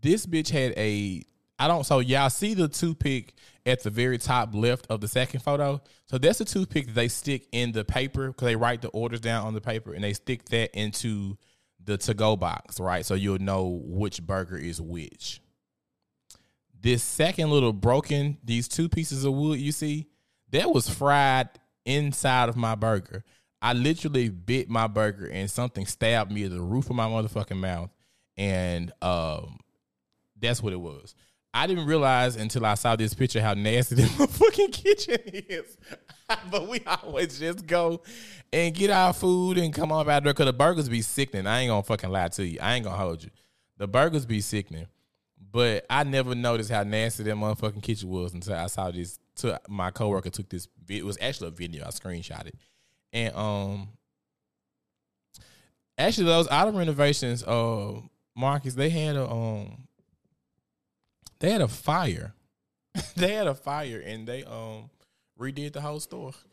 This 0.00 0.26
bitch 0.26 0.50
had 0.50 0.74
a. 0.76 1.24
I 1.58 1.66
don't. 1.66 1.84
So 1.84 1.98
y'all 1.98 2.30
see 2.30 2.54
the 2.54 2.68
toothpick 2.68 3.34
at 3.66 3.82
the 3.82 3.90
very 3.90 4.16
top 4.16 4.54
left 4.54 4.86
of 4.88 5.00
the 5.00 5.08
second 5.08 5.40
photo. 5.40 5.82
So 6.06 6.18
that's 6.18 6.38
the 6.38 6.44
toothpick 6.44 6.86
that 6.86 6.94
they 6.94 7.08
stick 7.08 7.48
in 7.50 7.72
the 7.72 7.84
paper 7.84 8.28
because 8.28 8.46
they 8.46 8.56
write 8.56 8.82
the 8.82 8.88
orders 8.88 9.20
down 9.20 9.44
on 9.44 9.54
the 9.54 9.60
paper, 9.60 9.92
and 9.92 10.04
they 10.04 10.12
stick 10.12 10.44
that 10.50 10.70
into 10.78 11.36
the 11.82 11.96
to 11.98 12.14
go 12.14 12.36
box, 12.36 12.78
right? 12.78 13.04
So 13.04 13.14
you'll 13.14 13.38
know 13.38 13.80
which 13.84 14.22
burger 14.22 14.56
is 14.56 14.80
which. 14.80 15.40
this 16.80 17.02
second 17.02 17.50
little 17.50 17.72
broken, 17.72 18.38
these 18.44 18.68
two 18.68 18.88
pieces 18.88 19.24
of 19.24 19.32
wood 19.32 19.58
you 19.58 19.72
see, 19.72 20.06
that 20.54 20.70
was 20.70 20.88
fried 20.88 21.48
inside 21.84 22.48
of 22.48 22.56
my 22.56 22.74
burger. 22.74 23.24
I 23.60 23.72
literally 23.72 24.28
bit 24.28 24.68
my 24.68 24.86
burger 24.86 25.26
and 25.26 25.50
something 25.50 25.86
stabbed 25.86 26.30
me 26.30 26.44
at 26.44 26.50
the 26.50 26.60
roof 26.60 26.90
of 26.90 26.96
my 26.96 27.06
motherfucking 27.06 27.56
mouth. 27.56 27.90
And 28.36 28.92
um, 29.02 29.58
that's 30.38 30.62
what 30.62 30.72
it 30.72 30.80
was. 30.80 31.14
I 31.52 31.66
didn't 31.66 31.86
realize 31.86 32.36
until 32.36 32.66
I 32.66 32.74
saw 32.74 32.94
this 32.96 33.14
picture 33.14 33.40
how 33.40 33.54
nasty 33.54 33.94
this 33.96 34.10
fucking 34.14 34.70
kitchen 34.70 35.18
is. 35.24 35.76
but 36.50 36.68
we 36.68 36.80
always 36.86 37.38
just 37.38 37.66
go 37.66 38.02
and 38.52 38.74
get 38.74 38.90
our 38.90 39.12
food 39.12 39.58
and 39.58 39.72
come 39.72 39.92
on 39.92 40.08
out 40.08 40.24
there 40.24 40.32
because 40.32 40.46
the 40.46 40.52
burgers 40.52 40.88
be 40.88 41.02
sickening. 41.02 41.46
I 41.46 41.60
ain't 41.60 41.70
gonna 41.70 41.82
fucking 41.82 42.10
lie 42.10 42.28
to 42.28 42.46
you. 42.46 42.58
I 42.60 42.74
ain't 42.74 42.84
gonna 42.84 42.96
hold 42.96 43.24
you. 43.24 43.30
The 43.78 43.88
burgers 43.88 44.26
be 44.26 44.40
sickening. 44.40 44.86
But 45.50 45.86
I 45.88 46.04
never 46.04 46.34
noticed 46.34 46.70
how 46.70 46.82
nasty 46.82 47.22
that 47.24 47.36
motherfucking 47.36 47.82
kitchen 47.82 48.08
was 48.08 48.34
until 48.34 48.54
I 48.54 48.66
saw 48.66 48.90
this. 48.90 49.18
To 49.36 49.60
my 49.68 49.90
coworker 49.90 50.30
took 50.30 50.48
this. 50.48 50.68
It 50.88 51.04
was 51.04 51.18
actually 51.20 51.48
a 51.48 51.52
video. 51.52 51.84
I 51.84 51.88
screenshot 51.88 52.46
it, 52.46 52.56
and 53.12 53.34
um, 53.34 53.88
actually 55.98 56.26
those 56.26 56.46
auto 56.48 56.70
renovations, 56.76 57.42
uh, 57.42 58.00
Marcus, 58.36 58.74
they 58.74 58.90
had 58.90 59.16
a 59.16 59.28
um, 59.28 59.88
they 61.40 61.50
had 61.50 61.60
a 61.60 61.68
fire. 61.68 62.34
they 63.16 63.32
had 63.32 63.46
a 63.46 63.54
fire, 63.54 64.00
and 64.00 64.26
they 64.26 64.44
um 64.44 64.90
redid 65.38 65.72
the 65.72 65.80
whole 65.80 66.00
store. 66.00 66.32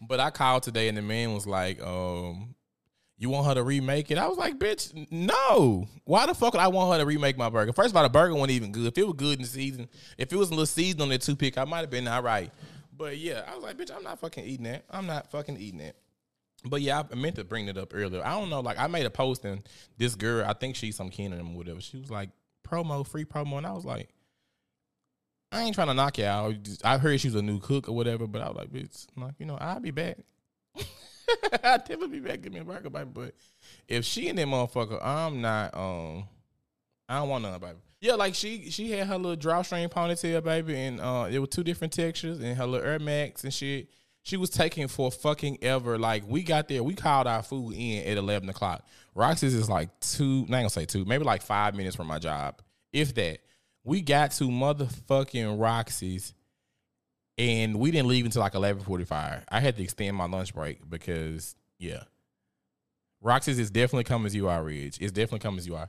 but 0.00 0.20
I 0.20 0.30
called 0.30 0.62
today, 0.62 0.88
and 0.88 0.96
the 0.96 1.02
man 1.02 1.34
was 1.34 1.46
like, 1.46 1.82
um 1.82 2.54
you 3.18 3.28
want 3.28 3.46
her 3.46 3.54
to 3.54 3.62
remake 3.64 4.10
it? 4.10 4.18
I 4.18 4.28
was 4.28 4.38
like, 4.38 4.58
bitch, 4.58 5.08
no. 5.10 5.88
Why 6.04 6.26
the 6.26 6.34
fuck 6.34 6.54
would 6.54 6.62
I 6.62 6.68
want 6.68 6.92
her 6.92 6.98
to 6.98 7.06
remake 7.06 7.36
my 7.36 7.50
burger? 7.50 7.72
First 7.72 7.90
of 7.90 7.96
all, 7.96 8.04
the 8.04 8.08
burger 8.08 8.34
wasn't 8.34 8.52
even 8.52 8.72
good. 8.72 8.86
If 8.86 8.96
it 8.96 9.06
was 9.06 9.16
good 9.16 9.38
in 9.38 9.42
the 9.42 9.48
season, 9.48 9.88
if 10.16 10.32
it 10.32 10.36
was 10.36 10.48
a 10.48 10.52
little 10.52 10.66
season 10.66 11.02
on 11.02 11.08
that 11.08 11.36
pick, 11.38 11.58
I 11.58 11.64
might 11.64 11.80
have 11.80 11.90
been 11.90 12.06
all 12.06 12.22
right. 12.22 12.52
But 12.96 13.18
yeah, 13.18 13.42
I 13.46 13.54
was 13.54 13.64
like, 13.64 13.76
bitch, 13.76 13.94
I'm 13.94 14.04
not 14.04 14.20
fucking 14.20 14.44
eating 14.44 14.64
that. 14.64 14.84
I'm 14.90 15.06
not 15.06 15.30
fucking 15.30 15.56
eating 15.56 15.80
that. 15.80 15.96
But 16.64 16.80
yeah, 16.80 17.02
I 17.10 17.14
meant 17.14 17.36
to 17.36 17.44
bring 17.44 17.68
it 17.68 17.76
up 17.76 17.92
earlier. 17.94 18.24
I 18.24 18.30
don't 18.30 18.50
know, 18.50 18.60
like 18.60 18.78
I 18.78 18.86
made 18.86 19.06
a 19.06 19.10
post 19.10 19.44
and 19.44 19.68
this 19.96 20.14
girl, 20.14 20.44
I 20.48 20.52
think 20.52 20.76
she's 20.76 20.96
some 20.96 21.08
kin 21.08 21.32
or 21.32 21.38
whatever. 21.38 21.80
She 21.80 21.98
was 21.98 22.10
like, 22.10 22.30
promo, 22.66 23.06
free 23.06 23.24
promo, 23.24 23.58
and 23.58 23.66
I 23.66 23.72
was 23.72 23.84
like, 23.84 24.08
I 25.50 25.62
ain't 25.62 25.74
trying 25.74 25.86
to 25.88 25.94
knock 25.94 26.18
you 26.18 26.26
out. 26.26 26.54
I 26.84 26.98
heard 26.98 27.20
she 27.20 27.28
was 27.28 27.34
a 27.36 27.42
new 27.42 27.58
cook 27.58 27.88
or 27.88 27.96
whatever, 27.96 28.26
but 28.26 28.42
I 28.42 28.48
was 28.48 28.56
like, 28.56 28.70
bitch, 28.70 29.06
like 29.16 29.34
you 29.38 29.46
know, 29.46 29.56
I'll 29.60 29.80
be 29.80 29.90
back. 29.90 30.18
Definitely 31.62 32.08
be 32.08 32.20
back. 32.20 32.42
Give 32.42 32.52
me 32.52 32.60
a 32.60 32.64
burger, 32.64 32.90
baby. 32.90 33.10
But 33.12 33.34
if 33.86 34.04
she 34.04 34.28
and 34.28 34.38
that 34.38 34.46
motherfucker, 34.46 35.04
I'm 35.04 35.40
not. 35.40 35.74
Um, 35.74 36.24
I 37.08 37.18
don't 37.18 37.28
want 37.28 37.42
none, 37.42 37.60
baby. 37.60 37.78
Yeah, 38.00 38.14
like 38.14 38.34
she 38.34 38.70
she 38.70 38.90
had 38.92 39.08
her 39.08 39.16
little 39.16 39.36
drawstring 39.36 39.88
ponytail, 39.88 40.42
baby, 40.44 40.76
and 40.76 41.00
uh, 41.00 41.28
it 41.30 41.38
was 41.38 41.48
two 41.48 41.64
different 41.64 41.92
textures 41.92 42.38
and 42.40 42.56
her 42.56 42.66
little 42.66 42.86
Air 42.86 42.98
Max 42.98 43.44
and 43.44 43.52
shit. 43.52 43.88
She 44.22 44.36
was 44.36 44.50
taking 44.50 44.88
for 44.88 45.10
fucking 45.10 45.58
ever. 45.62 45.98
Like 45.98 46.22
we 46.26 46.42
got 46.42 46.68
there, 46.68 46.82
we 46.82 46.94
called 46.94 47.26
our 47.26 47.42
food 47.42 47.74
in 47.74 48.06
at 48.06 48.16
eleven 48.16 48.48
o'clock. 48.48 48.86
Roxy's 49.14 49.54
is 49.54 49.68
like 49.68 49.88
two, 50.00 50.40
not 50.42 50.58
gonna 50.58 50.70
say 50.70 50.84
two, 50.84 51.04
maybe 51.04 51.24
like 51.24 51.42
five 51.42 51.74
minutes 51.74 51.96
from 51.96 52.06
my 52.06 52.18
job, 52.18 52.60
if 52.92 53.14
that. 53.14 53.40
We 53.84 54.02
got 54.02 54.32
to 54.32 54.44
motherfucking 54.44 55.58
Roxy's 55.58 56.34
and 57.38 57.78
we 57.78 57.90
didn't 57.90 58.08
leave 58.08 58.24
until 58.24 58.42
like 58.42 58.54
eleven 58.54 58.82
forty 58.82 59.04
five. 59.04 59.44
I 59.48 59.60
had 59.60 59.76
to 59.76 59.82
extend 59.82 60.16
my 60.16 60.26
lunch 60.26 60.54
break 60.54 60.88
because 60.88 61.54
yeah, 61.78 62.02
Roxy's 63.20 63.58
is 63.58 63.70
definitely 63.70 64.04
coming 64.04 64.26
as 64.26 64.34
you 64.34 64.48
are, 64.48 64.62
Ridge. 64.62 64.98
It's 65.00 65.12
definitely 65.12 65.40
coming 65.40 65.58
as 65.58 65.66
you 65.66 65.76
are. 65.76 65.88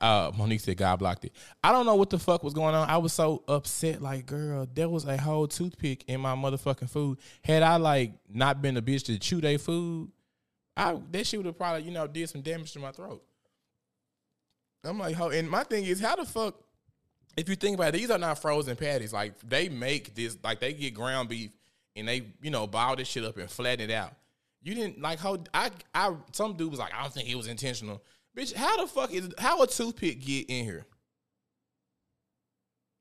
Uh, 0.00 0.30
Monique 0.36 0.60
said 0.60 0.76
God 0.76 0.98
blocked 0.98 1.24
it. 1.24 1.32
I 1.64 1.72
don't 1.72 1.86
know 1.86 1.94
what 1.94 2.10
the 2.10 2.18
fuck 2.18 2.42
was 2.42 2.52
going 2.52 2.74
on. 2.74 2.90
I 2.90 2.98
was 2.98 3.12
so 3.12 3.42
upset. 3.48 4.02
Like, 4.02 4.26
girl, 4.26 4.66
there 4.74 4.88
was 4.88 5.06
a 5.06 5.16
whole 5.16 5.48
toothpick 5.48 6.04
in 6.08 6.20
my 6.20 6.34
motherfucking 6.34 6.90
food. 6.90 7.18
Had 7.42 7.62
I 7.62 7.76
like 7.76 8.12
not 8.30 8.60
been 8.60 8.76
a 8.76 8.82
bitch 8.82 9.04
to 9.06 9.18
chew 9.18 9.40
their 9.40 9.58
food, 9.58 10.10
I 10.76 10.98
that 11.12 11.26
shit 11.26 11.38
would 11.38 11.46
have 11.46 11.56
probably 11.56 11.82
you 11.82 11.90
know 11.90 12.06
did 12.06 12.28
some 12.28 12.42
damage 12.42 12.72
to 12.72 12.78
my 12.78 12.92
throat. 12.92 13.22
I'm 14.84 14.98
like, 14.98 15.16
ho, 15.16 15.30
and 15.30 15.50
my 15.50 15.64
thing 15.64 15.84
is, 15.84 16.00
how 16.00 16.16
the 16.16 16.24
fuck 16.24 16.54
if 17.38 17.48
you 17.48 17.56
think 17.56 17.74
about 17.74 17.94
it, 17.94 17.98
these 17.98 18.10
are 18.10 18.18
not 18.18 18.40
frozen 18.40 18.76
patties. 18.76 19.12
Like 19.12 19.34
they 19.48 19.68
make 19.68 20.14
this, 20.14 20.36
like 20.42 20.60
they 20.60 20.72
get 20.72 20.94
ground 20.94 21.28
beef 21.28 21.50
and 21.94 22.08
they, 22.08 22.26
you 22.42 22.50
know, 22.50 22.66
ball 22.66 22.96
this 22.96 23.08
shit 23.08 23.24
up 23.24 23.36
and 23.36 23.50
flatten 23.50 23.88
it 23.88 23.92
out. 23.92 24.14
You 24.62 24.74
didn't 24.74 25.00
like 25.00 25.18
how 25.20 25.38
I, 25.54 25.70
I, 25.94 26.14
some 26.32 26.54
dude 26.54 26.70
was 26.70 26.80
like, 26.80 26.92
I 26.92 27.02
don't 27.02 27.14
think 27.14 27.28
it 27.28 27.36
was 27.36 27.46
intentional. 27.46 28.02
Bitch, 28.36 28.54
how 28.54 28.80
the 28.80 28.86
fuck 28.86 29.12
is 29.12 29.28
how 29.38 29.62
a 29.62 29.66
toothpick 29.66 30.24
get 30.24 30.46
in 30.48 30.64
here? 30.64 30.86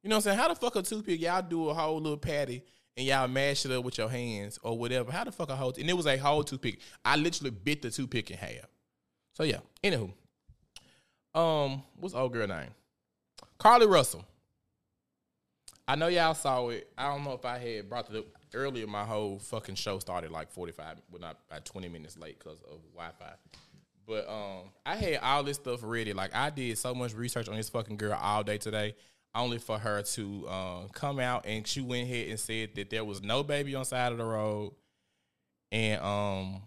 You 0.04 0.10
know 0.10 0.18
what 0.18 0.28
I'm 0.28 0.36
saying? 0.36 0.38
How 0.38 0.48
the 0.50 0.56
fuck 0.56 0.76
a 0.76 0.82
toothpick? 0.82 1.20
Y'all 1.20 1.42
do 1.42 1.70
a 1.70 1.74
whole 1.74 2.00
little 2.00 2.18
patty 2.18 2.64
and 2.96 3.06
y'all 3.06 3.28
mash 3.28 3.66
it 3.66 3.72
up 3.72 3.84
with 3.84 3.98
your 3.98 4.10
hands 4.10 4.60
or 4.64 4.78
whatever. 4.78 5.12
How 5.12 5.24
the 5.24 5.32
fuck 5.32 5.50
a 5.50 5.56
whole? 5.56 5.74
And 5.78 5.90
it 5.90 5.94
was 5.94 6.08
a 6.08 6.18
whole 6.18 6.44
toothpick. 6.44 6.80
I 7.04 7.16
literally 7.16 7.52
bit 7.52 7.82
the 7.82 7.90
toothpick 7.90 8.32
in 8.32 8.38
half. 8.38 8.70
So 9.34 9.44
yeah. 9.44 9.60
Anywho, 9.84 10.12
um, 11.34 11.84
what's 11.96 12.16
old 12.16 12.34
girl 12.34 12.48
name? 12.48 12.70
Carlee 13.60 13.90
Russell. 13.90 14.26
I 15.88 15.96
know 15.96 16.08
y'all 16.08 16.34
saw 16.34 16.68
it. 16.70 16.92
I 16.98 17.08
don't 17.08 17.24
know 17.24 17.34
if 17.34 17.46
I 17.46 17.58
had 17.58 17.90
brought 17.90 18.10
it 18.10 18.18
up 18.18 18.26
earlier. 18.54 18.86
My 18.88 19.06
whole 19.06 19.40
fucking 19.40 19.76
show 19.76 20.00
started 20.00 20.32
like 20.32 20.52
45, 20.52 20.98
well, 21.12 21.22
not 21.22 21.38
about 21.50 21.66
20 21.66 21.88
minutes 21.88 22.18
late 22.18 22.38
because 22.40 22.60
of 22.64 22.80
Wi 22.94 23.10
Fi. 23.18 23.34
But 24.06 24.28
um, 24.30 24.70
I 24.86 24.96
had 24.96 25.20
all 25.22 25.44
this 25.44 25.58
stuff 25.58 25.82
ready. 25.84 26.14
Like 26.14 26.36
I 26.36 26.50
did 26.50 26.78
so 26.78 26.94
much 26.94 27.14
research 27.14 27.48
on 27.48 27.56
this 27.56 27.70
fucking 27.70 27.98
girl 27.98 28.18
all 28.22 28.44
day 28.44 28.58
today, 28.58 28.96
only 29.34 29.60
for 29.60 29.78
her 29.78 30.02
to 30.02 30.50
um, 30.50 30.90
come 30.94 31.20
out 31.20 31.46
and 31.46 31.66
she 31.68 31.82
went 31.82 32.10
ahead 32.10 32.30
and 32.30 32.40
said 32.40 32.76
that 32.76 32.90
there 32.90 33.04
was 33.04 33.22
no 33.22 33.44
baby 33.44 33.76
on 33.76 33.86
side 33.86 34.12
of 34.12 34.18
the 34.18 34.26
road, 34.26 34.74
and 35.72 36.02
um, 36.02 36.62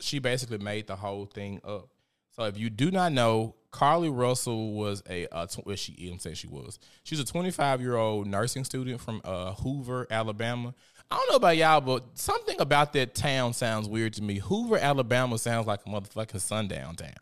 she 0.00 0.18
basically 0.18 0.58
made 0.58 0.86
the 0.86 0.96
whole 0.96 1.26
thing 1.26 1.60
up. 1.64 1.88
So 2.36 2.44
if 2.44 2.58
you 2.58 2.68
do 2.68 2.90
not 2.90 3.12
know, 3.12 3.54
Carlee 3.76 4.16
Russell 4.16 4.72
was 4.72 5.02
a 5.08 5.26
uh, 5.28 5.46
tw- 5.46 5.66
well, 5.66 5.76
she 5.76 5.92
even 5.98 6.18
said 6.18 6.38
she 6.38 6.46
was. 6.46 6.78
She's 7.02 7.20
a 7.20 7.26
25 7.26 7.82
year 7.82 7.96
old 7.96 8.26
nursing 8.26 8.64
student 8.64 9.02
from 9.02 9.20
uh, 9.22 9.52
Hoover, 9.52 10.06
Alabama. 10.10 10.74
I 11.10 11.16
don't 11.16 11.30
know 11.30 11.36
about 11.36 11.58
y'all, 11.58 11.82
but 11.82 12.04
something 12.14 12.58
about 12.58 12.94
that 12.94 13.14
town 13.14 13.52
sounds 13.52 13.86
weird 13.86 14.14
to 14.14 14.22
me. 14.22 14.38
Hoover, 14.38 14.78
Alabama 14.78 15.36
sounds 15.36 15.66
like 15.66 15.80
a 15.86 15.90
motherfucking 15.90 16.40
sundown 16.40 16.96
town. 16.96 17.12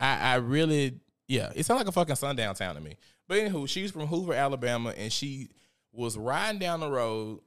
I, 0.00 0.16
I 0.16 0.34
really, 0.36 0.98
yeah, 1.28 1.52
it 1.54 1.66
sounds 1.66 1.80
like 1.80 1.88
a 1.88 1.92
fucking 1.92 2.16
sundown 2.16 2.54
town 2.54 2.74
to 2.74 2.80
me. 2.80 2.96
But 3.28 3.38
anywho, 3.38 3.68
she's 3.68 3.90
from 3.90 4.06
Hoover, 4.06 4.32
Alabama, 4.32 4.94
and 4.96 5.12
she 5.12 5.50
was 5.92 6.16
riding 6.16 6.58
down 6.58 6.80
the 6.80 6.90
road 6.90 7.40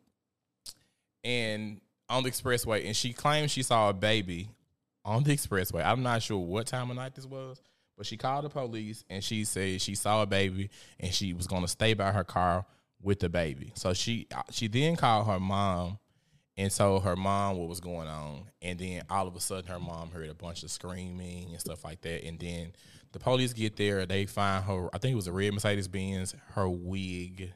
and 1.23 1.81
on 2.07 2.21
the 2.21 2.29
expressway, 2.29 2.85
and 2.85 2.95
she 2.95 3.13
claimed 3.13 3.49
she 3.49 3.63
saw 3.63 3.89
a 3.89 3.93
baby 3.93 4.49
on 5.07 5.23
the 5.23 5.35
expressway. 5.35 5.83
I'm 5.83 6.03
not 6.03 6.21
sure 6.21 6.37
what 6.37 6.67
time 6.67 6.91
of 6.91 6.97
night 6.97 7.15
this 7.15 7.25
was, 7.25 7.61
but 7.95 8.05
she 8.05 8.17
called 8.17 8.45
the 8.45 8.49
police 8.49 9.05
and 9.09 9.23
she 9.23 9.45
said 9.45 9.81
she 9.81 9.95
saw 9.95 10.21
a 10.21 10.25
baby 10.27 10.69
and 10.99 11.13
she 11.13 11.33
was 11.33 11.47
going 11.47 11.61
to 11.63 11.67
stay 11.67 11.93
by 11.93 12.11
her 12.11 12.25
car 12.25 12.65
with 13.01 13.19
the 13.19 13.29
baby. 13.29 13.71
So 13.75 13.93
she 13.93 14.27
uh, 14.35 14.43
she 14.51 14.67
then 14.67 14.97
called 14.97 15.25
her 15.27 15.39
mom 15.39 15.97
and 16.57 16.69
told 16.71 17.03
her 17.03 17.15
mom 17.15 17.57
what 17.57 17.69
was 17.69 17.79
going 17.79 18.07
on. 18.07 18.49
And 18.61 18.77
then 18.77 19.03
all 19.09 19.27
of 19.27 19.35
a 19.35 19.39
sudden, 19.39 19.71
her 19.71 19.79
mom 19.79 20.11
heard 20.11 20.29
a 20.29 20.33
bunch 20.33 20.63
of 20.63 20.71
screaming 20.71 21.51
and 21.51 21.59
stuff 21.59 21.85
like 21.85 22.01
that. 22.01 22.25
And 22.25 22.37
then 22.37 22.73
the 23.13 23.19
police 23.19 23.53
get 23.53 23.77
there, 23.77 24.05
they 24.05 24.25
find 24.25 24.65
her. 24.65 24.93
I 24.93 24.97
think 24.97 25.13
it 25.13 25.15
was 25.15 25.27
a 25.27 25.31
red 25.31 25.53
Mercedes 25.53 25.87
Benz, 25.87 26.35
her 26.53 26.67
wig, 26.67 27.53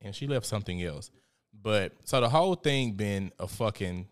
and 0.00 0.14
she 0.14 0.26
left 0.26 0.46
something 0.46 0.82
else. 0.82 1.10
But 1.52 1.92
so 2.04 2.20
the 2.20 2.28
whole 2.28 2.54
thing 2.54 2.92
been 2.92 3.32
a 3.38 3.46
fucking 3.46 4.08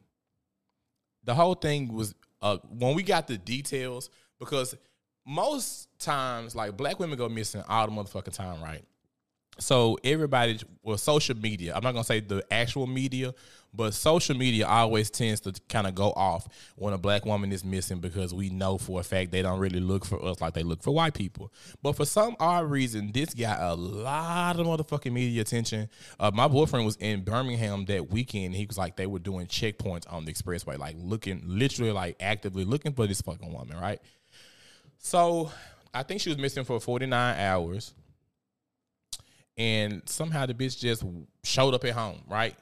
the 1.24 1.34
whole 1.34 1.54
thing 1.54 1.92
was 1.92 2.14
uh, 2.40 2.58
when 2.70 2.94
we 2.94 3.02
got 3.02 3.26
the 3.26 3.38
details 3.38 4.10
because 4.38 4.74
most 5.26 5.88
times 5.98 6.54
like 6.54 6.76
black 6.76 6.98
women 6.98 7.16
go 7.16 7.28
missing 7.28 7.62
all 7.68 7.86
the 7.86 7.92
motherfucking 7.92 8.34
time, 8.34 8.60
right? 8.62 8.84
So 9.58 9.98
everybody 10.02 10.58
well, 10.82 10.98
social 10.98 11.36
media. 11.36 11.74
I'm 11.74 11.82
not 11.82 11.92
gonna 11.92 12.04
say 12.04 12.20
the 12.20 12.44
actual 12.50 12.86
media, 12.86 13.34
but 13.74 13.94
social 13.94 14.36
media 14.36 14.66
always 14.66 15.10
tends 15.10 15.40
to 15.42 15.52
kind 15.68 15.86
of 15.86 15.94
go 15.94 16.10
off 16.12 16.48
when 16.76 16.92
a 16.92 16.98
black 16.98 17.24
woman 17.24 17.52
is 17.52 17.64
missing 17.64 18.00
because 18.00 18.34
we 18.34 18.50
know 18.50 18.78
for 18.78 19.00
a 19.00 19.02
fact 19.02 19.30
they 19.30 19.42
don't 19.42 19.60
really 19.60 19.80
look 19.80 20.04
for 20.04 20.22
us 20.24 20.40
like 20.40 20.54
they 20.54 20.62
look 20.62 20.82
for 20.82 20.92
white 20.92 21.14
people. 21.14 21.52
But 21.82 21.96
for 21.96 22.04
some 22.04 22.34
odd 22.40 22.70
reason, 22.70 23.12
this 23.12 23.34
got 23.34 23.60
a 23.60 23.74
lot 23.74 24.58
of 24.58 24.66
motherfucking 24.66 25.12
media 25.12 25.42
attention. 25.42 25.88
Uh, 26.18 26.30
my 26.32 26.48
boyfriend 26.48 26.84
was 26.84 26.96
in 26.96 27.22
Birmingham 27.22 27.84
that 27.86 28.10
weekend. 28.10 28.54
He 28.54 28.66
was 28.66 28.78
like 28.78 28.96
they 28.96 29.06
were 29.06 29.18
doing 29.18 29.46
checkpoints 29.46 30.10
on 30.12 30.24
the 30.24 30.32
expressway, 30.32 30.78
like 30.78 30.96
looking, 30.98 31.42
literally 31.44 31.92
like 31.92 32.16
actively 32.20 32.64
looking 32.64 32.92
for 32.94 33.06
this 33.06 33.20
fucking 33.20 33.52
woman, 33.52 33.78
right? 33.78 34.00
So 34.98 35.50
I 35.94 36.02
think 36.02 36.20
she 36.20 36.30
was 36.30 36.38
missing 36.38 36.64
for 36.64 36.80
49 36.80 37.38
hours 37.38 37.94
and 39.56 40.02
somehow 40.06 40.46
the 40.46 40.54
bitch 40.54 40.78
just 40.78 41.04
showed 41.44 41.74
up 41.74 41.84
at 41.84 41.92
home, 41.92 42.22
right? 42.28 42.56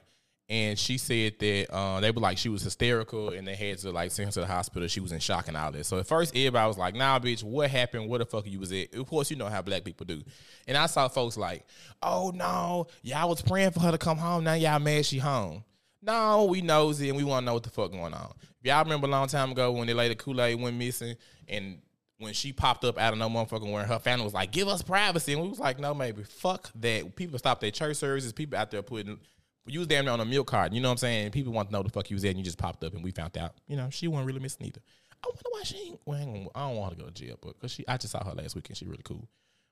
and 0.51 0.77
she 0.77 0.97
said 0.97 1.39
that 1.39 1.73
uh, 1.73 2.01
they 2.01 2.11
were 2.11 2.19
like 2.19 2.37
she 2.37 2.49
was 2.49 2.61
hysterical 2.61 3.29
and 3.29 3.47
they 3.47 3.55
had 3.55 3.77
to 3.77 3.89
like 3.89 4.11
send 4.11 4.27
her 4.27 4.33
to 4.33 4.41
the 4.41 4.45
hospital. 4.45 4.85
She 4.89 4.99
was 4.99 5.13
in 5.13 5.19
shock 5.19 5.47
and 5.47 5.55
all 5.55 5.71
this. 5.71 5.87
So 5.87 5.97
at 5.97 6.07
first 6.07 6.35
everybody 6.35 6.67
was 6.67 6.77
like, 6.77 6.93
"Nah, 6.93 7.19
bitch, 7.19 7.41
what 7.41 7.69
happened? 7.71 8.09
What 8.09 8.17
the 8.17 8.25
fuck 8.25 8.45
you 8.45 8.59
was 8.59 8.73
at?" 8.73 8.93
Of 8.93 9.07
course, 9.07 9.31
you 9.31 9.37
know 9.37 9.45
how 9.45 9.61
black 9.61 9.85
people 9.85 10.05
do. 10.05 10.21
And 10.67 10.77
I 10.77 10.87
saw 10.87 11.07
folks 11.07 11.37
like, 11.37 11.65
"Oh 12.03 12.33
no, 12.35 12.87
y'all 13.01 13.29
was 13.29 13.41
praying 13.41 13.71
for 13.71 13.79
her 13.79 13.91
to 13.91 13.97
come 13.97 14.17
home. 14.17 14.43
Now 14.43 14.55
y'all 14.55 14.79
mad 14.79 15.05
she 15.05 15.19
home." 15.19 15.63
No, 16.01 16.43
we 16.43 16.61
nosy 16.61 17.07
and 17.07 17.17
we 17.17 17.23
want 17.23 17.43
to 17.43 17.45
know 17.45 17.53
what 17.53 17.63
the 17.63 17.69
fuck 17.69 17.91
going 17.91 18.13
on. 18.13 18.33
Y'all 18.61 18.83
remember 18.83 19.07
a 19.07 19.09
long 19.09 19.27
time 19.27 19.51
ago 19.53 19.71
when 19.71 19.87
they 19.87 19.93
laid 19.93 20.11
the 20.11 20.15
Kool 20.15 20.41
Aid 20.41 20.59
went 20.59 20.75
missing 20.75 21.15
and 21.47 21.77
when 22.21 22.33
she 22.33 22.53
popped 22.53 22.85
up 22.85 22.97
out 22.99 23.13
of 23.13 23.19
no 23.19 23.27
motherfucking 23.29 23.71
where 23.71 23.83
her 23.83 23.97
family 23.99 24.23
was 24.23 24.33
like, 24.33 24.51
give 24.51 24.67
us 24.67 24.81
privacy. 24.83 25.33
And 25.33 25.41
we 25.41 25.49
was 25.49 25.59
like, 25.59 25.79
no, 25.79 25.93
maybe. 25.93 26.23
Fuck 26.23 26.69
that. 26.75 27.15
People 27.15 27.39
stopped 27.39 27.61
their 27.61 27.71
church 27.71 27.97
services. 27.97 28.31
People 28.31 28.57
out 28.59 28.69
there 28.69 28.83
putting, 28.83 29.19
you 29.65 29.79
was 29.79 29.87
damn 29.87 30.05
near 30.05 30.13
on 30.13 30.19
a 30.19 30.25
milk 30.25 30.45
card. 30.47 30.73
You 30.73 30.81
know 30.81 30.89
what 30.89 30.93
I'm 30.93 30.97
saying? 30.99 31.31
People 31.31 31.51
want 31.51 31.69
to 31.69 31.73
know 31.73 31.81
the 31.81 31.89
fuck 31.89 32.09
you 32.11 32.15
was 32.15 32.23
at 32.23 32.29
and 32.29 32.37
you 32.37 32.43
just 32.45 32.59
popped 32.59 32.83
up 32.83 32.93
and 32.93 33.03
we 33.03 33.09
found 33.11 33.37
out, 33.37 33.55
you 33.67 33.75
know, 33.75 33.89
she 33.89 34.07
wasn't 34.07 34.27
really 34.27 34.39
missing 34.39 34.67
either. 34.67 34.81
I 35.23 35.27
wonder 35.27 35.41
why 35.49 35.63
she 35.63 35.77
ain't, 35.87 35.99
well, 36.05 36.19
ain't 36.19 36.49
I 36.53 36.67
don't 36.67 36.75
want 36.77 36.93
her 36.93 36.97
to 36.97 37.01
go 37.03 37.09
to 37.09 37.13
jail, 37.13 37.37
but 37.41 37.53
because 37.59 37.71
she, 37.71 37.87
I 37.87 37.97
just 37.97 38.11
saw 38.11 38.23
her 38.23 38.33
last 38.33 38.55
week 38.55 38.69
and 38.69 38.77
she 38.77 38.85
really 38.85 39.03
cool. 39.03 39.27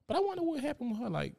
But 0.08 0.18
I 0.18 0.20
wonder 0.22 0.44
what 0.44 0.60
happened 0.62 0.92
with 0.92 1.00
her. 1.02 1.10
Like, 1.10 1.36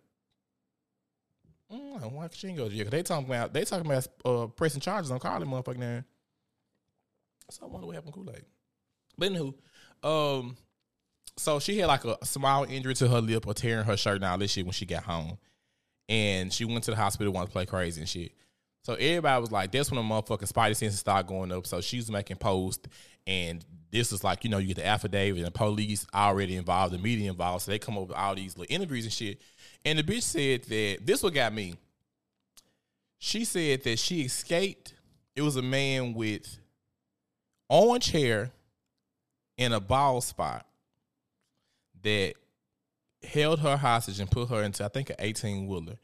mm, 1.72 2.12
why 2.12 2.28
she 2.32 2.48
ain't 2.48 2.56
go 2.56 2.68
to 2.68 2.74
jail? 2.74 2.84
'Cause 2.84 2.90
they 2.92 3.02
talking 3.02 3.26
about, 3.26 3.52
they 3.52 3.64
talking 3.64 3.86
about 3.90 4.08
uh, 4.24 4.46
pressing 4.46 4.80
charges 4.80 5.10
on 5.10 5.18
Carlee 5.18 5.44
motherfucking 5.44 5.80
there. 5.80 6.04
So 7.50 7.64
I 7.64 7.68
wonder 7.68 7.86
what 7.86 7.96
happened 7.96 8.14
to 8.14 8.20
Kool 8.20 8.30
Aid. 8.30 8.44
But 9.18 9.32
anywho, 9.32 9.54
um, 10.38 10.56
so 11.40 11.58
she 11.58 11.78
had 11.78 11.86
like 11.86 12.04
a 12.04 12.18
small 12.24 12.64
injury 12.64 12.92
to 12.94 13.08
her 13.08 13.20
lip 13.22 13.46
or 13.46 13.54
tearing 13.54 13.86
her 13.86 13.96
shirt 13.96 14.16
and 14.16 14.24
all 14.26 14.36
this 14.36 14.50
shit 14.50 14.66
when 14.66 14.72
she 14.72 14.84
got 14.84 15.04
home. 15.04 15.38
And 16.06 16.52
she 16.52 16.66
went 16.66 16.84
to 16.84 16.90
the 16.90 16.96
hospital, 16.96 17.32
wanted 17.32 17.46
to 17.46 17.52
play 17.52 17.64
crazy 17.64 18.00
and 18.00 18.08
shit. 18.08 18.32
So 18.82 18.94
everybody 18.94 19.40
was 19.40 19.50
like, 19.50 19.72
that's 19.72 19.90
when 19.90 19.96
the 19.96 20.14
motherfucking 20.14 20.52
spidey 20.52 20.76
senses 20.76 20.98
start 20.98 21.26
going 21.26 21.50
up. 21.50 21.66
So 21.66 21.80
she 21.80 21.96
was 21.96 22.10
making 22.10 22.36
posts 22.36 22.86
and 23.26 23.64
this 23.90 24.12
is 24.12 24.22
like, 24.22 24.44
you 24.44 24.50
know, 24.50 24.58
you 24.58 24.68
get 24.68 24.76
the 24.76 24.86
affidavit 24.86 25.42
and 25.42 25.54
police 25.54 26.06
already 26.14 26.56
involved, 26.56 26.92
the 26.92 26.98
media 26.98 27.30
involved. 27.30 27.64
So 27.64 27.70
they 27.70 27.78
come 27.78 27.96
up 27.96 28.08
with 28.08 28.16
all 28.16 28.34
these 28.34 28.58
little 28.58 28.74
interviews 28.74 29.04
and 29.04 29.12
shit. 29.12 29.40
And 29.84 29.98
the 29.98 30.02
bitch 30.02 30.22
said 30.22 30.64
that 30.64 31.06
this 31.06 31.22
what 31.22 31.32
got 31.32 31.54
me. 31.54 31.74
She 33.18 33.46
said 33.46 33.82
that 33.84 33.98
she 33.98 34.22
escaped. 34.22 34.92
It 35.34 35.42
was 35.42 35.56
a 35.56 35.62
man 35.62 36.12
with 36.12 36.58
orange 37.70 38.10
hair 38.10 38.50
and 39.56 39.72
a 39.72 39.80
bald 39.80 40.24
spot 40.24 40.66
that 42.02 42.34
held 43.22 43.60
her 43.60 43.76
hostage 43.76 44.20
and 44.20 44.30
put 44.30 44.48
her 44.48 44.62
into 44.62 44.84
I 44.84 44.88
think 44.88 45.10
an 45.10 45.16
18 45.18 45.66
wheeler 45.66 45.96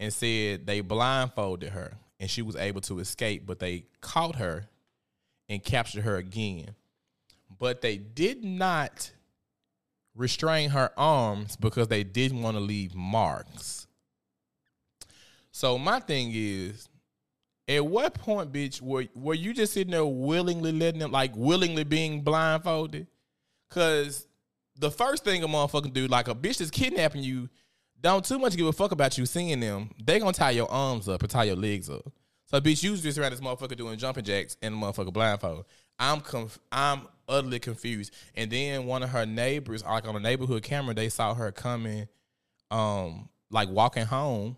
and 0.00 0.12
said 0.12 0.66
they 0.66 0.80
blindfolded 0.80 1.70
her 1.70 1.94
and 2.18 2.30
she 2.30 2.42
was 2.42 2.56
able 2.56 2.80
to 2.82 2.98
escape, 3.00 3.46
but 3.46 3.58
they 3.58 3.84
caught 4.00 4.36
her 4.36 4.68
and 5.48 5.62
captured 5.62 6.04
her 6.04 6.16
again. 6.16 6.74
But 7.58 7.80
they 7.80 7.96
did 7.96 8.44
not 8.44 9.12
restrain 10.14 10.70
her 10.70 10.90
arms 10.96 11.56
because 11.56 11.88
they 11.88 12.04
didn't 12.04 12.42
want 12.42 12.56
to 12.56 12.60
leave 12.60 12.94
marks. 12.94 13.86
So 15.50 15.78
my 15.78 16.00
thing 16.00 16.30
is, 16.34 16.88
at 17.68 17.84
what 17.84 18.14
point, 18.14 18.52
bitch, 18.52 18.80
were 18.80 19.06
were 19.14 19.34
you 19.34 19.54
just 19.54 19.72
sitting 19.72 19.92
there 19.92 20.04
willingly 20.04 20.72
letting 20.72 21.00
them 21.00 21.12
like 21.12 21.32
willingly 21.34 21.84
being 21.84 22.22
blindfolded? 22.22 23.06
Cause 23.70 24.26
the 24.76 24.90
first 24.90 25.24
thing 25.24 25.42
a 25.42 25.48
motherfucking 25.48 25.92
do, 25.92 26.06
like 26.06 26.28
a 26.28 26.34
bitch 26.34 26.58
that's 26.58 26.70
kidnapping 26.70 27.22
you, 27.22 27.48
don't 28.00 28.24
too 28.24 28.38
much 28.38 28.56
give 28.56 28.66
a 28.66 28.72
fuck 28.72 28.92
about 28.92 29.16
you 29.16 29.26
seeing 29.26 29.60
them. 29.60 29.90
They 30.04 30.18
gonna 30.18 30.32
tie 30.32 30.50
your 30.50 30.70
arms 30.70 31.08
up 31.08 31.22
and 31.22 31.30
tie 31.30 31.44
your 31.44 31.56
legs 31.56 31.88
up. 31.88 32.12
So 32.46 32.60
bitch, 32.60 32.82
you 32.82 32.96
just 32.96 33.18
around 33.18 33.32
this 33.32 33.40
motherfucker 33.40 33.76
doing 33.76 33.98
jumping 33.98 34.24
jacks 34.24 34.56
and 34.60 34.74
the 34.74 34.78
motherfucker 34.78 35.12
blindfold. 35.12 35.64
I'm 35.98 36.20
conf- 36.20 36.58
I'm 36.70 37.02
utterly 37.28 37.58
confused. 37.58 38.12
And 38.34 38.50
then 38.50 38.86
one 38.86 39.02
of 39.02 39.10
her 39.10 39.24
neighbors, 39.24 39.84
like 39.84 40.06
on 40.06 40.16
a 40.16 40.20
neighborhood 40.20 40.62
camera, 40.62 40.94
they 40.94 41.08
saw 41.08 41.34
her 41.34 41.50
coming, 41.52 42.08
um, 42.70 43.28
like 43.50 43.68
walking 43.68 44.04
home. 44.04 44.56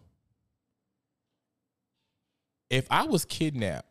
If 2.68 2.86
I 2.90 3.04
was 3.04 3.24
kidnapped 3.24 3.86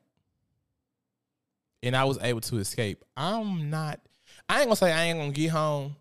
and 1.82 1.96
I 1.96 2.04
was 2.04 2.18
able 2.22 2.42
to 2.42 2.58
escape, 2.58 3.04
I'm 3.16 3.70
not. 3.70 4.02
I 4.50 4.60
ain't 4.60 4.66
gonna 4.66 4.76
say 4.76 4.92
I 4.92 5.06
ain't 5.06 5.20
gonna 5.20 5.32
get 5.32 5.52
home, 5.52 5.96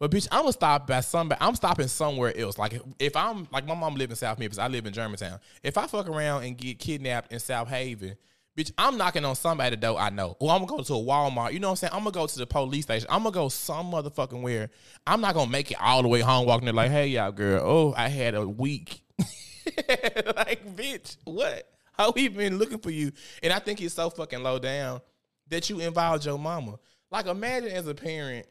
but 0.00 0.12
bitch, 0.12 0.28
I'm 0.30 0.42
gonna 0.42 0.52
stop 0.52 0.88
at 0.90 1.04
somebody. 1.04 1.40
I'm 1.40 1.56
stopping 1.56 1.88
somewhere 1.88 2.36
else. 2.36 2.56
Like 2.56 2.80
if, 2.98 3.16
I'm 3.16 3.48
like 3.52 3.66
my 3.66 3.74
mom 3.74 3.96
live 3.96 4.10
in 4.10 4.16
South 4.16 4.38
Memphis, 4.38 4.58
I 4.58 4.68
live 4.68 4.86
in 4.86 4.92
Germantown. 4.92 5.40
If 5.62 5.76
I 5.76 5.86
fuck 5.86 6.08
around 6.08 6.44
and 6.44 6.56
get 6.56 6.78
kidnapped 6.78 7.32
in 7.32 7.38
Southaven, 7.38 8.16
bitch, 8.56 8.70
I'm 8.78 8.96
knocking 8.96 9.24
on 9.24 9.34
somebody's 9.34 9.80
door 9.80 9.98
I 9.98 10.10
know. 10.10 10.36
Or 10.38 10.52
I'm 10.52 10.64
gonna 10.64 10.78
go 10.78 10.82
to 10.84 10.94
a 10.94 10.96
Walmart. 10.96 11.52
You 11.52 11.58
know 11.58 11.68
what 11.68 11.72
I'm 11.72 11.76
saying? 11.76 11.92
I'm 11.94 12.00
gonna 12.00 12.12
go 12.12 12.26
to 12.28 12.38
the 12.38 12.46
police 12.46 12.84
station. 12.84 13.08
I'm 13.10 13.24
gonna 13.24 13.34
go 13.34 13.48
some 13.48 13.90
motherfucking 13.90 14.40
where. 14.40 14.70
I'm 15.04 15.20
not 15.20 15.34
gonna 15.34 15.50
make 15.50 15.72
it 15.72 15.78
all 15.80 16.02
the 16.02 16.08
way 16.08 16.20
home 16.20 16.46
walking 16.46 16.66
there 16.66 16.74
like, 16.74 16.92
hey 16.92 17.08
y'all 17.08 17.32
girl, 17.32 17.62
oh 17.64 17.94
I 17.96 18.08
had 18.08 18.34
a 18.34 18.46
week. 18.46 19.02
like 19.18 20.76
bitch, 20.76 21.16
what? 21.24 21.68
How 21.92 22.12
we 22.12 22.28
been 22.28 22.58
looking 22.58 22.78
for 22.78 22.90
you? 22.90 23.10
And 23.42 23.52
I 23.52 23.58
think 23.58 23.80
it's 23.82 23.94
so 23.94 24.10
fucking 24.10 24.44
low 24.44 24.60
down 24.60 25.00
that 25.48 25.68
you 25.68 25.80
involved 25.80 26.24
your 26.24 26.38
mama. 26.38 26.78
Like 27.10 27.26
imagine 27.26 27.70
as 27.70 27.88
a 27.88 27.94
parent, 27.94 28.46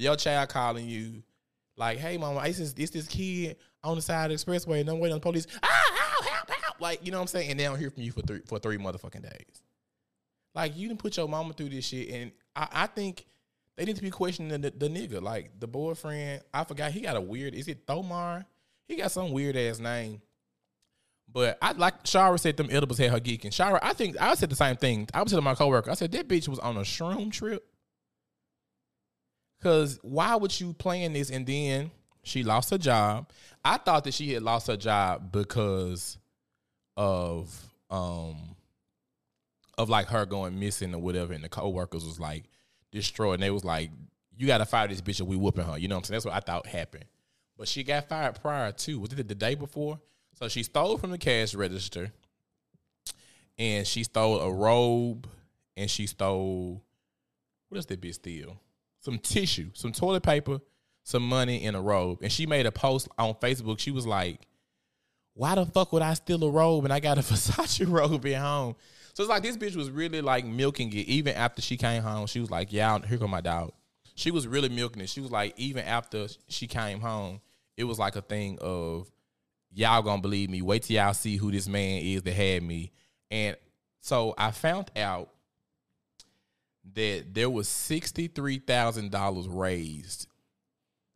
your 0.00 0.16
child 0.16 0.48
calling 0.48 0.88
you, 0.88 1.22
like, 1.76 1.98
"Hey, 1.98 2.16
mama, 2.16 2.42
it's 2.44 2.58
this, 2.58 2.74
it's 2.76 2.90
this 2.90 3.06
kid 3.06 3.56
on 3.82 3.96
the 3.96 4.02
side 4.02 4.30
of 4.30 4.38
the 4.38 4.44
expressway, 4.44 4.80
and 4.80 4.88
I'm 4.88 4.98
waiting 4.98 5.14
on 5.14 5.20
the 5.20 5.22
police. 5.22 5.46
Ah, 5.62 5.92
help, 5.96 6.24
help, 6.26 6.50
help!" 6.50 6.80
Like, 6.80 7.04
you 7.04 7.12
know 7.12 7.18
what 7.18 7.22
I'm 7.22 7.28
saying? 7.28 7.50
And 7.50 7.60
they 7.60 7.64
don't 7.64 7.78
hear 7.78 7.90
from 7.90 8.02
you 8.02 8.12
for 8.12 8.22
three 8.22 8.40
for 8.46 8.58
three 8.58 8.78
motherfucking 8.78 9.22
days. 9.22 9.62
Like, 10.54 10.76
you 10.76 10.88
didn't 10.88 11.00
put 11.00 11.16
your 11.16 11.28
mama 11.28 11.52
through 11.52 11.68
this 11.68 11.86
shit, 11.86 12.08
and 12.10 12.32
I, 12.56 12.68
I 12.72 12.86
think 12.86 13.26
they 13.76 13.84
need 13.84 13.96
to 13.96 14.02
be 14.02 14.10
questioning 14.10 14.60
the, 14.60 14.70
the 14.70 14.88
nigga, 14.88 15.22
like 15.22 15.58
the 15.58 15.66
boyfriend. 15.66 16.42
I 16.52 16.64
forgot 16.64 16.92
he 16.92 17.00
got 17.00 17.16
a 17.16 17.20
weird. 17.20 17.54
Is 17.54 17.68
it 17.68 17.86
Thomar? 17.86 18.44
He 18.88 18.96
got 18.96 19.10
some 19.12 19.32
weird 19.32 19.56
ass 19.56 19.78
name. 19.78 20.20
But 21.32 21.58
I 21.62 21.72
like 21.72 22.04
Shara 22.04 22.38
said 22.38 22.56
them 22.56 22.68
edibles 22.70 22.98
had 22.98 23.10
her 23.10 23.20
geeking. 23.20 23.52
Shara, 23.52 23.78
I 23.82 23.92
think 23.92 24.20
I 24.20 24.34
said 24.34 24.50
the 24.50 24.56
same 24.56 24.76
thing. 24.76 25.08
I 25.14 25.22
was 25.22 25.30
telling 25.30 25.44
my 25.44 25.54
coworker, 25.54 25.90
I 25.90 25.94
said 25.94 26.10
that 26.12 26.28
bitch 26.28 26.48
was 26.48 26.58
on 26.58 26.76
a 26.76 26.80
shroom 26.80 27.30
trip. 27.30 27.64
Cause 29.62 29.98
why 30.02 30.36
would 30.36 30.58
you 30.58 30.72
plan 30.72 31.12
this 31.12 31.30
and 31.30 31.46
then 31.46 31.90
she 32.22 32.42
lost 32.42 32.70
her 32.70 32.78
job? 32.78 33.30
I 33.64 33.76
thought 33.76 34.04
that 34.04 34.14
she 34.14 34.32
had 34.32 34.42
lost 34.42 34.68
her 34.68 34.76
job 34.76 35.32
because 35.32 36.18
of 36.96 37.54
um 37.90 38.36
of 39.76 39.88
like 39.88 40.08
her 40.08 40.26
going 40.26 40.58
missing 40.58 40.94
or 40.94 41.00
whatever, 41.00 41.32
and 41.32 41.42
the 41.42 41.48
coworkers 41.48 42.04
was 42.04 42.20
like 42.20 42.44
destroyed. 42.90 43.34
And 43.34 43.42
they 43.42 43.50
was 43.50 43.64
like, 43.64 43.90
You 44.36 44.46
gotta 44.46 44.66
fire 44.66 44.88
this 44.88 45.00
bitch 45.00 45.20
or 45.20 45.24
we 45.24 45.36
whooping 45.36 45.64
her. 45.64 45.78
You 45.78 45.88
know 45.88 45.96
what 45.96 46.00
I'm 46.00 46.04
saying? 46.04 46.16
That's 46.16 46.24
what 46.26 46.34
I 46.34 46.40
thought 46.40 46.66
happened. 46.66 47.06
But 47.56 47.68
she 47.68 47.84
got 47.84 48.08
fired 48.08 48.40
prior 48.40 48.72
too. 48.72 49.00
Was 49.00 49.12
it 49.12 49.28
the 49.28 49.34
day 49.34 49.54
before? 49.54 50.00
So 50.34 50.48
she 50.48 50.62
stole 50.62 50.96
from 50.96 51.10
the 51.10 51.18
cash 51.18 51.54
register 51.54 52.12
and 53.58 53.86
she 53.86 54.04
stole 54.04 54.40
a 54.40 54.50
robe 54.50 55.28
and 55.76 55.90
she 55.90 56.06
stole 56.06 56.82
what 57.68 57.76
else 57.76 57.84
did 57.84 58.00
bitch 58.00 58.14
steal? 58.14 58.58
Some 59.00 59.18
tissue, 59.18 59.70
some 59.74 59.92
toilet 59.92 60.22
paper, 60.22 60.60
some 61.02 61.26
money, 61.26 61.64
and 61.64 61.76
a 61.76 61.80
robe. 61.80 62.20
And 62.22 62.30
she 62.30 62.46
made 62.46 62.66
a 62.66 62.72
post 62.72 63.08
on 63.18 63.34
Facebook. 63.34 63.78
She 63.78 63.90
was 63.90 64.06
like, 64.06 64.40
Why 65.34 65.54
the 65.54 65.66
fuck 65.66 65.92
would 65.92 66.02
I 66.02 66.14
steal 66.14 66.44
a 66.44 66.50
robe 66.50 66.84
and 66.84 66.92
I 66.92 67.00
got 67.00 67.18
a 67.18 67.20
Versace 67.22 67.90
robe 67.90 68.26
at 68.26 68.40
home? 68.40 68.76
So 69.14 69.24
it's 69.24 69.30
like 69.30 69.42
this 69.42 69.56
bitch 69.56 69.76
was 69.76 69.90
really 69.90 70.20
like 70.20 70.44
milking 70.44 70.92
it. 70.92 71.06
Even 71.06 71.34
after 71.34 71.60
she 71.62 71.76
came 71.76 72.02
home, 72.02 72.26
she 72.26 72.40
was 72.40 72.50
like, 72.50 72.72
Yeah, 72.72 72.98
here 73.00 73.18
come 73.18 73.30
my 73.30 73.40
dog. 73.40 73.72
She 74.14 74.30
was 74.30 74.46
really 74.46 74.68
milking 74.68 75.00
it. 75.02 75.08
She 75.08 75.20
was 75.20 75.30
like, 75.30 75.54
even 75.56 75.84
after 75.84 76.26
she 76.48 76.66
came 76.66 77.00
home, 77.00 77.40
it 77.76 77.84
was 77.84 77.98
like 77.98 78.16
a 78.16 78.20
thing 78.20 78.58
of 78.60 79.10
y'all 79.72 80.02
gonna 80.02 80.20
believe 80.20 80.50
me. 80.50 80.60
Wait 80.60 80.82
till 80.82 80.96
y'all 80.96 81.14
see 81.14 81.36
who 81.36 81.50
this 81.50 81.66
man 81.66 82.02
is 82.02 82.22
that 82.22 82.34
had 82.34 82.62
me. 82.62 82.92
And 83.30 83.56
so 84.00 84.34
I 84.36 84.50
found 84.50 84.90
out 84.96 85.30
that 86.94 87.34
there 87.34 87.50
was 87.50 87.68
sixty 87.68 88.26
three 88.26 88.58
thousand 88.58 89.10
dollars 89.10 89.48
raised 89.48 90.26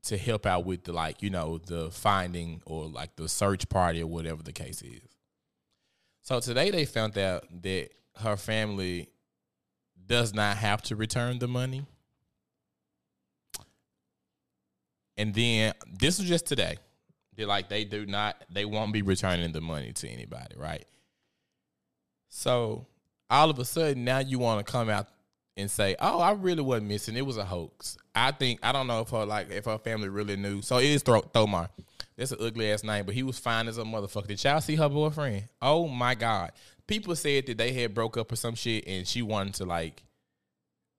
to 0.04 0.18
help 0.18 0.44
out 0.44 0.66
with 0.66 0.84
the 0.84 0.92
like 0.92 1.22
you 1.22 1.30
know 1.30 1.58
the 1.58 1.90
finding 1.90 2.60
or 2.66 2.86
like 2.86 3.16
the 3.16 3.28
search 3.28 3.68
party 3.68 4.02
or 4.02 4.06
whatever 4.06 4.42
the 4.42 4.52
case 4.52 4.82
is. 4.82 5.00
So 6.22 6.40
today 6.40 6.70
they 6.70 6.84
found 6.84 7.18
out 7.18 7.44
that 7.62 7.90
her 8.16 8.36
family 8.36 9.08
does 10.06 10.34
not 10.34 10.56
have 10.56 10.82
to 10.82 10.96
return 10.96 11.38
the 11.38 11.48
money. 11.48 11.84
And 15.16 15.34
then 15.34 15.72
this 15.92 16.18
was 16.18 16.28
just 16.28 16.46
today. 16.46 16.76
They're 17.36 17.46
like 17.46 17.68
they 17.68 17.84
do 17.84 18.06
not 18.06 18.36
they 18.50 18.64
won't 18.64 18.92
be 18.92 19.02
returning 19.02 19.52
the 19.52 19.60
money 19.60 19.92
to 19.92 20.08
anybody, 20.08 20.54
right? 20.56 20.84
So 22.28 22.86
all 23.30 23.50
of 23.50 23.58
a 23.58 23.64
sudden 23.64 24.04
now 24.04 24.18
you 24.18 24.38
want 24.38 24.64
to 24.64 24.70
come 24.70 24.88
out 24.88 25.08
and 25.56 25.70
say, 25.70 25.96
"Oh, 26.00 26.20
I 26.20 26.32
really 26.32 26.62
wasn't 26.62 26.88
missing. 26.88 27.16
It 27.16 27.26
was 27.26 27.36
a 27.36 27.44
hoax." 27.44 27.96
I 28.14 28.30
think 28.32 28.60
I 28.62 28.72
don't 28.72 28.86
know 28.86 29.00
if 29.00 29.10
her 29.10 29.24
like 29.24 29.50
if 29.50 29.64
her 29.66 29.78
family 29.78 30.08
really 30.08 30.36
knew. 30.36 30.62
So 30.62 30.78
it 30.78 30.86
is 30.86 31.02
Thro- 31.02 31.22
Thomar. 31.22 31.68
That's 32.16 32.30
an 32.32 32.38
ugly 32.40 32.70
ass 32.70 32.84
name, 32.84 33.06
but 33.06 33.14
he 33.14 33.22
was 33.24 33.38
fine 33.38 33.66
as 33.66 33.78
a 33.78 33.82
motherfucker. 33.82 34.28
Did 34.28 34.44
y'all 34.44 34.60
see 34.60 34.76
her 34.76 34.88
boyfriend? 34.88 35.48
Oh 35.60 35.88
my 35.88 36.14
god, 36.14 36.52
people 36.86 37.16
said 37.16 37.46
that 37.46 37.58
they 37.58 37.72
had 37.72 37.94
broke 37.94 38.16
up 38.16 38.30
or 38.30 38.36
some 38.36 38.54
shit, 38.54 38.86
and 38.86 39.06
she 39.06 39.22
wanted 39.22 39.54
to 39.54 39.64
like 39.64 40.02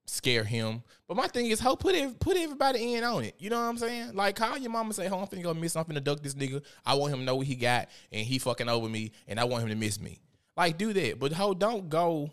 scare 0.08 0.44
him. 0.44 0.84
But 1.08 1.18
my 1.18 1.28
thing 1.28 1.48
is, 1.48 1.60
ho, 1.60 1.76
put 1.76 1.96
it, 1.96 2.20
put 2.20 2.38
everybody 2.38 2.96
in 2.96 3.04
on 3.04 3.24
it. 3.24 3.36
You 3.40 3.50
know 3.50 3.60
what 3.60 3.68
I'm 3.68 3.78
saying? 3.78 4.16
Like, 4.16 4.36
call 4.36 4.58
your 4.58 4.72
mama, 4.72 4.94
say, 4.94 5.08
"Ho, 5.08 5.20
I'm 5.20 5.28
finna 5.28 5.44
go 5.44 5.54
miss. 5.54 5.76
I'm 5.76 5.86
finna 5.86 6.04
duck 6.04 6.22
this 6.22 6.34
nigga. 6.34 6.62
I 6.86 6.96
want 6.96 7.14
him 7.14 7.20
to 7.20 7.26
know 7.26 7.36
what 7.36 7.48
he 7.48 7.56
got, 7.56 7.90
and 8.12 8.26
he 8.26 8.40
fucking 8.40 8.70
over 8.70 8.90
me, 8.90 9.12
and 9.28 9.40
I 9.40 9.44
want 9.46 9.64
him 9.64 9.70
to 9.70 9.76
miss 9.76 10.00
me. 10.00 10.20
Like, 10.58 10.78
do 10.78 10.94
that. 10.94 11.20
But 11.20 11.34
ho, 11.34 11.54
don't 11.54 11.90
go 11.90 12.32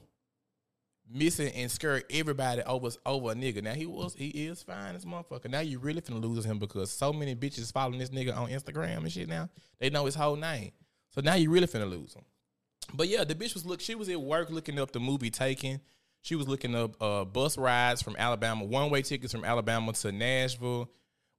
missing 1.12 1.52
and 1.54 1.70
scare 1.70 2.02
everybody 2.10 2.62
over 2.62 2.90
over 3.06 3.32
a 3.32 3.34
nigga. 3.34 3.62
Now 3.62 3.74
he 3.74 3.86
was, 3.86 4.14
he 4.14 4.28
is 4.28 4.62
fine 4.62 4.94
as 4.94 5.04
motherfucker. 5.04 5.50
Now 5.50 5.60
you 5.60 5.78
really 5.78 6.00
finna 6.00 6.22
lose 6.22 6.44
him 6.44 6.58
because 6.58 6.90
so 6.90 7.12
many 7.12 7.34
bitches 7.34 7.72
following 7.72 7.98
this 7.98 8.10
nigga 8.10 8.36
on 8.36 8.48
Instagram 8.48 8.98
and 8.98 9.12
shit. 9.12 9.28
Now 9.28 9.48
they 9.78 9.90
know 9.90 10.04
his 10.04 10.14
whole 10.14 10.36
name. 10.36 10.72
So 11.10 11.20
now 11.20 11.34
you 11.34 11.50
really 11.50 11.66
finna 11.66 11.88
lose 11.88 12.14
him. 12.14 12.24
But 12.94 13.08
yeah, 13.08 13.24
the 13.24 13.34
bitch 13.34 13.54
was 13.54 13.64
look. 13.64 13.80
She 13.80 13.94
was 13.94 14.08
at 14.08 14.20
work 14.20 14.50
looking 14.50 14.78
up 14.78 14.92
the 14.92 15.00
movie 15.00 15.30
Taken. 15.30 15.80
She 16.22 16.36
was 16.36 16.46
looking 16.46 16.74
up 16.74 17.00
uh, 17.02 17.24
bus 17.24 17.58
rides 17.58 18.00
from 18.00 18.14
Alabama, 18.16 18.64
one 18.64 18.90
way 18.90 19.02
tickets 19.02 19.32
from 19.32 19.44
Alabama 19.44 19.92
to 19.92 20.12
Nashville. 20.12 20.88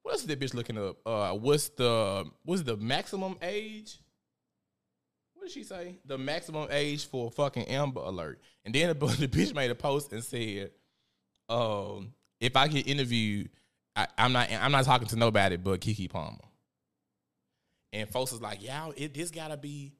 What 0.02 0.12
else 0.12 0.20
is 0.20 0.26
that 0.26 0.38
bitch 0.38 0.52
looking 0.52 0.76
up? 0.76 0.98
Uh, 1.06 1.32
what's 1.32 1.70
the 1.70 2.26
what's 2.44 2.62
the 2.62 2.76
maximum 2.76 3.36
age? 3.40 3.98
Did 5.44 5.52
she 5.52 5.62
say? 5.62 5.96
The 6.06 6.16
maximum 6.16 6.68
age 6.70 7.06
for 7.06 7.30
fucking 7.30 7.64
Amber 7.64 8.00
Alert. 8.00 8.40
And 8.64 8.74
then 8.74 8.88
the, 8.88 8.94
the 9.06 9.28
bitch 9.28 9.54
made 9.54 9.70
a 9.70 9.74
post 9.74 10.10
and 10.12 10.24
said, 10.24 10.70
um, 11.50 12.14
"If 12.40 12.56
I 12.56 12.66
get 12.66 12.88
interviewed, 12.88 13.50
I, 13.94 14.06
I'm 14.16 14.32
not 14.32 14.50
I'm 14.50 14.72
not 14.72 14.86
talking 14.86 15.06
to 15.08 15.16
nobody 15.16 15.56
but 15.56 15.82
Keke 15.82 16.08
Palmer." 16.08 16.38
And 17.92 18.08
folks 18.08 18.32
was 18.32 18.40
like, 18.40 18.62
"Y'all, 18.62 18.94
it 18.96 19.12
this 19.12 19.30
gotta 19.30 19.58
be." 19.58 19.92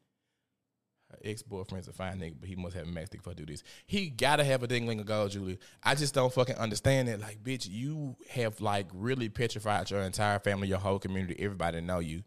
Her 1.10 1.18
ex-boyfriend's 1.22 1.88
a 1.88 1.92
fine 1.92 2.18
nigga, 2.18 2.36
but 2.40 2.48
he 2.48 2.56
must 2.56 2.74
have 2.74 2.88
a 2.88 2.90
mastic 2.90 3.22
for 3.22 3.34
do 3.34 3.44
this. 3.44 3.62
He 3.86 4.08
gotta 4.08 4.44
have 4.44 4.62
a 4.62 4.66
dingling 4.66 5.00
of 5.00 5.04
gold, 5.04 5.32
Julie. 5.32 5.58
I 5.82 5.94
just 5.94 6.14
don't 6.14 6.32
fucking 6.32 6.56
understand 6.56 7.10
it. 7.10 7.20
Like, 7.20 7.44
bitch, 7.44 7.68
you 7.68 8.16
have 8.30 8.62
like 8.62 8.86
really 8.94 9.28
petrified 9.28 9.90
your 9.90 10.00
entire 10.00 10.38
family, 10.38 10.68
your 10.68 10.78
whole 10.78 10.98
community, 10.98 11.36
everybody 11.38 11.82
know 11.82 11.98
you, 11.98 12.22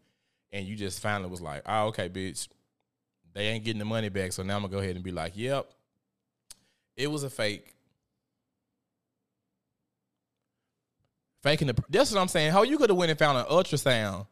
and 0.52 0.64
you 0.64 0.76
just 0.76 1.00
finally 1.00 1.28
was 1.28 1.40
like, 1.40 1.62
oh, 1.66 1.88
okay, 1.88 2.08
bitch, 2.08 2.46
they 3.38 3.46
ain't 3.46 3.64
getting 3.64 3.78
the 3.78 3.84
money 3.84 4.08
back, 4.08 4.32
so 4.32 4.42
now 4.42 4.56
I'm 4.56 4.62
gonna 4.62 4.72
go 4.72 4.78
ahead 4.80 4.96
and 4.96 5.04
be 5.04 5.12
like, 5.12 5.34
yep, 5.36 5.70
it 6.96 7.08
was 7.08 7.22
a 7.22 7.30
fake. 7.30 7.72
Faking 11.44 11.68
the. 11.68 11.76
That's 11.88 12.10
what 12.10 12.20
I'm 12.20 12.26
saying. 12.26 12.50
How 12.50 12.64
you 12.64 12.76
could 12.78 12.90
have 12.90 12.96
went 12.98 13.10
and 13.10 13.18
found 13.18 13.38
an 13.38 13.44
ultrasound 13.44 14.26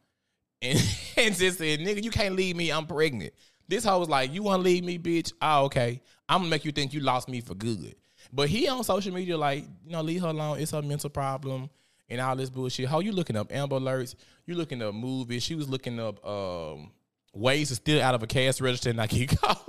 and, 0.61 0.77
and 1.17 1.37
just 1.37 1.59
said, 1.59 1.79
nigga, 1.79 2.03
you 2.03 2.11
can't 2.11 2.35
leave 2.35 2.57
me. 2.57 2.73
I'm 2.73 2.85
pregnant. 2.85 3.33
This 3.69 3.85
hoe 3.85 4.01
was 4.01 4.09
like, 4.09 4.35
you 4.35 4.43
want 4.43 4.59
to 4.59 4.65
leave 4.65 4.83
me, 4.83 4.99
bitch? 4.99 5.33
Oh, 5.41 5.67
okay. 5.67 6.03
I'm 6.29 6.41
gonna 6.41 6.51
make 6.51 6.65
you 6.65 6.73
think 6.73 6.93
you 6.93 6.99
lost 6.99 7.29
me 7.29 7.41
for 7.41 7.55
good. 7.55 7.95
But 8.33 8.49
he 8.49 8.67
on 8.67 8.83
social 8.83 9.15
media 9.15 9.39
like, 9.39 9.63
you 9.85 9.93
know, 9.93 10.03
leave 10.03 10.23
her 10.23 10.29
alone. 10.29 10.59
It's 10.59 10.73
her 10.73 10.83
mental 10.83 11.11
problem 11.11 11.71
and 12.09 12.21
all 12.21 12.35
this 12.35 12.51
bullshit. 12.51 12.89
How 12.89 12.99
you 12.99 13.13
looking 13.13 13.37
up 13.37 13.55
Amber 13.55 13.79
Alerts? 13.79 14.17
You 14.47 14.57
looking 14.57 14.83
up 14.83 14.97
movies? 14.97 15.45
She 15.45 15.55
was 15.55 15.69
looking 15.69 16.01
up 16.01 16.27
um, 16.27 16.91
ways 17.37 17.69
to 17.69 17.75
steal 17.77 18.03
out 18.03 18.15
of 18.15 18.23
a 18.23 18.27
cash 18.27 18.61
register 18.61 18.91
and 18.91 18.97
not 18.97 19.09
get 19.09 19.39
caught. 19.41 19.67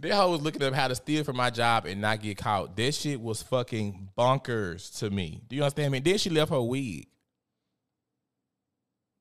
that 0.00 0.12
hoe 0.12 0.30
was 0.30 0.42
looking 0.42 0.62
up 0.62 0.74
how 0.74 0.88
to 0.88 0.94
steal 0.94 1.24
from 1.24 1.36
my 1.36 1.50
job 1.50 1.86
and 1.86 2.00
not 2.00 2.20
get 2.20 2.38
caught. 2.38 2.76
That 2.76 2.94
shit 2.94 3.20
was 3.20 3.42
fucking 3.42 4.10
bonkers 4.16 4.98
to 4.98 5.10
me. 5.10 5.42
Do 5.48 5.56
you 5.56 5.62
understand 5.62 5.92
me? 5.92 6.00
Then 6.00 6.18
she 6.18 6.30
left 6.30 6.50
her 6.50 6.62
wig. 6.62 7.06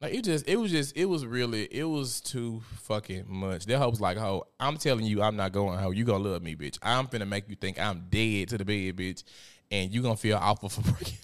Like 0.01 0.13
it 0.13 0.23
just, 0.23 0.47
it 0.47 0.55
was 0.55 0.71
just, 0.71 0.95
it 0.95 1.05
was 1.05 1.25
really, 1.25 1.65
it 1.65 1.83
was 1.83 2.21
too 2.21 2.61
fucking 2.83 3.25
much. 3.27 3.65
That 3.65 3.79
hoe 3.79 3.89
was 3.89 3.99
like, 3.99 4.17
"Ho, 4.17 4.47
I'm 4.57 4.77
telling 4.77 5.05
you, 5.05 5.21
I'm 5.21 5.35
not 5.35 5.51
going. 5.51 5.77
Ho, 5.77 5.91
you 5.91 6.05
gonna 6.05 6.23
love 6.23 6.41
me, 6.41 6.55
bitch. 6.55 6.77
I'm 6.81 7.07
finna 7.07 7.27
make 7.27 7.49
you 7.49 7.55
think 7.55 7.77
I'm 7.77 8.05
dead 8.09 8.47
to 8.49 8.57
the 8.57 8.63
bed, 8.63 8.95
bitch, 8.95 9.25
and 9.69 9.93
you 9.93 10.01
gonna 10.01 10.15
feel 10.15 10.37
awful 10.37 10.69
for 10.69 10.81
breaking." 10.93 11.17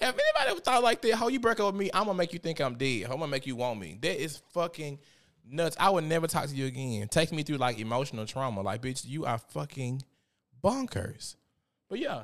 Have 0.00 0.14
anybody 0.14 0.50
ever 0.50 0.60
thought 0.60 0.82
like 0.82 1.02
that? 1.02 1.14
How 1.14 1.28
you 1.28 1.40
break 1.40 1.60
up 1.60 1.66
with 1.66 1.80
me? 1.80 1.90
I'm 1.92 2.06
gonna 2.06 2.16
make 2.16 2.32
you 2.32 2.38
think 2.38 2.60
I'm 2.60 2.76
dead. 2.76 3.04
I'm 3.04 3.18
gonna 3.18 3.28
make 3.28 3.46
you 3.46 3.56
want 3.56 3.78
me. 3.78 3.98
That 4.00 4.22
is 4.22 4.40
fucking 4.52 4.98
nuts. 5.48 5.76
I 5.78 5.90
would 5.90 6.04
never 6.04 6.26
talk 6.26 6.46
to 6.46 6.54
you 6.54 6.66
again. 6.66 7.06
Take 7.08 7.32
me 7.32 7.42
through 7.42 7.58
like 7.58 7.78
emotional 7.78 8.24
trauma. 8.26 8.62
Like, 8.62 8.80
bitch, 8.80 9.06
you 9.06 9.26
are 9.26 9.38
fucking 9.38 10.02
bonkers. 10.62 11.36
But 11.88 11.98
yeah, 11.98 12.22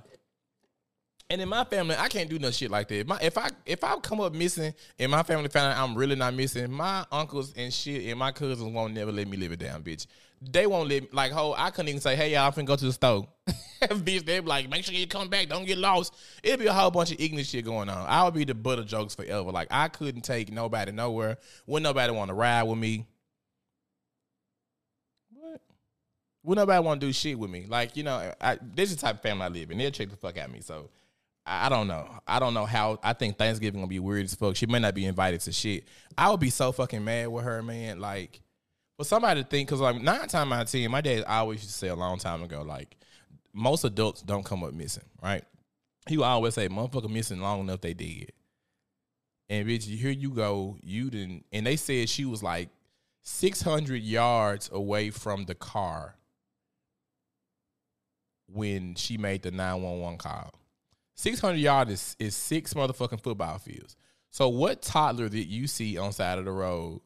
and 1.29 1.41
in 1.41 1.49
my 1.49 1.65
family, 1.65 1.97
I 1.99 2.09
can't 2.09 2.31
do 2.31 2.39
no 2.39 2.51
shit 2.51 2.71
like 2.71 2.89
that. 2.89 3.07
My, 3.07 3.19
if 3.21 3.37
I 3.37 3.49
if 3.65 3.83
I 3.83 3.97
come 3.97 4.21
up 4.21 4.33
missing 4.33 4.73
and 4.99 5.11
my 5.11 5.23
family 5.23 5.49
found 5.49 5.73
out 5.73 5.83
I'm 5.83 5.97
really 5.97 6.15
not 6.15 6.35
missing, 6.35 6.71
my 6.71 7.05
uncles 7.11 7.53
and 7.57 7.73
shit 7.73 8.07
and 8.07 8.19
my 8.19 8.31
cousins 8.31 8.73
won't 8.73 8.95
never 8.95 9.11
let 9.11 9.27
me 9.27 9.37
live 9.37 9.53
it 9.53 9.59
down, 9.59 9.83
bitch. 9.83 10.07
They 10.41 10.67
won't 10.67 10.89
let 10.89 11.13
like 11.15 11.33
ho. 11.33 11.55
I 11.57 11.71
couldn't 11.71 11.89
even 11.89 12.01
say, 12.01 12.15
hey 12.15 12.33
y'all, 12.33 12.47
I'm 12.47 12.53
finna 12.53 12.67
go 12.67 12.77
to 12.77 12.85
the 12.85 12.93
store. 12.93 13.27
bitch, 13.83 14.25
they 14.25 14.41
be 14.41 14.47
like, 14.47 14.69
make 14.69 14.85
sure 14.85 14.95
you 14.95 15.07
come 15.07 15.29
back, 15.29 15.49
don't 15.49 15.65
get 15.65 15.79
lost. 15.79 16.15
It'd 16.43 16.61
be 16.61 16.67
a 16.67 16.73
whole 16.73 16.91
bunch 16.91 17.13
of 17.13 17.21
ignorant 17.21 17.47
shit 17.47 17.65
going 17.65 17.89
on. 17.89 18.07
I 18.07 18.25
would 18.25 18.35
be 18.35 18.45
the 18.45 18.55
butt 18.55 18.79
of 18.79 18.87
jokes 18.87 19.15
forever. 19.15 19.51
Like 19.51 19.69
I 19.71 19.89
couldn't 19.89 20.23
take 20.23 20.53
nobody 20.53 20.93
nowhere. 20.93 21.39
Wouldn't 21.67 21.85
nobody 21.85 22.13
want 22.13 22.29
to 22.29 22.35
ride 22.35 22.65
with 22.65 22.79
me. 22.79 23.07
What? 25.33 25.61
Would 26.45 26.59
nobody 26.59 26.85
want 26.85 27.01
to 27.01 27.07
do 27.07 27.13
shit 27.13 27.39
with 27.39 27.51
me? 27.51 27.67
Like 27.69 27.97
you 27.97 28.03
know, 28.03 28.33
I, 28.41 28.59
this 28.63 28.91
is 28.91 28.97
the 28.97 29.03
type 29.03 29.17
of 29.17 29.23
family 29.23 29.45
I 29.45 29.49
live 29.49 29.71
in. 29.71 29.79
They'll 29.79 29.91
check 29.91 30.11
the 30.11 30.17
fuck 30.17 30.37
at 30.37 30.51
me. 30.51 30.61
So 30.61 30.91
I 31.47 31.69
don't 31.69 31.87
know. 31.87 32.09
I 32.27 32.41
don't 32.41 32.55
know 32.55 32.67
how. 32.67 32.99
I 33.03 33.13
think 33.13 33.39
Thanksgiving 33.39 33.81
gonna 33.81 33.89
be 33.89 34.01
weird 34.01 34.25
as 34.25 34.35
fuck. 34.35 34.57
She 34.57 34.67
may 34.67 34.81
not 34.81 34.95
be 34.95 35.07
invited 35.07 35.41
to 35.43 35.53
shit. 35.53 35.85
I 36.19 36.29
would 36.31 36.41
be 36.41 36.51
so 36.51 36.73
fucking 36.73 37.05
mad 37.05 37.29
with 37.29 37.45
her, 37.45 37.63
man. 37.63 38.01
Like, 38.01 38.41
for 38.97 39.05
somebody 39.05 39.43
to 39.43 39.49
think, 39.49 39.69
because 39.69 39.81
like 39.81 40.01
nine 40.01 40.29
times 40.29 40.53
out 40.53 40.63
of 40.63 40.71
ten, 40.71 40.91
my 40.91 41.01
dad 41.01 41.25
always 41.25 41.61
used 41.61 41.73
to 41.73 41.79
say 41.79 41.89
a 41.89 41.95
long 41.95 42.19
time 42.19 42.43
ago, 42.43 42.63
like 42.63 42.97
most 43.53 43.85
adults 43.85 44.23
don't 44.23 44.45
come 44.45 44.65
up 44.65 44.73
missing, 44.73 45.05
right? 45.23 45.45
He 46.09 46.17
would 46.17 46.25
always 46.25 46.55
say, 46.55 46.69
"Motherfucker 46.69 47.11
missing 47.11 47.41
long 47.41 47.61
enough, 47.61 47.81
they 47.81 47.95
did." 47.95 48.33
And 49.49 49.67
bitch, 49.69 49.85
here 49.85 50.11
you 50.11 50.31
go, 50.31 50.77
you 50.83 51.11
didn't. 51.11 51.45
And 51.53 51.67
they 51.67 51.77
said 51.77 52.09
she 52.09 52.25
was 52.25 52.43
like 52.43 52.69
six 53.23 53.61
hundred 53.61 54.03
yards 54.03 54.71
away 54.73 55.11
from 55.11 55.45
the 55.45 55.55
car 55.55 56.17
when 58.47 58.95
she 58.95 59.19
made 59.19 59.43
the 59.43 59.51
nine 59.51 59.83
one 59.83 60.01
one 60.01 60.19
call. 60.19 60.53
600 61.17 61.57
yards 61.57 61.91
is, 61.91 62.17
is 62.19 62.37
six 62.37 62.75
motherfucking 62.75 63.23
football 63.23 63.59
fields. 63.59 63.97
So 64.31 64.49
what 64.49 64.83
toddler 64.83 65.29
did 65.31 65.47
you 65.47 65.67
see 65.67 65.97
on 65.97 66.13
side 66.13 66.39
of 66.39 66.45
the 66.45 66.53
road 66.53 67.01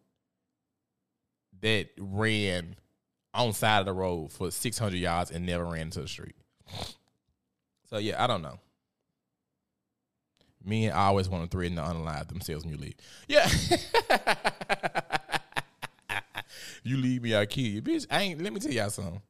that 1.62 1.88
ran 1.98 2.76
on 3.32 3.52
side 3.52 3.80
of 3.80 3.86
the 3.86 3.92
road 3.92 4.32
for 4.32 4.50
600 4.50 4.96
yards 4.96 5.30
and 5.30 5.46
never 5.46 5.64
ran 5.64 5.82
into 5.82 6.00
the 6.00 6.08
street? 6.08 6.34
So 7.88 7.98
yeah, 7.98 8.22
I 8.22 8.26
don't 8.26 8.42
know. 8.42 8.58
Me 10.64 10.86
and 10.86 10.94
I 10.94 11.06
always 11.06 11.28
want 11.28 11.50
to 11.50 11.56
threaten 11.56 11.76
to 11.76 11.82
unalive 11.82 12.28
themselves 12.28 12.64
when 12.64 12.74
you 12.74 12.80
leave. 12.80 12.94
Yeah. 13.26 13.48
you 16.82 16.98
leave 16.98 17.22
me, 17.22 17.34
I 17.34 17.46
kill 17.46 17.64
you. 17.64 17.82
Bitch, 17.82 18.06
I 18.10 18.22
ain't 18.22 18.42
let 18.42 18.52
me 18.52 18.60
tell 18.60 18.72
y'all 18.72 18.90
something. 18.90 19.22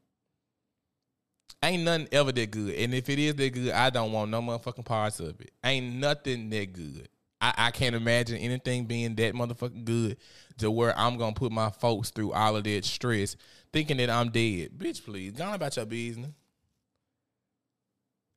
Ain't 1.62 1.85
nothing 1.85 2.09
ever 2.11 2.33
that 2.33 2.51
good. 2.51 2.74
And 2.74 2.95
if 2.95 3.09
it 3.09 3.18
is 3.18 3.35
that 3.35 3.53
good, 3.53 3.72
I 3.72 3.91
don't 3.91 4.12
want 4.12 4.31
no 4.31 4.41
motherfucking 4.41 4.85
parts 4.85 5.20
of 5.20 5.41
it. 5.41 5.53
Ain't 5.62 5.97
nothing 5.97 6.49
that 6.51 6.72
good. 6.72 7.09
I, 7.41 7.55
I 7.57 7.70
can't 7.70 7.95
imagine 7.95 8.36
anything 8.36 8.84
being 8.84 9.14
that 9.16 9.34
motherfucking 9.34 9.84
good 9.84 10.16
to 10.59 10.70
where 10.70 10.97
I'm 10.99 11.16
gonna 11.16 11.34
put 11.34 11.53
my 11.53 11.70
folks 11.70 12.11
through 12.11 12.32
all 12.32 12.57
of 12.57 12.64
that 12.64 12.84
stress 12.84 13.36
thinking 13.72 13.97
that 13.99 14.11
I'm 14.11 14.30
dead. 14.30 14.72
Bitch, 14.76 15.05
please, 15.05 15.32
go 15.32 15.45
on 15.45 15.55
about 15.55 15.76
your 15.76 15.86
business. 15.86 16.32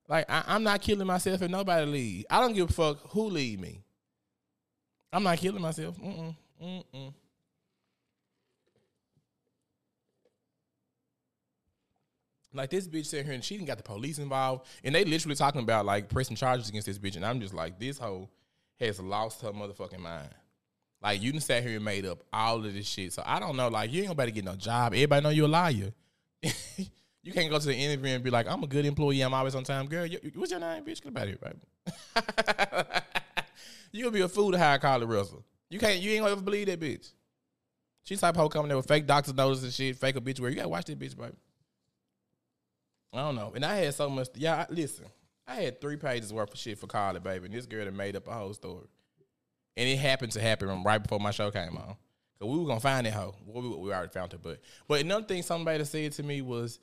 Like 0.08 0.30
I, 0.30 0.44
I'm 0.48 0.64
not 0.64 0.82
killing 0.82 1.08
myself 1.08 1.42
if 1.42 1.50
nobody 1.50 1.86
leave. 1.86 2.26
I 2.30 2.40
don't 2.40 2.54
give 2.54 2.70
a 2.70 2.74
fuck 2.74 3.00
who 3.12 3.24
leave 3.30 3.60
me. 3.60 3.84
I'm 5.12 5.24
not 5.24 5.38
killing 5.38 5.62
myself. 5.62 6.00
Mm-mm. 6.00 6.36
Mm-mm. 6.62 7.14
Like 12.56 12.70
this 12.70 12.88
bitch 12.88 13.08
sitting 13.08 13.26
here 13.26 13.34
and 13.34 13.44
she 13.44 13.56
didn't 13.56 13.68
got 13.68 13.78
the 13.78 13.84
police 13.84 14.20
involved, 14.20 14.68
and 14.84 14.94
they 14.94 15.04
literally 15.04 15.36
talking 15.36 15.62
about 15.62 15.86
like 15.86 16.08
pressing 16.08 16.36
charges 16.36 16.70
against 16.70 16.86
this 16.86 17.00
bitch, 17.00 17.16
and 17.16 17.26
I'm 17.26 17.42
just 17.42 17.54
like, 17.54 17.80
this 17.80 17.98
hoe 17.98 18.30
has 18.86 19.00
lost 19.00 19.42
her 19.42 19.52
motherfucking 19.52 20.00
mind. 20.00 20.30
Like 21.02 21.22
you 21.22 21.32
done 21.32 21.42
sat 21.42 21.64
here 21.64 21.76
and 21.76 21.84
made 21.84 22.06
up 22.06 22.24
all 22.32 22.66
of 22.66 22.74
this 22.74 22.88
shit, 22.88 23.12
so 23.12 23.24
I 23.26 23.40
don't 23.40 23.58
know. 23.58 23.68
Like 23.68 23.92
you 23.92 24.04
ain't 24.04 24.16
gonna 24.16 24.32
get 24.32 24.46
no 24.46 24.56
job. 24.56 24.94
Everybody 24.94 25.24
know 25.24 25.30
you 25.30 25.46
a 25.46 25.48
liar. 25.48 25.94
you 26.42 27.34
can't 27.34 27.50
go 27.50 27.60
to 27.60 27.66
the 27.66 27.76
interview 27.76 28.16
and 28.16 28.24
be 28.24 28.30
like, 28.30 28.48
I'm 28.48 28.64
a 28.64 28.68
good 28.68 28.86
employee. 28.86 29.22
I'm 29.22 29.34
always 29.34 29.54
on 29.56 29.66
time, 29.66 29.88
girl. 29.88 30.06
You, 30.06 30.20
what's 30.36 30.52
your 30.52 30.62
name, 30.62 30.84
bitch? 30.84 31.02
Get 31.02 31.10
about 31.10 31.28
here, 31.28 31.38
baby. 31.42 31.58
you 33.92 34.04
gonna 34.04 34.14
be 34.14 34.22
a 34.22 34.30
fool 34.30 34.52
to 34.54 34.58
hire 34.58 34.80
Carlee 34.80 35.10
Russell. 35.10 35.44
You 35.70 35.80
can't. 35.80 36.00
You 36.00 36.12
ain't 36.12 36.22
gonna 36.22 36.32
ever 36.32 36.42
believe 36.42 36.68
that 36.68 36.80
bitch. 36.80 37.12
She's 38.04 38.24
like 38.24 38.36
hoe 38.36 38.50
coming 38.50 38.70
there 38.70 38.78
with 38.78 38.88
fake 38.88 39.06
doctor's 39.06 39.34
notice 39.34 39.64
and 39.64 39.74
shit, 39.74 39.98
fake 39.98 40.16
obituary. 40.16 40.54
You 40.54 40.58
gotta 40.58 40.70
watch 40.70 40.86
that 40.86 41.00
bitch, 41.00 41.18
baby. 41.18 41.34
I 43.14 43.18
don't 43.18 43.36
know. 43.36 43.52
And 43.56 43.66
I 43.66 43.76
had 43.76 43.94
so 43.94 44.10
much. 44.10 44.30
Yeah, 44.36 44.56
I, 44.56 44.74
listen. 44.74 45.06
I 45.48 45.56
had 45.56 45.82
three 45.82 45.98
pages 45.98 46.32
worth 46.32 46.54
of 46.54 46.60
shit 46.60 46.80
for 46.80 46.88
Carlee, 46.88 47.22
baby, 47.22 47.46
and 47.46 47.54
this 47.54 47.66
girl 47.66 47.86
that 47.86 47.94
made 47.94 48.16
up 48.16 48.28
a 48.28 48.34
whole 48.34 48.54
story. 48.54 48.88
And 49.76 49.90
it 49.90 49.98
happened 49.98 50.32
to 50.34 50.42
happen 50.42 50.84
right 50.84 51.02
before 51.02 51.20
my 51.20 51.32
show 51.32 51.52
came 51.52 51.76
on. 51.78 51.96
Cause 52.40 52.50
we 52.50 52.58
were 52.58 52.66
gonna 52.66 52.80
find 52.80 53.06
that 53.06 53.14
hoe. 53.14 53.36
We, 53.46 53.62
we 53.62 53.94
already 53.94 54.12
found 54.12 54.32
her, 54.32 54.38
but 54.38 54.60
but 54.88 55.02
another 55.02 55.26
thing 55.26 55.44
somebody 55.44 55.84
said 55.86 56.12
to 56.14 56.24
me 56.24 56.42
was 56.42 56.80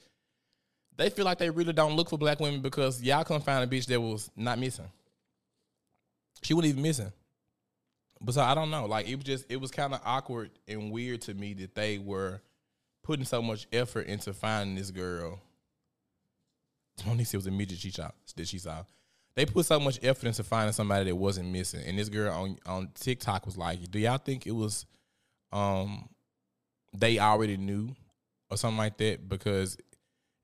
they 0.97 1.11
feel 1.11 1.25
like 1.25 1.39
they 1.39 1.51
really 1.51 1.73
don't 1.73 1.97
look 1.97 2.11
for 2.11 2.19
black 2.19 2.41
women 2.41 2.61
because 2.61 3.03
y'all 3.03 3.25
couldn't 3.25 3.45
find 3.45 3.65
a 3.65 3.67
bitch 3.67 3.87
that 3.87 4.01
was 4.01 4.31
not 4.37 4.59
missing. 4.59 4.89
She 6.43 6.55
wasn't 6.55 6.71
even 6.71 6.83
missing. 6.83 7.13
But 8.21 8.35
so 8.35 8.43
I 8.43 8.55
don't 8.55 8.71
know. 8.71 8.87
Like 8.87 9.09
it 9.09 9.17
was 9.17 9.25
just 9.25 9.47
it 9.49 9.61
was 9.61 9.71
kind 9.71 9.95
of 9.95 10.01
awkward 10.05 10.51
and 10.69 10.91
weird 10.91 11.23
to 11.23 11.35
me 11.35 11.55
that 11.55 11.75
they 11.75 11.99
were 11.99 12.43
putting 13.03 13.25
so 13.25 13.41
much 13.41 13.67
effort 13.73 14.07
into 14.07 14.33
finding 14.33 14.77
this 14.77 14.91
girl. 14.91 15.41
It 17.07 17.35
was 17.35 17.47
a 17.47 17.51
midget 17.51 17.79
she 17.79 17.91
saw 17.91 18.11
that 18.37 18.49
she 18.49 18.59
saw. 18.59 18.85
They 19.37 19.47
put 19.47 19.67
so 19.67 19.79
much 19.79 19.99
effort 20.03 20.27
into 20.27 20.43
finding 20.43 20.73
somebody 20.73 21.05
that 21.05 21.17
wasn't 21.17 21.49
missing. 21.51 21.83
And 21.87 21.99
this 21.99 22.09
girl 22.09 22.33
on 22.33 22.59
on 22.67 22.89
TikTok 22.95 23.47
was 23.47 23.57
like, 23.57 23.91
"Do 23.91 23.99
y'all 23.99 24.19
think 24.19 24.47
it 24.47 24.53
was 24.53 24.87
um 25.53 26.09
they 26.97 27.19
already 27.19 27.57
knew 27.57 27.95
or 28.51 28.57
something 28.57 28.79
like 28.79 28.99
that 28.99 29.29
because 29.29 29.77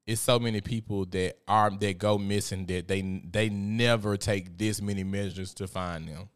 it's 0.06 0.20
so 0.20 0.38
many 0.38 0.60
people 0.60 1.04
that 1.06 1.38
are 1.48 1.70
that 1.70 1.98
go 1.98 2.16
missing 2.16 2.66
that 2.66 2.86
they 2.86 3.02
they 3.02 3.48
never 3.48 4.16
take 4.16 4.56
this 4.56 4.80
many 4.80 5.02
measures 5.02 5.52
to 5.54 5.66
find 5.66 6.08
them. 6.08 6.28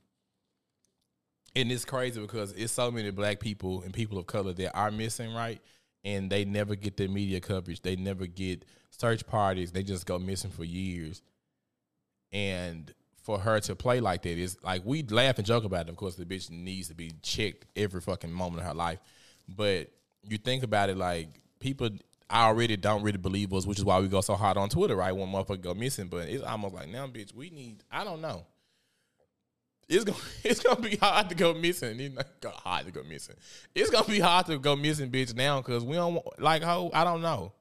And 1.54 1.70
it's 1.70 1.84
crazy 1.84 2.20
because 2.20 2.52
it's 2.52 2.72
so 2.72 2.90
many 2.90 3.10
black 3.10 3.40
people 3.40 3.82
and 3.82 3.92
people 3.92 4.18
of 4.18 4.26
color 4.26 4.52
that 4.52 4.76
are 4.76 4.90
missing, 4.90 5.32
right? 5.34 5.60
And 6.04 6.30
they 6.30 6.44
never 6.44 6.74
get 6.74 6.96
the 6.96 7.08
media 7.08 7.40
coverage. 7.40 7.82
They 7.82 7.96
never 7.96 8.26
get 8.26 8.64
search 8.90 9.26
parties. 9.26 9.72
They 9.72 9.82
just 9.82 10.06
go 10.06 10.18
missing 10.18 10.50
for 10.50 10.64
years. 10.64 11.22
And 12.32 12.92
for 13.22 13.38
her 13.38 13.60
to 13.60 13.76
play 13.76 14.00
like 14.00 14.22
that 14.22 14.38
is 14.38 14.56
like 14.62 14.82
we 14.84 15.02
laugh 15.02 15.38
and 15.38 15.46
joke 15.46 15.64
about 15.64 15.86
it. 15.86 15.90
Of 15.90 15.96
course, 15.96 16.14
the 16.14 16.24
bitch 16.24 16.50
needs 16.50 16.88
to 16.88 16.94
be 16.94 17.12
checked 17.22 17.66
every 17.76 18.00
fucking 18.00 18.32
moment 18.32 18.62
of 18.62 18.68
her 18.68 18.74
life. 18.74 18.98
But 19.48 19.90
you 20.22 20.38
think 20.38 20.62
about 20.62 20.90
it, 20.90 20.96
like 20.96 21.28
people 21.58 21.90
I 22.30 22.44
already 22.44 22.76
don't 22.76 23.02
really 23.02 23.18
believe 23.18 23.52
us, 23.52 23.66
which 23.66 23.78
is 23.78 23.84
why 23.84 23.98
we 23.98 24.08
go 24.08 24.20
so 24.20 24.34
hard 24.34 24.56
on 24.56 24.68
Twitter, 24.68 24.94
right? 24.94 25.12
When 25.12 25.28
motherfucker 25.28 25.60
go 25.60 25.74
missing, 25.74 26.06
but 26.06 26.28
it's 26.28 26.44
almost 26.44 26.74
like 26.74 26.88
now, 26.88 27.06
bitch, 27.08 27.34
we 27.34 27.50
need. 27.50 27.82
I 27.90 28.04
don't 28.04 28.20
know. 28.20 28.46
It's 29.90 30.04
gonna 30.04 30.18
it's 30.44 30.60
gonna 30.60 30.80
be 30.80 30.96
hard 30.96 31.28
to 31.28 31.34
go 31.34 31.52
missing. 31.52 31.98
It's 32.00 32.14
not 32.14 32.54
hard 32.54 32.86
to 32.86 32.92
go 32.92 33.02
missing. 33.02 33.34
It's 33.74 33.90
gonna 33.90 34.06
be 34.06 34.20
hard 34.20 34.46
to 34.46 34.58
go 34.58 34.76
missing, 34.76 35.10
bitch, 35.10 35.34
now 35.34 35.60
because 35.60 35.84
we 35.84 35.96
don't 35.96 36.22
like 36.40 36.62
hoe. 36.62 36.90
I 36.94 37.04
don't 37.04 37.20
know. 37.20 37.52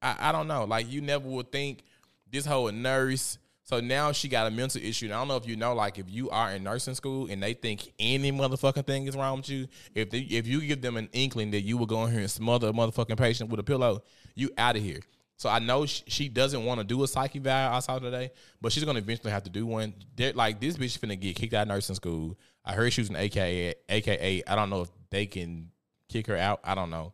I, 0.00 0.16
I 0.18 0.32
don't 0.32 0.48
know. 0.48 0.64
Like 0.64 0.90
you 0.90 1.02
never 1.02 1.28
would 1.28 1.52
think 1.52 1.84
this 2.30 2.46
whole 2.46 2.72
nurse. 2.72 3.38
So 3.64 3.80
now 3.80 4.12
she 4.12 4.28
got 4.28 4.46
a 4.46 4.50
mental 4.50 4.80
issue. 4.80 5.06
And 5.06 5.14
I 5.14 5.18
don't 5.18 5.28
know 5.28 5.36
if 5.36 5.46
you 5.46 5.56
know, 5.56 5.74
like 5.74 5.98
if 5.98 6.08
you 6.08 6.30
are 6.30 6.52
in 6.52 6.62
nursing 6.62 6.94
school 6.94 7.26
and 7.28 7.42
they 7.42 7.52
think 7.52 7.92
any 7.98 8.30
motherfucking 8.30 8.86
thing 8.86 9.08
is 9.08 9.16
wrong 9.16 9.38
with 9.38 9.48
you, 9.48 9.66
if 9.92 10.08
they, 10.08 10.20
if 10.20 10.46
you 10.46 10.60
give 10.60 10.80
them 10.80 10.96
an 10.96 11.08
inkling 11.12 11.50
that 11.50 11.62
you 11.62 11.76
will 11.76 11.86
go 11.86 12.06
here 12.06 12.20
and 12.20 12.30
smother 12.30 12.68
a 12.68 12.72
motherfucking 12.72 13.18
patient 13.18 13.50
with 13.50 13.58
a 13.58 13.64
pillow, 13.64 14.04
you 14.36 14.50
out 14.56 14.76
of 14.76 14.82
here. 14.82 15.00
So 15.36 15.50
I 15.50 15.58
know 15.58 15.84
she, 15.84 16.02
she 16.06 16.28
doesn't 16.28 16.64
want 16.64 16.80
to 16.80 16.84
do 16.84 17.02
a 17.02 17.08
psyche 17.08 17.38
eval 17.38 17.52
outside 17.52 18.00
today, 18.00 18.30
but 18.60 18.72
she's 18.72 18.84
gonna 18.84 18.98
eventually 18.98 19.30
have 19.30 19.44
to 19.44 19.50
do 19.50 19.66
one. 19.66 19.94
They're, 20.16 20.32
like 20.32 20.60
this 20.60 20.76
bitch 20.76 20.84
is 20.84 20.98
finna 20.98 21.20
get 21.20 21.36
kicked 21.36 21.52
out 21.52 21.62
of 21.62 21.68
nursing 21.68 21.96
school. 21.96 22.38
I 22.64 22.72
heard 22.72 22.92
she 22.92 23.02
was 23.02 23.10
an 23.10 23.16
AKA 23.16 23.74
AKA. 23.88 24.42
I 24.46 24.54
don't 24.54 24.70
know 24.70 24.82
if 24.82 24.88
they 25.10 25.26
can 25.26 25.70
kick 26.08 26.26
her 26.28 26.36
out. 26.36 26.60
I 26.64 26.74
don't 26.74 26.90
know, 26.90 27.12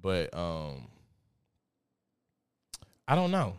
but 0.00 0.36
um, 0.36 0.88
I 3.06 3.14
don't 3.14 3.30
know. 3.30 3.56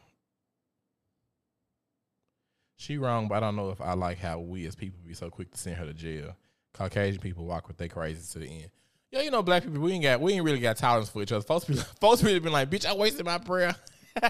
She 2.75 2.97
wrong, 2.97 3.29
but 3.29 3.35
I 3.35 3.39
don't 3.39 3.55
know 3.55 3.69
if 3.69 3.79
I 3.79 3.93
like 3.93 4.19
how 4.19 4.39
we 4.39 4.65
as 4.67 4.75
people 4.75 4.99
be 5.07 5.13
so 5.13 5.29
quick 5.29 5.51
to 5.51 5.57
send 5.57 5.77
her 5.77 5.85
to 5.85 5.93
jail. 5.93 6.35
Caucasian 6.73 7.21
people 7.21 7.45
walk 7.45 7.69
with 7.69 7.77
their 7.77 7.87
crazy 7.87 8.21
to 8.33 8.39
the 8.39 8.47
end. 8.47 8.69
Yeah, 9.15 9.21
you 9.21 9.31
know, 9.31 9.41
black 9.41 9.63
people, 9.63 9.79
we 9.79 9.93
ain't 9.93 10.03
got 10.03 10.19
we 10.19 10.33
ain't 10.33 10.43
really 10.43 10.59
got 10.59 10.75
tolerance 10.75 11.07
for 11.07 11.21
each 11.21 11.31
other. 11.31 11.41
Folks, 11.41 11.65
folks 12.01 12.21
really 12.21 12.39
been 12.39 12.51
like, 12.51 12.69
bitch, 12.69 12.85
I 12.85 12.93
wasted 12.93 13.25
my 13.25 13.37
prayer. 13.37 13.73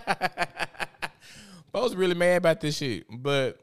folks 1.74 1.96
really 1.96 2.14
mad 2.14 2.38
about 2.38 2.62
this 2.62 2.78
shit. 2.78 3.06
But 3.10 3.60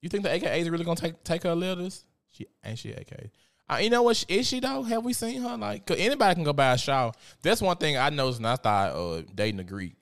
you 0.00 0.08
think 0.08 0.22
the 0.22 0.32
AKA 0.32 0.62
is 0.62 0.70
really 0.70 0.86
gonna 0.86 0.98
take 0.98 1.22
take 1.24 1.42
her 1.42 1.54
letters? 1.54 2.06
She 2.32 2.46
ain't 2.64 2.78
she 2.78 2.92
AKA. 2.92 3.30
Uh, 3.68 3.76
you 3.82 3.90
know 3.90 4.02
what? 4.02 4.24
Is 4.28 4.46
she 4.46 4.60
though? 4.60 4.82
Have 4.82 5.04
we 5.04 5.12
seen 5.12 5.42
her? 5.42 5.58
Like, 5.58 5.84
cause 5.84 5.98
anybody 5.98 6.36
can 6.36 6.44
go 6.44 6.54
buy 6.54 6.72
a 6.72 6.78
shawl. 6.78 7.14
That's 7.42 7.60
one 7.60 7.76
thing 7.76 7.98
I 7.98 8.08
noticed. 8.08 8.38
And 8.38 8.46
I 8.46 8.56
thought 8.56 8.92
uh, 8.94 9.22
dating 9.34 9.60
a 9.60 9.64
Greek. 9.64 9.94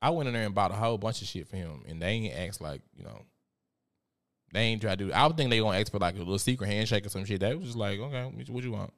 I 0.00 0.10
went 0.10 0.26
in 0.26 0.34
there 0.34 0.44
and 0.44 0.56
bought 0.56 0.72
a 0.72 0.74
whole 0.74 0.98
bunch 0.98 1.22
of 1.22 1.28
shit 1.28 1.46
for 1.46 1.54
him, 1.54 1.84
and 1.88 2.02
they 2.02 2.08
ain't 2.08 2.34
asked 2.36 2.60
like 2.60 2.80
you 2.96 3.04
know. 3.04 3.22
They 4.52 4.62
ain't 4.62 4.82
try 4.82 4.96
to 4.96 5.04
do. 5.04 5.12
I 5.12 5.24
would 5.24 5.36
think 5.36 5.50
they 5.50 5.60
gonna 5.60 5.78
ask 5.78 5.92
for 5.92 6.00
like 6.00 6.16
a 6.16 6.18
little 6.18 6.36
secret 6.36 6.66
handshake 6.66 7.06
or 7.06 7.10
some 7.10 7.24
shit. 7.24 7.38
They 7.38 7.54
was 7.54 7.66
just 7.66 7.78
like, 7.78 8.00
okay, 8.00 8.24
what 8.48 8.64
you 8.64 8.72
want? 8.72 8.92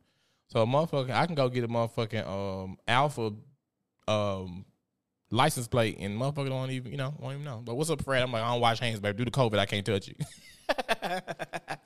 So 0.49 0.63
a 0.63 0.67
motherfucker, 0.67 1.11
I 1.11 1.27
can 1.27 1.35
go 1.35 1.49
get 1.49 1.65
a 1.65 1.69
motherfucking 1.69 2.27
um 2.27 2.79
alpha 2.87 3.33
um 4.07 4.65
license 5.31 5.67
plate, 5.69 5.97
and 5.99 6.19
motherfucker 6.19 6.49
don't 6.49 6.71
even 6.71 6.93
you 6.93 6.99
know 6.99 7.15
won't 7.19 7.35
even 7.35 7.45
know. 7.45 7.63
But 7.65 7.75
what's 7.77 7.91
up, 7.91 8.03
Fred? 8.03 8.23
I'm 8.23 8.33
like, 8.33 8.43
I 8.43 8.53
don't 8.53 8.61
wash 8.61 8.79
hands, 8.81 9.01
baby. 9.01 9.19
Due 9.19 9.25
to 9.25 9.31
COVID. 9.31 9.59
I 9.59 9.67
can't 9.67 9.85
touch 9.85 10.09
you. 10.09 10.15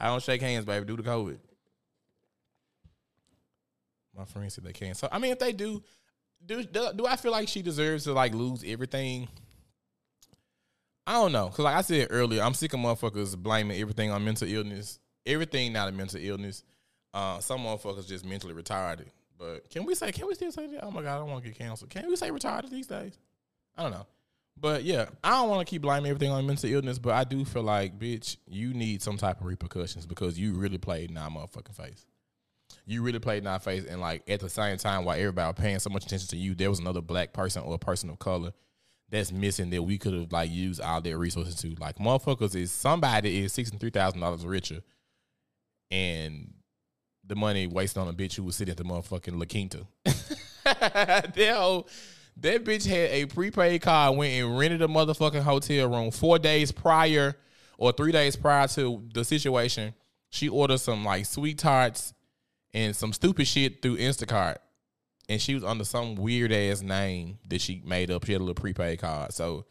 I 0.00 0.06
don't 0.06 0.22
shake 0.22 0.40
hands, 0.42 0.64
baby. 0.64 0.84
Do 0.84 0.96
the 0.96 1.02
COVID. 1.02 1.38
My 4.16 4.24
friend 4.24 4.52
said 4.52 4.64
they 4.64 4.72
can't. 4.72 4.96
So 4.96 5.08
I 5.10 5.18
mean, 5.18 5.32
if 5.32 5.38
they 5.38 5.52
do 5.52 5.82
do, 6.46 6.62
do 6.64 7.06
I 7.06 7.16
feel 7.16 7.32
like 7.32 7.48
she 7.48 7.62
deserves 7.62 8.04
to 8.04 8.12
like 8.12 8.34
lose 8.34 8.62
everything? 8.66 9.28
I 11.06 11.14
don't 11.14 11.32
know, 11.32 11.48
cause 11.48 11.60
like 11.60 11.76
I 11.76 11.82
said 11.82 12.08
earlier, 12.10 12.42
I'm 12.42 12.54
sick 12.54 12.72
of 12.72 12.80
motherfuckers 12.80 13.36
blaming 13.36 13.78
everything 13.78 14.10
on 14.10 14.24
mental 14.24 14.48
illness. 14.48 14.98
Everything 15.26 15.72
not 15.72 15.88
a 15.88 15.92
mental 15.92 16.20
illness. 16.22 16.64
Uh, 17.14 17.38
some 17.38 17.60
motherfuckers 17.60 18.08
just 18.08 18.26
mentally 18.26 18.52
retarded. 18.52 19.06
But 19.38 19.70
can 19.70 19.86
we 19.86 19.94
say? 19.94 20.10
Can 20.10 20.26
we 20.26 20.34
still 20.34 20.50
say 20.50 20.66
that? 20.66 20.84
Oh 20.84 20.90
my 20.90 21.00
god, 21.00 21.14
I 21.14 21.18
don't 21.20 21.30
want 21.30 21.44
to 21.44 21.48
get 21.48 21.56
canceled. 21.58 21.90
Can 21.90 22.08
we 22.08 22.16
say 22.16 22.30
retarded 22.30 22.70
these 22.70 22.88
days? 22.88 23.16
I 23.76 23.84
don't 23.84 23.92
know. 23.92 24.06
But 24.60 24.84
yeah, 24.84 25.06
I 25.22 25.30
don't 25.30 25.48
want 25.48 25.66
to 25.66 25.70
keep 25.70 25.82
blaming 25.82 26.10
everything 26.10 26.30
on 26.30 26.46
mental 26.46 26.70
illness, 26.70 26.98
but 26.98 27.12
I 27.12 27.24
do 27.24 27.44
feel 27.44 27.62
like, 27.62 27.98
bitch, 27.98 28.36
you 28.46 28.72
need 28.72 29.02
some 29.02 29.16
type 29.16 29.40
of 29.40 29.46
repercussions 29.46 30.06
because 30.06 30.38
you 30.38 30.54
really 30.54 30.78
played 30.78 31.10
in 31.10 31.16
our 31.16 31.28
motherfucking 31.28 31.74
face. 31.74 32.06
You 32.86 33.02
really 33.02 33.18
played 33.18 33.42
in 33.42 33.46
our 33.46 33.58
face, 33.58 33.84
and 33.84 34.00
like 34.00 34.28
at 34.28 34.40
the 34.40 34.48
same 34.48 34.76
time, 34.76 35.04
while 35.04 35.18
everybody 35.18 35.46
was 35.46 35.60
paying 35.60 35.78
so 35.78 35.90
much 35.90 36.06
attention 36.06 36.28
to 36.28 36.36
you, 36.36 36.54
there 36.54 36.70
was 36.70 36.80
another 36.80 37.00
black 37.00 37.32
person 37.32 37.62
or 37.62 37.74
a 37.74 37.78
person 37.78 38.10
of 38.10 38.18
color 38.18 38.52
that's 39.08 39.30
missing 39.30 39.70
that 39.70 39.82
we 39.82 39.98
could 39.98 40.14
have 40.14 40.32
like 40.32 40.50
used 40.50 40.80
all 40.80 41.00
their 41.00 41.18
resources 41.18 41.54
to. 41.56 41.74
Like 41.76 41.98
motherfuckers 41.98 42.56
is 42.56 42.72
somebody 42.72 43.44
is 43.44 43.52
sixty 43.52 43.76
three 43.78 43.90
thousand 43.90 44.20
dollars 44.20 44.44
richer, 44.46 44.82
and 45.90 46.52
the 47.26 47.34
money 47.34 47.66
wasted 47.66 47.98
on 47.98 48.08
a 48.08 48.12
bitch 48.12 48.34
who 48.34 48.42
was 48.42 48.56
sitting 48.56 48.72
at 48.72 48.78
the 48.78 48.84
motherfucking 48.84 49.38
La 49.38 49.46
Quinta. 49.46 49.86
that 50.64 51.84
that 52.36 52.64
bitch 52.64 52.86
had 52.86 53.10
a 53.10 53.26
prepaid 53.26 53.82
card, 53.82 54.16
went 54.16 54.32
and 54.32 54.58
rented 54.58 54.82
a 54.82 54.88
motherfucking 54.88 55.42
hotel 55.42 55.88
room 55.88 56.10
four 56.10 56.38
days 56.38 56.72
prior 56.72 57.36
or 57.78 57.92
three 57.92 58.12
days 58.12 58.36
prior 58.36 58.66
to 58.68 59.02
the 59.12 59.24
situation. 59.24 59.94
She 60.30 60.48
ordered 60.48 60.78
some 60.78 61.04
like 61.04 61.26
sweet 61.26 61.58
tarts 61.58 62.12
and 62.72 62.94
some 62.94 63.12
stupid 63.12 63.46
shit 63.46 63.82
through 63.82 63.98
Instacart. 63.98 64.56
And 65.28 65.40
she 65.40 65.54
was 65.54 65.64
under 65.64 65.84
some 65.84 66.16
weird 66.16 66.52
ass 66.52 66.82
name 66.82 67.38
that 67.48 67.60
she 67.60 67.82
made 67.86 68.10
up. 68.10 68.26
She 68.26 68.32
had 68.32 68.40
a 68.40 68.44
little 68.44 68.60
prepaid 68.60 68.98
card. 68.98 69.32
So 69.32 69.64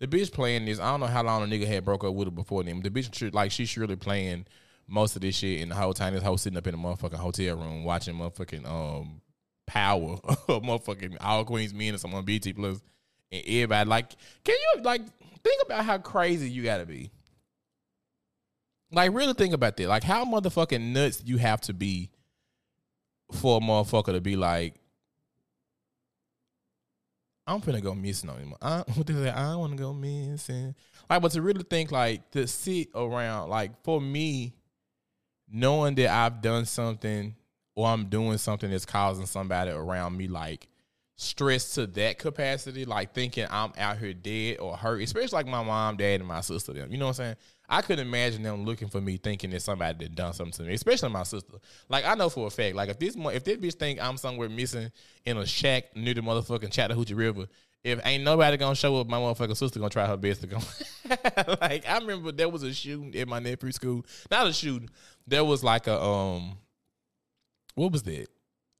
the 0.00 0.08
bitch 0.08 0.32
playing 0.32 0.64
this. 0.64 0.80
I 0.80 0.90
don't 0.90 1.00
know 1.00 1.06
how 1.06 1.22
long 1.22 1.48
the 1.48 1.58
nigga 1.58 1.66
had 1.66 1.84
broke 1.84 2.02
up 2.02 2.14
with 2.14 2.26
her 2.26 2.32
before 2.32 2.64
then. 2.64 2.80
The 2.80 2.90
bitch 2.90 3.32
like 3.32 3.52
she's 3.52 3.68
surely 3.68 3.96
playing 3.96 4.46
most 4.88 5.16
of 5.16 5.22
this 5.22 5.36
shit, 5.36 5.62
and 5.62 5.70
the 5.70 5.74
whole 5.74 5.92
time 5.92 6.14
this 6.14 6.22
hoe 6.22 6.36
sitting 6.36 6.56
up 6.56 6.66
in 6.66 6.74
a 6.74 6.78
motherfucking 6.78 7.14
hotel 7.14 7.56
room 7.56 7.84
watching 7.84 8.14
motherfucking 8.14 8.66
um 8.66 9.20
Power, 9.66 10.16
motherfucking 10.48 11.16
All 11.20 11.44
Queens 11.44 11.74
Men 11.74 11.94
or 11.94 11.98
something 11.98 12.18
on 12.18 12.24
BT 12.24 12.52
Plus, 12.52 12.80
and 13.32 13.42
everybody 13.46 13.88
like, 13.90 14.10
can 14.44 14.54
you 14.54 14.82
like 14.82 15.02
think 15.42 15.62
about 15.64 15.84
how 15.84 15.98
crazy 15.98 16.48
you 16.48 16.62
gotta 16.62 16.86
be? 16.86 17.10
Like 18.92 19.12
really 19.12 19.34
think 19.34 19.54
about 19.54 19.76
that. 19.76 19.88
Like 19.88 20.04
how 20.04 20.24
motherfucking 20.24 20.92
nuts 20.92 21.22
you 21.24 21.38
have 21.38 21.60
to 21.62 21.74
be 21.74 22.10
for 23.32 23.58
a 23.58 23.60
motherfucker 23.60 24.12
to 24.12 24.20
be 24.20 24.36
like, 24.36 24.76
I'm 27.46 27.60
finna 27.60 27.82
go 27.82 27.94
missing 27.94 28.30
on 28.30 28.38
him. 28.38 28.54
I, 28.60 28.84
I 28.88 29.02
don't 29.02 29.58
want 29.58 29.72
to 29.72 29.78
go 29.78 29.92
missing. 29.92 30.74
Like, 31.08 31.22
but 31.22 31.32
to 31.32 31.42
really 31.42 31.62
think 31.62 31.92
like 31.92 32.30
to 32.32 32.46
sit 32.46 32.88
around, 32.94 33.50
like 33.50 33.82
for 33.84 34.00
me, 34.00 34.54
knowing 35.48 35.94
that 35.96 36.10
I've 36.10 36.42
done 36.42 36.64
something 36.64 37.34
or 37.74 37.86
I'm 37.86 38.06
doing 38.06 38.38
something 38.38 38.70
that's 38.70 38.86
causing 38.86 39.26
somebody 39.26 39.70
around 39.70 40.16
me 40.16 40.28
like 40.28 40.68
stress 41.16 41.74
to 41.74 41.86
that 41.86 42.18
capacity, 42.18 42.84
like 42.84 43.14
thinking 43.14 43.46
I'm 43.50 43.72
out 43.78 43.98
here 43.98 44.12
dead 44.12 44.58
or 44.58 44.76
hurt, 44.76 45.02
especially 45.02 45.36
like 45.36 45.46
my 45.46 45.62
mom, 45.62 45.96
dad, 45.96 46.20
and 46.20 46.28
my 46.28 46.40
sister. 46.42 46.72
Them, 46.72 46.90
you 46.90 46.98
know 46.98 47.06
what 47.06 47.10
I'm 47.20 47.24
saying? 47.24 47.36
I 47.68 47.82
could 47.82 47.98
imagine 47.98 48.42
them 48.42 48.64
looking 48.64 48.88
for 48.88 49.00
me, 49.00 49.16
thinking 49.16 49.50
that 49.50 49.60
somebody 49.60 50.04
had 50.04 50.14
done 50.14 50.32
something 50.34 50.52
to 50.52 50.62
me, 50.62 50.74
especially 50.74 51.08
my 51.08 51.24
sister. 51.24 51.56
Like 51.88 52.06
I 52.06 52.14
know 52.14 52.28
for 52.28 52.46
a 52.46 52.50
fact, 52.50 52.76
like 52.76 52.90
if 52.90 52.98
this 52.98 53.16
if 53.16 53.44
this 53.44 53.56
bitch 53.56 53.74
think 53.74 54.00
I'm 54.00 54.16
somewhere 54.16 54.48
missing 54.48 54.90
in 55.24 55.36
a 55.36 55.46
shack 55.46 55.96
near 55.96 56.14
the 56.14 56.20
motherfucking 56.20 56.70
Chattahoochee 56.70 57.14
River, 57.14 57.46
if 57.86 58.04
ain't 58.04 58.24
nobody 58.24 58.56
gonna 58.56 58.74
show 58.74 58.96
up, 58.96 59.06
my 59.06 59.16
motherfucking 59.18 59.56
sister 59.56 59.78
gonna 59.78 59.90
try 59.90 60.06
her 60.06 60.16
best 60.16 60.40
to 60.40 60.48
go. 60.48 60.58
like 61.60 61.88
I 61.88 61.98
remember 61.98 62.32
there 62.32 62.48
was 62.48 62.64
a 62.64 62.74
shooting 62.74 63.14
at 63.14 63.28
my 63.28 63.38
nephew's 63.38 63.76
school, 63.76 64.04
not 64.28 64.48
a 64.48 64.52
shooting. 64.52 64.90
There 65.26 65.44
was 65.44 65.62
like 65.62 65.86
a 65.86 66.02
um 66.02 66.58
what 67.76 67.92
was 67.92 68.02
that? 68.02 68.26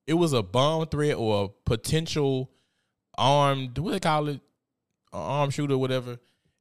It 0.09 0.14
was 0.14 0.32
a 0.32 0.42
bomb 0.42 0.86
threat 0.86 1.16
or 1.16 1.44
a 1.44 1.48
potential 1.64 2.50
armed 3.16 3.78
what 3.78 3.92
they 3.92 4.00
call 4.00 4.28
it, 4.28 4.40
an 5.12 5.20
armed 5.20 5.54
shooter, 5.54 5.74
or 5.74 5.78
whatever, 5.78 6.18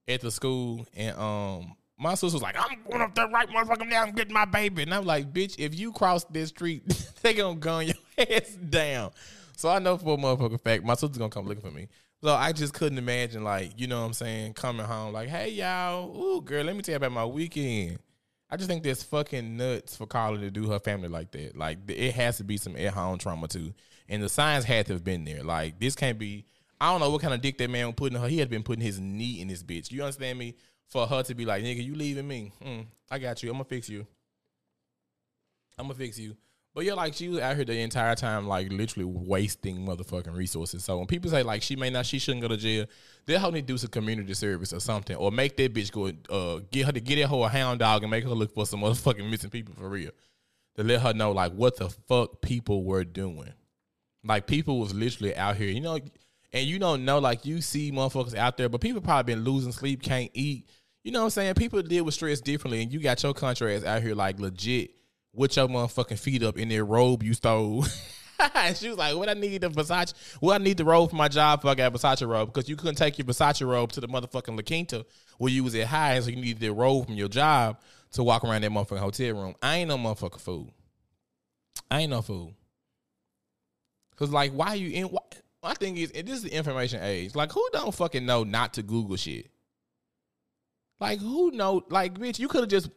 at 0.07 0.21
the 0.21 0.29
school. 0.29 0.85
And 0.95 1.17
um, 1.17 1.75
my 1.97 2.13
sister 2.13 2.35
was 2.35 2.43
like, 2.43 2.57
"I'm 2.59 2.77
going 2.87 3.01
up 3.01 3.15
there 3.15 3.27
right 3.27 3.49
motherfucker 3.49 3.89
now 3.89 4.03
and 4.03 4.15
getting 4.15 4.33
my 4.33 4.45
baby." 4.45 4.83
And 4.83 4.93
I'm 4.93 5.05
like, 5.05 5.33
"Bitch, 5.33 5.55
if 5.57 5.73
you 5.73 5.91
cross 5.91 6.25
this 6.25 6.49
street, 6.49 6.87
they 7.23 7.33
gonna 7.33 7.57
gun 7.57 7.87
your 7.87 7.95
ass 8.29 8.55
down." 8.69 9.11
So 9.57 9.69
I 9.69 9.79
know 9.79 9.97
for 9.97 10.13
a 10.13 10.17
motherfucking 10.17 10.61
fact, 10.61 10.83
my 10.83 10.93
sister's 10.93 11.17
gonna 11.17 11.29
come 11.29 11.47
looking 11.47 11.63
for 11.63 11.71
me. 11.71 11.87
So 12.25 12.33
I 12.33 12.53
just 12.53 12.73
couldn't 12.73 12.97
imagine, 12.97 13.43
like, 13.43 13.79
you 13.79 13.85
know 13.85 13.99
what 13.99 14.07
I'm 14.07 14.13
saying, 14.13 14.53
coming 14.53 14.83
home 14.83 15.13
like, 15.13 15.29
"Hey 15.29 15.51
y'all, 15.51 16.09
ooh 16.09 16.41
girl, 16.41 16.63
let 16.63 16.75
me 16.75 16.81
tell 16.81 16.93
you 16.93 16.97
about 16.97 17.11
my 17.11 17.23
weekend." 17.23 17.99
I 18.49 18.57
just 18.57 18.67
think 18.67 18.81
that's 18.81 19.03
fucking 19.03 19.55
nuts 19.55 19.95
for 19.95 20.07
Carla 20.07 20.39
to 20.39 20.49
do 20.49 20.67
her 20.71 20.79
family 20.79 21.07
like 21.07 21.29
that. 21.33 21.55
Like 21.55 21.87
it 21.87 22.15
has 22.15 22.37
to 22.37 22.43
be 22.43 22.57
some 22.57 22.75
at 22.77 22.95
home 22.95 23.19
trauma 23.19 23.47
too, 23.47 23.75
and 24.09 24.23
the 24.23 24.29
signs 24.29 24.65
had 24.65 24.87
to 24.87 24.93
have 24.93 25.03
been 25.03 25.23
there. 25.23 25.43
Like 25.43 25.79
this 25.79 25.93
can't 25.95 26.17
be. 26.17 26.47
I 26.81 26.91
don't 26.91 26.99
know 26.99 27.11
what 27.11 27.21
kind 27.21 27.35
of 27.35 27.41
dick 27.41 27.59
that 27.59 27.69
man 27.69 27.85
was 27.85 27.95
putting 27.95 28.19
her. 28.19 28.27
He 28.27 28.39
had 28.39 28.49
been 28.49 28.63
putting 28.63 28.83
his 28.83 28.99
knee 28.99 29.39
in 29.39 29.47
this 29.47 29.61
bitch. 29.61 29.91
You 29.91 30.01
understand 30.01 30.39
me? 30.39 30.55
For 30.87 31.05
her 31.05 31.21
to 31.21 31.35
be 31.35 31.45
like, 31.45 31.63
nigga, 31.63 31.85
you 31.85 31.93
leaving 31.93 32.27
me? 32.27 32.53
Mm, 32.65 32.87
I 33.11 33.19
got 33.19 33.43
you. 33.43 33.51
I'm 33.51 33.57
gonna 33.57 33.65
fix 33.65 33.87
you. 33.87 34.07
I'm 35.77 35.85
gonna 35.85 35.93
fix 35.93 36.17
you. 36.17 36.35
But 36.75 36.83
yeah, 36.83 36.93
like 36.93 37.13
she 37.13 37.29
was 37.29 37.39
out 37.39 37.55
here 37.55 37.63
the 37.63 37.79
entire 37.79 38.15
time, 38.15 38.49
like 38.49 38.69
literally 38.69 39.05
wasting 39.05 39.77
motherfucking 39.77 40.35
resources. 40.35 40.83
So 40.83 40.97
when 40.97 41.07
people 41.07 41.31
say 41.31 41.41
like 41.41 41.63
she 41.63 41.77
may 41.77 41.89
not, 41.89 42.05
she 42.05 42.19
shouldn't 42.19 42.41
go 42.41 42.49
to 42.49 42.57
jail, 42.57 42.85
they'll 43.25 43.39
help 43.39 43.53
me 43.53 43.61
do 43.61 43.77
some 43.77 43.89
community 43.89 44.33
service 44.33 44.73
or 44.73 44.81
something, 44.81 45.15
or 45.15 45.31
make 45.31 45.55
that 45.55 45.73
bitch 45.73 45.89
go, 45.89 46.11
uh, 46.29 46.59
get 46.71 46.87
her 46.87 46.91
to 46.91 46.99
get 46.99 47.15
that 47.15 47.27
whole 47.27 47.47
hound 47.47 47.79
dog 47.79 48.03
and 48.03 48.11
make 48.11 48.25
her 48.25 48.29
look 48.31 48.53
for 48.53 48.65
some 48.65 48.81
motherfucking 48.81 49.29
missing 49.29 49.49
people 49.49 49.73
for 49.73 49.87
real. 49.87 50.11
To 50.75 50.83
let 50.83 50.99
her 50.99 51.13
know 51.13 51.31
like 51.31 51.53
what 51.53 51.77
the 51.77 51.89
fuck 51.89 52.41
people 52.41 52.83
were 52.83 53.05
doing. 53.05 53.53
Like 54.25 54.45
people 54.45 54.77
was 54.77 54.93
literally 54.93 55.33
out 55.33 55.55
here, 55.55 55.69
you 55.69 55.79
know, 55.79 55.97
and 56.51 56.67
you 56.67 56.77
don't 56.77 57.05
know, 57.05 57.19
like 57.19 57.45
you 57.45 57.61
see 57.61 57.89
motherfuckers 57.93 58.35
out 58.35 58.57
there, 58.57 58.67
but 58.67 58.81
people 58.81 58.99
probably 58.99 59.33
been 59.33 59.45
losing 59.45 59.71
sleep, 59.71 60.01
can't 60.01 60.29
eat. 60.33 60.67
You 61.05 61.13
know 61.13 61.19
what 61.19 61.25
I'm 61.25 61.29
saying? 61.29 61.53
People 61.53 61.81
deal 61.83 62.03
with 62.03 62.15
stress 62.15 62.41
differently, 62.41 62.83
and 62.83 62.91
you 62.91 62.99
got 62.99 63.23
your 63.23 63.33
country 63.33 63.77
ass 63.77 63.85
out 63.85 64.01
here 64.01 64.13
like 64.13 64.41
legit 64.41 64.91
with 65.35 65.55
your 65.55 65.67
motherfucking 65.67 66.19
feet 66.19 66.43
up 66.43 66.57
in 66.57 66.69
their 66.69 66.85
robe 66.85 67.23
you 67.23 67.33
stole. 67.33 67.85
and 68.55 68.75
she 68.77 68.89
was 68.89 68.97
like, 68.97 69.15
"What 69.15 69.29
I 69.29 69.33
need 69.33 69.61
the 69.61 69.69
Versace? 69.69 70.13
What 70.39 70.61
I 70.61 70.63
need 70.63 70.77
the 70.77 70.85
robe 70.85 71.09
for 71.09 71.15
my 71.15 71.27
job? 71.27 71.61
For 71.61 71.69
I 71.69 71.75
got 71.75 71.93
Versace 71.93 72.27
robe 72.27 72.53
because 72.53 72.69
you 72.69 72.75
couldn't 72.75 72.95
take 72.95 73.17
your 73.17 73.25
Versace 73.25 73.67
robe 73.67 73.91
to 73.93 74.01
the 74.01 74.07
motherfucking 74.07 74.55
La 74.55 74.61
Quinta 74.61 75.05
where 75.37 75.51
you 75.51 75.63
was 75.63 75.75
at 75.75 75.87
high, 75.87 76.19
so 76.19 76.29
you 76.29 76.37
needed 76.37 76.59
the 76.59 76.71
robe 76.71 77.05
from 77.05 77.15
your 77.15 77.27
job 77.27 77.79
to 78.11 78.23
walk 78.23 78.43
around 78.43 78.63
that 78.63 78.71
motherfucking 78.71 78.99
hotel 78.99 79.33
room. 79.33 79.55
I 79.61 79.77
ain't 79.77 79.89
no 79.89 79.97
motherfucking 79.97 80.39
fool. 80.39 80.73
I 81.89 82.01
ain't 82.01 82.11
no 82.11 82.21
fool. 82.21 82.53
Cause 84.15 84.29
like, 84.29 84.51
why 84.53 84.75
you 84.75 84.91
in? 84.91 85.05
Why, 85.07 85.21
my 85.61 85.73
thing 85.73 85.97
is, 85.97 86.11
this 86.11 86.29
is 86.29 86.43
the 86.43 86.55
information 86.55 87.01
age. 87.01 87.35
Like, 87.35 87.51
who 87.51 87.67
don't 87.73 87.93
fucking 87.93 88.25
know 88.25 88.43
not 88.43 88.75
to 88.75 88.83
Google 88.83 89.17
shit? 89.17 89.49
Like, 90.99 91.19
who 91.19 91.51
know? 91.51 91.83
Like, 91.89 92.13
bitch, 92.13 92.39
you 92.39 92.47
could 92.47 92.61
have 92.61 92.69
just 92.69 92.89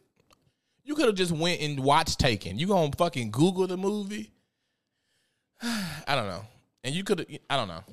you 0.89 0.95
could 0.95 1.05
have 1.05 1.15
just 1.15 1.31
went 1.31 1.61
and 1.61 1.79
watched 1.79 2.17
Taken. 2.17 2.57
You 2.57 2.65
gonna 2.65 2.91
fucking 2.97 3.29
Google 3.29 3.67
the 3.67 3.77
movie? 3.77 4.31
I 5.61 6.15
don't 6.15 6.25
know. 6.25 6.41
And 6.83 6.95
you 6.95 7.03
could 7.03 7.27
I 7.47 7.55
don't 7.55 7.67
know. 7.67 7.83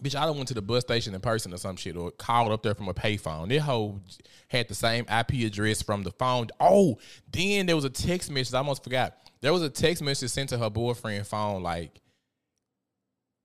Bitch, 0.00 0.14
I 0.14 0.28
went 0.30 0.48
to 0.48 0.54
the 0.54 0.62
bus 0.62 0.84
station 0.84 1.14
in 1.14 1.20
person 1.20 1.52
or 1.52 1.58
some 1.58 1.76
shit 1.76 1.94
or 1.94 2.10
called 2.12 2.50
up 2.50 2.62
there 2.62 2.74
from 2.74 2.88
a 2.88 2.94
payphone. 2.94 3.50
That 3.50 3.60
hoe 3.60 4.00
had 4.48 4.68
the 4.68 4.74
same 4.74 5.04
IP 5.04 5.46
address 5.46 5.82
from 5.82 6.02
the 6.02 6.12
phone. 6.12 6.48
Oh, 6.58 6.96
then 7.30 7.66
there 7.66 7.76
was 7.76 7.84
a 7.84 7.90
text 7.90 8.30
message. 8.30 8.54
I 8.54 8.58
almost 8.58 8.82
forgot. 8.82 9.14
There 9.42 9.52
was 9.52 9.62
a 9.62 9.68
text 9.68 10.02
message 10.02 10.30
sent 10.30 10.48
to 10.50 10.58
her 10.58 10.70
boyfriend 10.70 11.26
phone. 11.26 11.62
Like, 11.62 12.00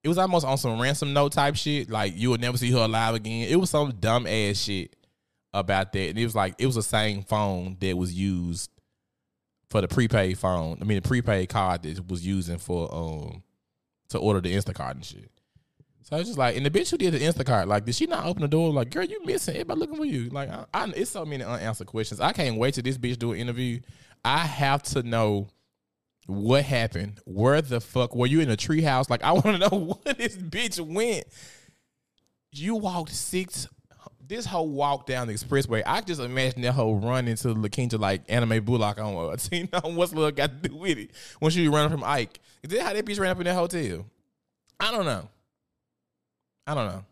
it 0.03 0.07
was 0.07 0.17
almost 0.17 0.45
on 0.45 0.57
some 0.57 0.79
ransom 0.79 1.11
note 1.11 1.33
type 1.33 1.57
shit. 1.57 1.89
Like, 1.89 2.13
you 2.15 2.29
would 2.29 2.41
never 2.41 2.57
see 2.57 2.71
her 2.71 2.85
alive 2.85 3.15
again. 3.15 3.49
It 3.49 3.57
was 3.57 3.69
some 3.69 3.91
dumb 3.99 4.25
ass 4.25 4.57
shit 4.57 4.95
about 5.53 5.91
that. 5.93 6.09
And 6.09 6.19
it 6.19 6.23
was 6.23 6.35
like, 6.35 6.55
it 6.57 6.65
was 6.65 6.75
the 6.75 6.83
same 6.83 7.23
phone 7.23 7.77
that 7.79 7.97
was 7.97 8.13
used 8.13 8.69
for 9.69 9.81
the 9.81 9.87
prepaid 9.87 10.37
phone. 10.37 10.77
I 10.81 10.85
mean, 10.85 11.01
the 11.01 11.07
prepaid 11.07 11.49
card 11.49 11.83
that 11.83 12.09
was 12.09 12.25
using 12.25 12.57
for, 12.57 12.93
um, 12.93 13.43
to 14.09 14.17
order 14.19 14.41
the 14.41 14.53
Instacart 14.53 14.91
and 14.91 15.05
shit. 15.05 15.31
So 16.03 16.17
it's 16.17 16.27
just 16.27 16.37
like, 16.37 16.57
and 16.57 16.65
the 16.65 16.69
bitch 16.69 16.91
who 16.91 16.97
did 16.97 17.13
the 17.13 17.19
Instacart, 17.19 17.67
like, 17.67 17.85
did 17.85 17.95
she 17.95 18.05
not 18.05 18.25
open 18.25 18.41
the 18.41 18.47
door? 18.47 18.71
Like, 18.71 18.89
girl, 18.89 19.05
you 19.05 19.23
missing? 19.25 19.55
Everybody 19.55 19.79
looking 19.79 19.95
for 19.95 20.05
you. 20.05 20.29
Like, 20.29 20.49
I, 20.49 20.65
I, 20.73 20.91
it's 20.95 21.11
so 21.11 21.23
many 21.23 21.43
unanswered 21.43 21.87
questions. 21.87 22.19
I 22.19 22.33
can't 22.33 22.57
wait 22.57 22.73
till 22.73 22.83
this 22.83 22.97
bitch 22.97 23.17
do 23.17 23.31
an 23.31 23.39
interview. 23.39 23.79
I 24.25 24.39
have 24.39 24.83
to 24.83 25.03
know 25.03 25.47
what 26.25 26.65
happened. 26.65 27.19
Where 27.25 27.61
the 27.61 27.79
fuck 27.79 28.15
were 28.15 28.27
you 28.27 28.41
in 28.41 28.51
a 28.51 28.57
treehouse? 28.57 29.09
Like, 29.09 29.23
I 29.23 29.31
want 29.31 29.45
to 29.45 29.57
know 29.69 29.99
where 30.03 30.13
this 30.13 30.35
bitch 30.35 30.79
went. 30.79 31.23
You 32.51 32.75
walked 32.75 33.13
six. 33.13 33.67
This 34.31 34.45
whole 34.45 34.69
walk 34.69 35.07
down 35.07 35.27
the 35.27 35.33
expressway. 35.33 35.83
I 35.85 35.99
just 35.99 36.21
imagine 36.21 36.61
that 36.61 36.71
whole 36.71 36.95
run 36.95 37.27
into 37.27 37.51
La 37.51 37.67
Quinta 37.67 37.97
like 37.97 38.21
Anna 38.29 38.45
Mae 38.45 38.59
Bullock 38.59 38.97
on 38.97 39.13
uh, 39.13 39.35
you 39.51 39.67
know 39.73 39.81
what's 39.89 40.13
love 40.13 40.35
got 40.35 40.63
to 40.63 40.69
do 40.69 40.73
with 40.73 40.97
it 40.97 41.11
when 41.39 41.51
she 41.51 41.67
was 41.67 41.75
running 41.75 41.91
from 41.91 42.01
Ike. 42.05 42.39
Is 42.63 42.71
that 42.71 42.81
how 42.81 42.93
that 42.93 43.05
bitch 43.05 43.19
ran 43.19 43.31
up 43.31 43.39
in 43.39 43.43
that 43.43 43.55
hotel? 43.55 44.05
I 44.79 44.91
don't 44.91 45.03
know. 45.03 45.27
I 46.65 46.73
don't 46.73 46.87
know. 46.87 47.03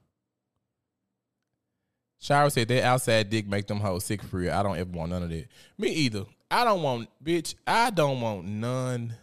Shira 2.20 2.49
said 2.49 2.70
that 2.70 2.86
outside 2.86 3.30
dick 3.30 3.49
make 3.49 3.67
them 3.67 3.82
hoes 3.82 4.05
sick 4.05 4.24
for 4.24 4.38
real. 4.38 4.53
I 4.53 4.63
don't 4.63 4.78
ever 4.78 4.89
want 4.89 5.11
none 5.11 5.24
of 5.24 5.30
that. 5.30 5.47
Me 5.78 5.89
either. 5.89 6.24
I 6.49 6.63
don't 6.63 6.82
want 6.82 7.09
bitch. 7.22 7.53
I 7.67 7.89
don't 7.89 8.22
want 8.22 8.45
none. 8.45 9.13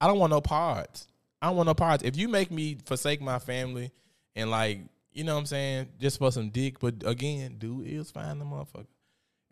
I 0.00 0.08
don't 0.08 0.18
want 0.18 0.32
no 0.32 0.40
parts. 0.40 1.06
I 1.40 1.46
don't 1.46 1.56
want 1.56 1.68
no 1.68 1.74
parts. 1.74 2.02
If 2.02 2.16
you 2.16 2.26
make 2.26 2.50
me 2.50 2.78
forsake 2.86 3.20
my 3.20 3.38
family 3.38 3.92
and 4.34 4.50
like, 4.50 4.80
you 5.12 5.24
know 5.24 5.34
what 5.34 5.40
I'm 5.40 5.46
saying, 5.46 5.88
just 5.98 6.18
for 6.18 6.30
some 6.30 6.50
dick, 6.50 6.78
but 6.80 6.94
again, 7.04 7.56
dude 7.58 7.86
is 7.86 8.10
fine 8.10 8.38
the 8.38 8.44
motherfucker. 8.44 8.86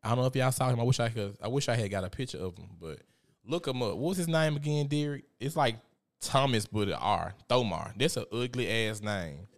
I 0.03 0.11
don't 0.11 0.19
know 0.19 0.27
if 0.27 0.37
y'all 0.37 0.53
saw 0.53 0.69
him. 0.69 0.81
I 0.81 0.85
wish 0.85 1.01
I 1.01 1.09
could 1.09 1.37
I 1.43 1.49
wish 1.49 1.69
I 1.69 1.75
had 1.75 1.91
got 1.91 2.05
a 2.05 2.11
picture 2.11 2.39
of 2.39 2.57
him, 2.57 2.69
but 2.81 3.01
look 3.45 3.67
him 3.67 3.83
up. 3.83 3.97
What's 3.97 4.19
his 4.19 4.29
name 4.29 4.57
again, 4.57 4.87
Derek? 4.87 5.25
It's 5.41 5.57
like 5.57 5.77
Thomas 6.21 6.67
but 6.67 6.89
an 6.89 6.95
R. 6.95 7.35
Thomar. 7.51 7.93
That's 7.97 8.17
an 8.17 8.27
ugly 8.33 8.71
ass 8.71 9.01
name 9.01 9.49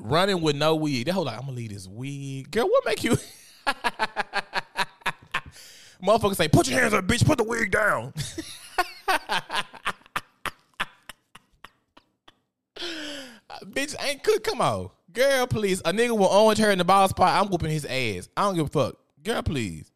running 0.00 0.40
with 0.40 0.56
no 0.56 0.74
wig. 0.76 1.06
That 1.06 1.12
whole 1.12 1.24
like, 1.24 1.36
I'm 1.36 1.42
gonna 1.42 1.52
leave 1.52 1.70
this 1.70 1.86
wig. 1.86 2.50
Girl, 2.50 2.68
what 2.68 2.84
make 2.86 3.04
you 3.04 3.16
Motherfuckers 6.02 6.36
say, 6.36 6.48
put 6.48 6.68
your 6.68 6.80
hands 6.80 6.94
up, 6.94 7.04
bitch, 7.06 7.26
put 7.26 7.38
the 7.38 7.44
wig 7.44 7.72
down. 7.72 8.14
bitch 13.64 13.94
ain't 14.04 14.22
good. 14.22 14.42
Come 14.44 14.60
on. 14.60 14.90
Girl, 15.12 15.46
please. 15.46 15.80
A 15.80 15.92
nigga 15.92 16.16
will 16.16 16.26
orange 16.26 16.58
her 16.58 16.70
in 16.70 16.78
the 16.78 16.84
ball 16.84 17.08
spot. 17.08 17.40
I'm 17.40 17.50
whooping 17.50 17.70
his 17.70 17.84
ass. 17.84 18.28
I 18.36 18.42
don't 18.42 18.56
give 18.56 18.66
a 18.66 18.68
fuck. 18.68 18.96
Girl, 19.22 19.42
please. 19.42 19.90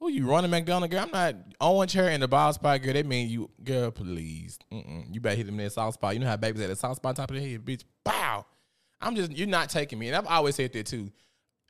Who 0.00 0.10
you 0.10 0.28
running 0.28 0.50
McDonald, 0.50 0.90
girl? 0.90 1.00
I'm 1.04 1.10
not 1.10 1.36
orange 1.60 1.92
her 1.94 2.08
in 2.10 2.20
the 2.20 2.28
ball 2.28 2.52
spot, 2.52 2.82
girl. 2.82 2.92
That 2.92 3.06
mean 3.06 3.30
you, 3.30 3.50
girl, 3.64 3.90
please. 3.90 4.58
Mm-mm. 4.70 5.06
You 5.12 5.20
better 5.20 5.36
hit 5.36 5.48
him 5.48 5.58
in 5.58 5.64
that 5.64 5.72
soft 5.72 5.94
spot. 5.94 6.14
You 6.14 6.20
know 6.20 6.26
how 6.26 6.36
babies 6.36 6.60
at 6.60 6.68
the 6.68 6.76
soft 6.76 6.96
spot 6.96 7.16
top 7.16 7.30
of 7.30 7.36
the 7.36 7.50
head, 7.50 7.64
bitch. 7.64 7.84
Bow. 8.04 8.44
I'm 9.00 9.16
just 9.16 9.32
you're 9.32 9.46
not 9.46 9.70
taking 9.70 9.98
me, 9.98 10.08
and 10.08 10.16
I've 10.16 10.26
always 10.26 10.54
said 10.54 10.72
that 10.74 10.86
too. 10.86 11.10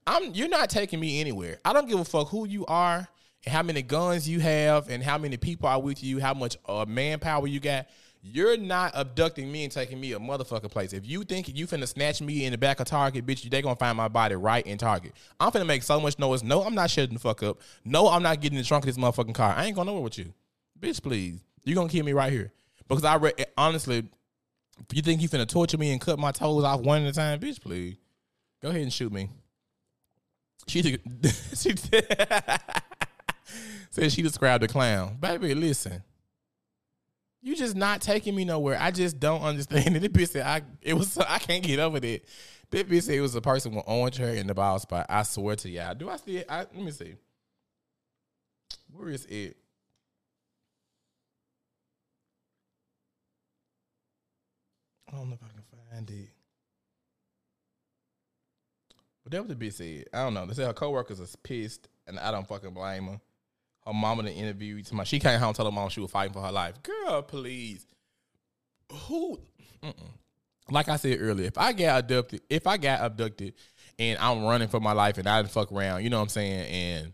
I'm 0.06 0.32
you're 0.34 0.48
not 0.48 0.70
taking 0.70 0.98
me 0.98 1.20
anywhere. 1.20 1.58
I 1.64 1.72
don't 1.72 1.88
give 1.88 2.00
a 2.00 2.04
fuck 2.04 2.28
who 2.28 2.48
you 2.48 2.66
are, 2.66 3.08
and 3.44 3.52
how 3.52 3.62
many 3.62 3.82
guns 3.82 4.28
you 4.28 4.40
have, 4.40 4.88
and 4.88 5.02
how 5.02 5.18
many 5.18 5.36
people 5.36 5.68
are 5.68 5.80
with 5.80 6.02
you, 6.02 6.20
how 6.20 6.34
much 6.34 6.56
uh, 6.68 6.84
manpower 6.86 7.46
you 7.46 7.60
got. 7.60 7.86
You're 8.32 8.56
not 8.56 8.92
abducting 8.94 9.50
me 9.50 9.64
and 9.64 9.72
taking 9.72 10.00
me 10.00 10.12
a 10.12 10.18
motherfucking 10.18 10.70
place. 10.70 10.92
If 10.92 11.06
you 11.06 11.22
think 11.24 11.48
you 11.54 11.66
finna 11.66 11.86
snatch 11.86 12.20
me 12.20 12.44
in 12.44 12.52
the 12.52 12.58
back 12.58 12.80
of 12.80 12.86
Target, 12.86 13.24
bitch, 13.26 13.48
they 13.48 13.62
gonna 13.62 13.76
find 13.76 13.96
my 13.96 14.08
body 14.08 14.34
right 14.34 14.66
in 14.66 14.78
Target. 14.78 15.12
I'm 15.38 15.50
finna 15.52 15.66
make 15.66 15.82
so 15.82 16.00
much 16.00 16.18
noise. 16.18 16.42
No, 16.42 16.62
I'm 16.62 16.74
not 16.74 16.90
shutting 16.90 17.14
the 17.14 17.20
fuck 17.20 17.42
up. 17.42 17.60
No, 17.84 18.08
I'm 18.08 18.22
not 18.22 18.40
getting 18.40 18.56
in 18.56 18.62
the 18.62 18.68
trunk 18.68 18.84
of 18.84 18.94
this 18.94 18.98
motherfucking 18.98 19.34
car. 19.34 19.54
I 19.56 19.66
ain't 19.66 19.76
going 19.76 19.86
nowhere 19.86 20.02
with 20.02 20.18
you, 20.18 20.32
bitch. 20.78 21.02
Please, 21.02 21.40
you 21.64 21.74
gonna 21.74 21.88
keep 21.88 22.04
me 22.04 22.12
right 22.12 22.32
here 22.32 22.52
because 22.88 23.04
I 23.04 23.16
re- 23.16 23.32
honestly 23.56 24.08
you 24.92 25.02
think 25.02 25.20
you 25.22 25.28
finna 25.28 25.48
torture 25.48 25.78
me 25.78 25.92
and 25.92 26.00
cut 26.00 26.18
my 26.18 26.32
toes 26.32 26.64
off 26.64 26.80
one 26.80 27.02
at 27.02 27.08
a 27.08 27.12
time? 27.12 27.38
Bitch, 27.40 27.60
please. 27.60 27.96
Go 28.62 28.68
ahead 28.68 28.82
and 28.82 28.92
shoot 28.92 29.12
me. 29.12 29.30
She 30.66 30.82
she 31.54 31.76
said 33.90 34.12
she 34.12 34.22
described 34.22 34.64
the 34.64 34.68
clown. 34.68 35.16
Baby, 35.20 35.54
listen. 35.54 36.02
You 37.46 37.54
just 37.54 37.76
not 37.76 38.00
taking 38.02 38.34
me 38.34 38.44
nowhere. 38.44 38.76
I 38.76 38.90
just 38.90 39.20
don't 39.20 39.40
understand 39.40 39.94
it. 39.94 40.00
This 40.02 40.10
bitch 40.10 40.32
said 40.32 40.44
I 40.44 40.62
it 40.82 40.94
was 40.94 41.16
I 41.28 41.38
can't 41.38 41.62
get 41.62 41.78
over 41.78 42.00
that. 42.00 42.22
This 42.70 42.82
bitch 42.82 43.02
said 43.04 43.14
it 43.14 43.20
was 43.20 43.36
a 43.36 43.40
person 43.40 43.72
with 43.72 43.84
orange 43.86 44.16
hair 44.16 44.34
in 44.34 44.48
the 44.48 44.54
ball 44.54 44.80
spot. 44.80 45.06
I 45.08 45.22
swear 45.22 45.54
to 45.54 45.70
y'all. 45.70 45.94
Do 45.94 46.10
I 46.10 46.16
see 46.16 46.38
it? 46.38 46.46
I, 46.48 46.58
let 46.58 46.74
me 46.74 46.90
see. 46.90 47.14
Where 48.90 49.10
is 49.10 49.26
it? 49.26 49.56
I 55.08 55.16
don't 55.16 55.28
know 55.28 55.36
if 55.36 55.44
I 55.44 55.52
can 55.52 55.62
find 55.92 56.10
it. 56.10 56.30
But 59.22 59.30
that 59.30 59.46
was 59.46 59.56
the 59.56 59.64
bitch 59.64 59.74
said. 59.74 60.06
I 60.12 60.24
don't 60.24 60.34
know. 60.34 60.46
They 60.46 60.54
said 60.54 60.66
her 60.66 60.72
coworkers 60.72 61.20
is 61.20 61.36
pissed, 61.36 61.86
and 62.08 62.18
I 62.18 62.32
don't 62.32 62.48
fucking 62.48 62.74
blame 62.74 63.06
her. 63.06 63.20
Her 63.86 63.92
mama 63.92 64.24
to 64.24 64.32
interview. 64.32 64.82
To 64.82 64.94
my, 64.94 65.04
she 65.04 65.18
came 65.18 65.38
home 65.38 65.48
and 65.48 65.56
told 65.56 65.66
her 65.66 65.74
mom 65.74 65.88
she 65.88 66.00
was 66.00 66.10
fighting 66.10 66.32
for 66.32 66.42
her 66.42 66.52
life. 66.52 66.74
Girl, 66.82 67.22
please. 67.22 67.86
Who? 68.92 69.38
Mm-mm. 69.82 70.10
Like 70.70 70.88
I 70.88 70.96
said 70.96 71.18
earlier, 71.20 71.46
if 71.46 71.58
I 71.58 71.72
get 71.72 71.96
abducted, 71.96 72.42
if 72.50 72.66
I 72.66 72.76
got 72.76 73.00
abducted, 73.00 73.54
and 73.98 74.18
I'm 74.18 74.44
running 74.44 74.68
for 74.68 74.80
my 74.80 74.92
life, 74.92 75.18
and 75.18 75.28
I 75.28 75.40
didn't 75.40 75.52
fuck 75.52 75.72
around, 75.72 76.02
you 76.02 76.10
know 76.10 76.18
what 76.18 76.24
I'm 76.24 76.28
saying, 76.28 76.66
and 76.66 77.12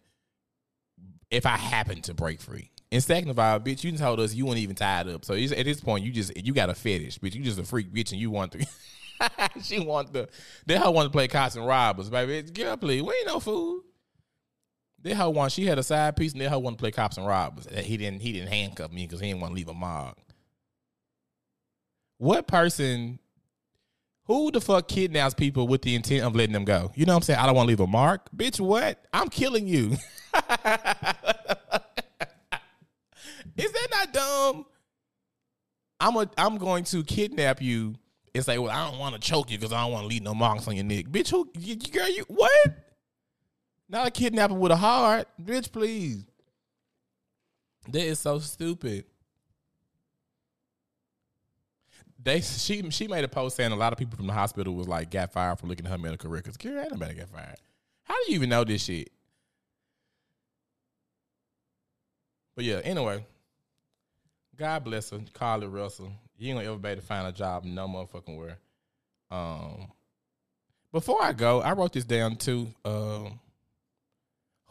if 1.30 1.46
I 1.46 1.56
happen 1.56 2.02
to 2.02 2.14
break 2.14 2.40
free. 2.40 2.70
And 2.90 3.02
second 3.02 3.30
of 3.30 3.38
all, 3.38 3.58
bitch, 3.58 3.84
you 3.84 3.96
told 3.96 4.20
us 4.20 4.34
you 4.34 4.44
weren't 4.44 4.58
even 4.58 4.76
tied 4.76 5.08
up. 5.08 5.24
So 5.24 5.32
at 5.34 5.64
this 5.64 5.80
point, 5.80 6.04
you 6.04 6.12
just 6.12 6.36
you 6.36 6.52
got 6.52 6.68
a 6.68 6.74
fetish, 6.74 7.18
bitch. 7.18 7.34
You 7.34 7.42
just 7.42 7.58
a 7.58 7.64
freak, 7.64 7.92
bitch, 7.92 8.12
and 8.12 8.20
you 8.20 8.30
want 8.30 8.52
to. 8.52 8.66
she 9.62 9.80
want 9.80 10.12
the. 10.12 10.28
That 10.66 10.78
hoe 10.78 10.90
want 10.90 11.06
to 11.06 11.10
play 11.10 11.26
cops 11.26 11.56
and 11.56 11.66
robbers, 11.66 12.10
baby. 12.10 12.42
Girl, 12.50 12.76
please, 12.76 13.02
we 13.02 13.14
ain't 13.14 13.26
no 13.26 13.40
fool. 13.40 13.80
That 15.02 15.14
hoe 15.16 15.30
want. 15.30 15.52
She 15.52 15.66
had 15.66 15.78
a 15.78 15.82
side 15.82 16.16
piece, 16.16 16.32
and 16.32 16.40
that 16.40 16.48
hoe 16.50 16.58
want 16.58 16.78
to 16.78 16.80
play 16.82 16.90
cops 16.92 17.16
and 17.16 17.26
robbers. 17.26 17.66
He 17.84 17.96
didn't. 17.96 18.20
He 18.20 18.32
didn't 18.32 18.48
handcuff 18.48 18.92
me 18.92 19.06
because 19.06 19.20
he 19.20 19.28
didn't 19.28 19.40
want 19.40 19.52
to 19.52 19.56
leave 19.56 19.68
a 19.68 19.74
mark. 19.74 20.16
What 22.18 22.46
person? 22.46 23.18
Who 24.26 24.52
the 24.52 24.60
fuck 24.60 24.86
kidnaps 24.86 25.34
people 25.34 25.66
with 25.66 25.82
the 25.82 25.96
intent 25.96 26.24
of 26.24 26.36
letting 26.36 26.52
them 26.52 26.64
go? 26.64 26.92
You 26.94 27.04
know 27.06 27.14
what 27.14 27.16
I'm 27.18 27.22
saying? 27.22 27.40
I 27.40 27.46
don't 27.46 27.56
want 27.56 27.66
to 27.66 27.70
leave 27.70 27.80
a 27.80 27.88
mark, 27.88 28.28
bitch. 28.36 28.60
What? 28.60 29.04
I'm 29.12 29.28
killing 29.28 29.66
you. 29.66 29.96
Is 33.56 33.70
that 33.72 33.88
not 33.90 34.12
dumb? 34.12 34.66
I'm 35.98 36.16
a, 36.16 36.30
I'm 36.38 36.56
going 36.58 36.84
to 36.84 37.02
kidnap 37.02 37.60
you 37.60 37.94
and 38.34 38.44
say, 38.44 38.58
well, 38.58 38.70
I 38.70 38.88
don't 38.88 38.98
want 38.98 39.14
to 39.14 39.20
choke 39.20 39.50
you 39.50 39.58
because 39.58 39.72
I 39.72 39.82
don't 39.82 39.92
want 39.92 40.04
to 40.04 40.08
leave 40.08 40.22
no 40.22 40.34
marks 40.34 40.66
on 40.68 40.74
your 40.76 40.84
neck, 40.84 41.06
bitch. 41.06 41.30
Who, 41.30 41.50
you- 41.58 41.76
girl, 41.76 42.08
you 42.08 42.24
what? 42.28 42.91
Not 43.92 44.06
a 44.06 44.10
kidnapper 44.10 44.54
with 44.54 44.72
a 44.72 44.76
heart, 44.76 45.28
bitch. 45.40 45.70
Please. 45.70 46.24
That 47.88 48.02
is 48.02 48.18
so 48.18 48.38
stupid. 48.38 49.04
They 52.24 52.40
she 52.40 52.88
she 52.90 53.06
made 53.06 53.24
a 53.24 53.28
post 53.28 53.56
saying 53.56 53.72
a 53.72 53.76
lot 53.76 53.92
of 53.92 53.98
people 53.98 54.16
from 54.16 54.28
the 54.28 54.32
hospital 54.32 54.74
was 54.74 54.88
like 54.88 55.10
got 55.10 55.32
fired 55.32 55.58
for 55.58 55.66
looking 55.66 55.84
at 55.84 55.92
her 55.92 55.98
medical 55.98 56.30
records. 56.30 56.56
Girl, 56.56 56.80
ain't 56.80 56.92
nobody 56.92 57.14
got 57.14 57.28
fired. 57.28 57.56
How 58.04 58.14
do 58.14 58.30
you 58.30 58.36
even 58.36 58.48
know 58.48 58.64
this 58.64 58.82
shit? 58.82 59.10
But 62.56 62.64
yeah, 62.64 62.80
anyway. 62.84 63.26
God 64.56 64.84
bless 64.84 65.10
her, 65.10 65.18
Carlee 65.34 65.72
Russell. 65.72 66.12
You 66.38 66.50
ain't 66.50 66.58
gonna 66.58 66.68
ever 66.68 66.78
be 66.78 66.88
able 66.90 67.00
to 67.00 67.06
find 67.06 67.26
a 67.26 67.32
job 67.32 67.64
no 67.64 67.88
motherfucking 67.88 68.38
where. 68.38 68.58
Um 69.30 69.88
before 70.92 71.22
I 71.22 71.32
go, 71.32 71.60
I 71.60 71.72
wrote 71.72 71.92
this 71.92 72.04
down 72.04 72.36
too. 72.36 72.68
Um 72.84 73.40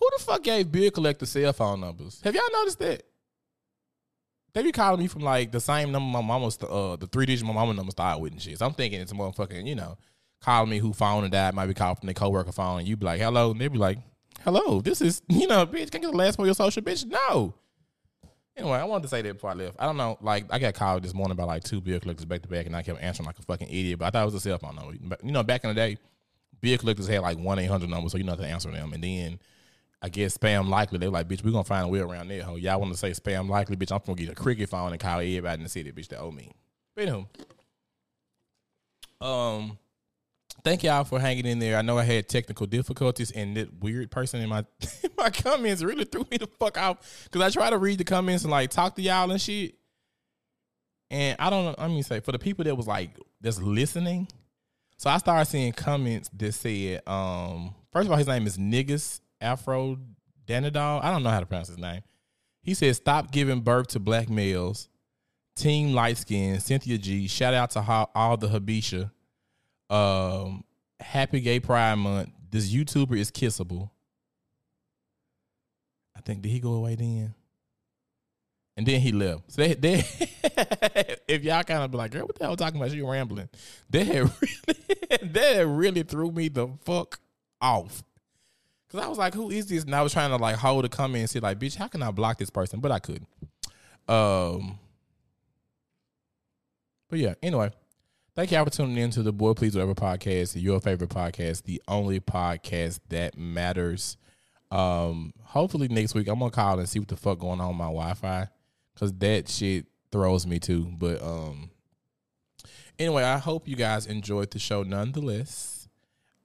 who 0.01 0.09
the 0.17 0.23
fuck 0.23 0.43
gave 0.43 0.71
bill 0.71 0.89
collector 0.89 1.25
cell 1.25 1.53
phone 1.53 1.79
numbers? 1.81 2.19
Have 2.23 2.33
y'all 2.33 2.43
noticed 2.51 2.79
that? 2.79 3.03
They 4.53 4.63
be 4.63 4.71
calling 4.71 4.99
me 4.99 5.07
from 5.07 5.21
like 5.21 5.51
the 5.51 5.61
same 5.61 5.91
number 5.91 6.11
my 6.11 6.25
mama's 6.25 6.57
uh 6.61 6.97
the 6.99 7.07
three 7.07 7.25
digit 7.25 7.45
my 7.47 7.53
mama 7.53 7.73
number 7.73 7.91
started 7.91 8.21
with 8.21 8.33
and 8.33 8.41
shit. 8.41 8.57
So 8.57 8.65
I'm 8.65 8.73
thinking 8.73 8.99
it's 8.99 9.11
a 9.11 9.15
motherfucking, 9.15 9.65
you 9.65 9.75
know, 9.75 9.97
calling 10.41 10.69
me 10.69 10.79
who 10.79 10.91
phone 10.91 11.23
and 11.23 11.31
died, 11.31 11.53
might 11.53 11.67
be 11.67 11.73
calling 11.73 11.95
from 11.95 12.07
their 12.07 12.15
coworker 12.15 12.51
phone, 12.51 12.79
and 12.79 12.87
you 12.87 12.97
be 12.97 13.05
like, 13.05 13.21
hello, 13.21 13.51
and 13.51 13.61
they 13.61 13.67
be 13.67 13.77
like, 13.77 13.99
Hello, 14.43 14.81
this 14.81 15.01
is 15.01 15.21
you 15.29 15.47
know, 15.47 15.65
bitch, 15.65 15.91
can 15.91 16.01
I 16.01 16.05
get 16.05 16.11
the 16.11 16.17
last 16.17 16.37
one 16.37 16.45
of 16.45 16.47
your 16.47 16.55
social 16.55 16.81
bitch? 16.81 17.05
No. 17.05 17.53
Anyway, 18.57 18.77
I 18.77 18.83
wanted 18.83 19.03
to 19.03 19.09
say 19.09 19.21
that 19.21 19.33
before 19.33 19.51
I 19.51 19.53
left. 19.53 19.77
I 19.79 19.85
don't 19.85 19.97
know, 19.97 20.17
like 20.19 20.45
I 20.49 20.59
got 20.59 20.73
called 20.73 21.03
this 21.03 21.13
morning 21.13 21.37
by 21.37 21.43
like 21.43 21.63
two 21.63 21.79
bill 21.79 21.99
collectors 21.99 22.25
back 22.25 22.41
to 22.41 22.47
back, 22.47 22.65
and 22.65 22.75
I 22.75 22.81
kept 22.81 23.01
answering 23.01 23.27
like 23.27 23.39
a 23.39 23.43
fucking 23.43 23.69
idiot. 23.69 23.99
But 23.99 24.07
I 24.07 24.09
thought 24.09 24.23
it 24.23 24.25
was 24.25 24.35
a 24.35 24.39
cell 24.39 24.57
phone 24.57 24.75
number. 24.75 24.95
You 25.23 25.31
know, 25.31 25.43
back 25.43 25.63
in 25.63 25.69
the 25.69 25.75
day, 25.75 25.97
bill 26.59 26.77
collectors 26.77 27.07
had 27.07 27.21
like 27.21 27.37
one 27.37 27.59
eight 27.59 27.69
hundred 27.69 27.89
numbers, 27.89 28.11
so 28.11 28.17
you 28.17 28.23
know 28.23 28.35
to 28.35 28.43
answer 28.43 28.71
them. 28.71 28.93
And 28.93 29.03
then 29.03 29.39
I 30.01 30.09
guess 30.09 30.37
spam 30.37 30.67
likely. 30.67 30.97
They 30.97 31.07
were 31.07 31.13
like, 31.13 31.27
bitch, 31.27 31.43
we 31.43 31.51
gonna 31.51 31.63
find 31.63 31.85
a 31.85 31.87
way 31.87 31.99
around 31.99 32.27
there. 32.27 32.41
Ho, 32.43 32.55
y'all 32.55 32.79
want 32.79 32.91
to 32.91 32.97
say 32.97 33.11
spam 33.11 33.47
likely, 33.47 33.75
bitch? 33.75 33.91
I'm 33.91 34.01
gonna 34.05 34.17
get 34.17 34.29
a 34.29 34.35
cricket 34.35 34.69
phone 34.69 34.91
and 34.91 34.99
call 34.99 35.19
everybody 35.19 35.59
in 35.59 35.63
the 35.63 35.69
city, 35.69 35.91
bitch, 35.91 36.07
that 36.07 36.19
owe 36.19 36.31
me. 36.31 36.51
But 36.95 37.07
anywho, 37.07 37.27
um, 39.25 39.77
thank 40.63 40.81
y'all 40.83 41.03
for 41.03 41.19
hanging 41.19 41.45
in 41.45 41.59
there. 41.59 41.77
I 41.77 41.83
know 41.83 41.99
I 41.99 42.03
had 42.03 42.27
technical 42.27 42.65
difficulties, 42.65 43.29
and 43.29 43.55
that 43.57 43.79
weird 43.79 44.09
person 44.09 44.41
in 44.41 44.49
my 44.49 44.65
in 45.03 45.11
my 45.17 45.29
comments 45.29 45.83
really 45.83 46.05
threw 46.05 46.25
me 46.31 46.37
the 46.37 46.47
fuck 46.47 46.79
off 46.79 47.25
because 47.25 47.41
I 47.41 47.51
try 47.51 47.69
to 47.69 47.77
read 47.77 47.99
the 47.99 48.03
comments 48.03 48.43
and 48.43 48.51
like 48.51 48.71
talk 48.71 48.95
to 48.95 49.01
y'all 49.03 49.29
and 49.29 49.39
shit. 49.39 49.75
And 51.11 51.35
I 51.39 51.51
don't 51.51 51.65
know. 51.65 51.75
Let 51.77 51.91
me 51.91 52.01
say 52.01 52.21
for 52.21 52.31
the 52.31 52.39
people 52.39 52.65
that 52.65 52.75
was 52.75 52.87
like 52.87 53.11
that's 53.39 53.61
listening. 53.61 54.27
So 54.97 55.09
I 55.09 55.17
started 55.17 55.49
seeing 55.49 55.73
comments 55.73 56.29
that 56.33 56.51
said, 56.53 57.01
um, 57.07 57.73
first 57.91 58.05
of 58.05 58.11
all, 58.11 58.17
his 58.17 58.27
name 58.27 58.45
is 58.45 58.57
Niggas 58.57 59.19
Afro 59.41 59.97
Danadol. 60.45 61.03
I 61.03 61.11
don't 61.11 61.23
know 61.23 61.29
how 61.29 61.39
to 61.39 61.45
pronounce 61.45 61.67
his 61.67 61.77
name. 61.77 62.01
He 62.61 62.73
said, 62.73 62.95
"Stop 62.95 63.31
giving 63.31 63.61
birth 63.61 63.87
to 63.89 63.99
black 63.99 64.29
males." 64.29 64.87
Team 65.55 65.93
Light 65.93 66.17
Skin, 66.17 66.59
Cynthia 66.59 66.97
G. 66.97 67.27
Shout 67.27 67.53
out 67.53 67.71
to 67.71 68.07
all 68.15 68.37
the 68.37 68.47
Habesha. 68.47 69.11
Um, 69.89 70.63
Happy 70.99 71.41
Gay 71.41 71.59
Pride 71.59 71.95
Month. 71.95 72.29
This 72.49 72.73
YouTuber 72.73 73.17
is 73.17 73.31
kissable. 73.31 73.89
I 76.15 76.21
think 76.21 76.41
did 76.41 76.49
he 76.49 76.59
go 76.59 76.73
away 76.73 76.95
then? 76.95 77.33
And 78.77 78.85
then 78.85 79.01
he 79.01 79.11
left. 79.11 79.51
So 79.51 79.61
they, 79.61 79.73
they 79.73 79.97
if 81.27 81.43
y'all 81.43 81.63
kind 81.63 81.83
of 81.83 81.91
be 81.91 81.97
like, 81.97 82.11
girl, 82.11 82.25
what 82.25 82.37
the 82.37 82.45
hell 82.45 82.55
talking 82.55 82.79
about? 82.79 82.91
You 82.91 83.09
rambling. 83.09 83.49
That 83.89 84.07
really, 85.11 85.29
had 85.49 85.65
really 85.65 86.03
threw 86.03 86.31
me 86.31 86.47
the 86.47 86.69
fuck 86.83 87.19
off. 87.59 88.03
Cause 88.91 89.01
I 89.01 89.07
was 89.07 89.17
like, 89.17 89.33
who 89.33 89.49
is 89.49 89.67
this? 89.67 89.85
And 89.85 89.95
I 89.95 90.01
was 90.01 90.11
trying 90.11 90.31
to 90.31 90.35
like 90.35 90.57
hold 90.57 90.83
a 90.83 90.89
comment 90.89 91.21
and 91.21 91.29
see, 91.29 91.39
like, 91.39 91.59
bitch, 91.59 91.77
how 91.77 91.87
can 91.87 92.03
I 92.03 92.11
block 92.11 92.37
this 92.37 92.49
person? 92.49 92.81
But 92.81 92.91
I 92.91 92.99
couldn't. 92.99 93.27
Um, 94.09 94.77
but 97.09 97.19
yeah, 97.19 97.35
anyway, 97.41 97.71
thank 98.35 98.51
y'all 98.51 98.65
for 98.65 98.69
tuning 98.69 98.97
in 98.97 99.09
to 99.11 99.23
the 99.23 99.31
Boy 99.31 99.53
Please 99.53 99.75
Whatever 99.75 99.95
podcast, 99.95 100.61
your 100.61 100.81
favorite 100.81 101.09
podcast, 101.09 101.63
the 101.63 101.81
only 101.87 102.19
podcast 102.19 102.99
that 103.07 103.37
matters. 103.37 104.17
Um, 104.71 105.33
hopefully 105.41 105.87
next 105.87 106.13
week 106.13 106.27
I'm 106.27 106.39
gonna 106.39 106.51
call 106.51 106.79
and 106.79 106.89
see 106.89 106.99
what 106.99 107.07
the 107.07 107.15
fuck 107.15 107.39
going 107.39 107.61
on 107.61 107.69
with 107.69 107.77
my 107.77 107.85
Wi-Fi, 107.85 108.47
cause 108.95 109.13
that 109.19 109.47
shit 109.47 109.85
throws 110.11 110.45
me 110.45 110.59
too. 110.59 110.91
But 110.97 111.21
um, 111.23 111.69
anyway, 112.99 113.23
I 113.23 113.37
hope 113.37 113.69
you 113.69 113.77
guys 113.77 114.05
enjoyed 114.05 114.51
the 114.51 114.59
show 114.59 114.83
nonetheless. 114.83 115.70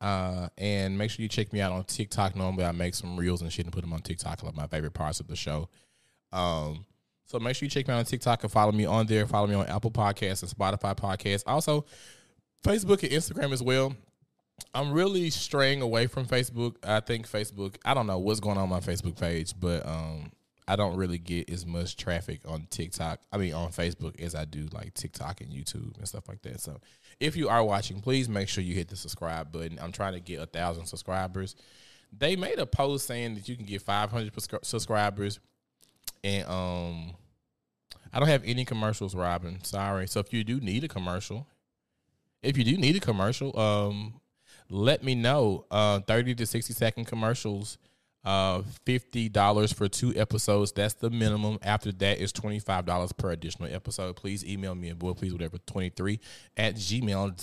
Uh, 0.01 0.49
and 0.59 0.97
make 0.99 1.11
sure 1.11 1.23
you 1.23 1.29
check 1.29 1.53
me 1.53 1.61
out 1.61 1.73
on 1.73 1.85
TikTok. 1.85 2.37
Normally, 2.37 2.65
I 2.65 2.73
make 2.73 2.95
some 2.95 3.17
reels 3.17 3.43
and 3.43 3.53
shit 3.53 3.65
and 3.65 3.73
put 3.73 3.81
them 3.81 3.93
on 3.93 4.01
TikTok, 4.01 4.43
like 4.43 4.55
my 4.55 4.67
favorite 4.67 4.95
parts 4.95 5.21
of 5.21 5.27
the 5.27 5.37
show. 5.37 5.69
Um, 6.33 6.85
so 7.27 7.39
make 7.41 7.57
sure 7.57 7.67
you 7.67 7.71
check 7.71 7.89
me 7.89 7.95
out 7.95 7.99
on 7.99 8.05
TikTok 8.05 8.43
and 8.43 8.53
follow 8.53 8.73
me 8.73 8.85
on 8.85 9.07
there. 9.07 9.27
Follow 9.27 9.47
me 9.47 9.55
on 9.55 9.67
Apple 9.67 9.91
Podcasts 9.91 10.43
and 10.43 10.51
Spotify 10.51 10.97
Podcasts. 10.97 11.43
Also, 11.47 11.85
Facebook 12.63 13.03
and 13.03 13.13
Instagram 13.13 13.53
as 13.53 13.63
well. 13.63 13.95
I'm 14.75 14.93
really 14.93 15.31
straying 15.31 15.83
away 15.83 16.07
from 16.07 16.27
Facebook. 16.27 16.77
I 16.83 17.01
think 17.01 17.29
Facebook, 17.29 17.77
I 17.85 17.95
don't 17.95 18.07
know 18.07 18.19
what's 18.19 18.41
going 18.41 18.57
on, 18.57 18.65
on 18.65 18.69
my 18.69 18.81
Facebook 18.81 19.19
page, 19.19 19.55
but 19.59 19.87
um 19.87 20.31
I 20.69 20.75
don't 20.75 20.97
really 20.97 21.19
get 21.19 21.49
as 21.49 21.65
much 21.65 21.97
traffic 21.97 22.41
on 22.49 22.67
TikTok. 22.71 23.21
I 23.33 23.37
mean 23.37 23.55
on 23.55 23.71
Facebook 23.71 24.21
as 24.21 24.35
I 24.35 24.45
do 24.45 24.67
like 24.73 24.95
TikTok 24.95 25.41
and 25.41 25.51
YouTube 25.51 25.97
and 25.99 26.09
stuff 26.09 26.29
like 26.29 26.43
that. 26.43 26.61
So 26.61 26.81
if 27.21 27.37
you 27.37 27.49
are 27.49 27.65
watching, 27.65 28.01
please 28.01 28.29
make 28.29 28.49
sure 28.49 28.63
you 28.63 28.75
hit 28.75 28.89
the 28.89 28.97
subscribe 28.97 29.53
button. 29.53 29.79
I'm 29.81 29.93
trying 29.93 30.13
to 30.13 30.21
get 30.21 30.41
a 30.41 30.47
thousand 30.47 30.87
subscribers. 30.87 31.57
They 32.17 32.37
made 32.37 32.59
a 32.59 32.67
post 32.67 33.07
saying 33.07 33.35
that 33.35 33.49
you 33.49 33.57
can 33.57 33.65
get 33.65 33.83
500 33.83 34.33
prescri- 34.33 34.65
subscribers, 34.65 35.41
and 36.23 36.47
um, 36.49 37.15
I 38.13 38.19
don't 38.19 38.29
have 38.29 38.45
any 38.45 38.65
commercials, 38.65 39.15
Robin. 39.15 39.63
Sorry. 39.65 40.07
So 40.07 40.21
if 40.21 40.33
you 40.33 40.45
do 40.45 40.61
need 40.61 40.85
a 40.85 40.89
commercial, 40.89 41.47
if 42.43 42.57
you 42.57 42.65
do 42.65 42.77
need 42.77 42.97
a 42.97 43.01
commercial, 43.01 43.59
um, 43.59 44.21
let 44.71 45.03
me 45.03 45.15
know. 45.15 45.65
Uh, 45.71 46.01
30 46.01 46.35
to 46.37 46.47
60 46.47 46.73
second 46.73 47.07
commercials, 47.07 47.79
uh, 48.27 48.63
$50 48.85 49.73
for 49.73 49.89
two 49.89 50.13
episodes. 50.17 50.73
That's 50.73 50.95
the 50.95 51.09
minimum. 51.11 51.59
After 51.63 51.93
that 51.93 52.19
is 52.19 52.33
$25 52.33 53.17
per 53.17 53.31
additional 53.31 53.73
episode. 53.73 54.17
Please 54.17 54.45
email 54.45 54.75
me 54.75 54.91
at 54.91 54.99
boy, 54.99 55.13
please, 55.13 55.33
whatever, 55.33 55.59
23 55.59 56.19
at 56.57 56.75
gmail.com. 56.75 57.39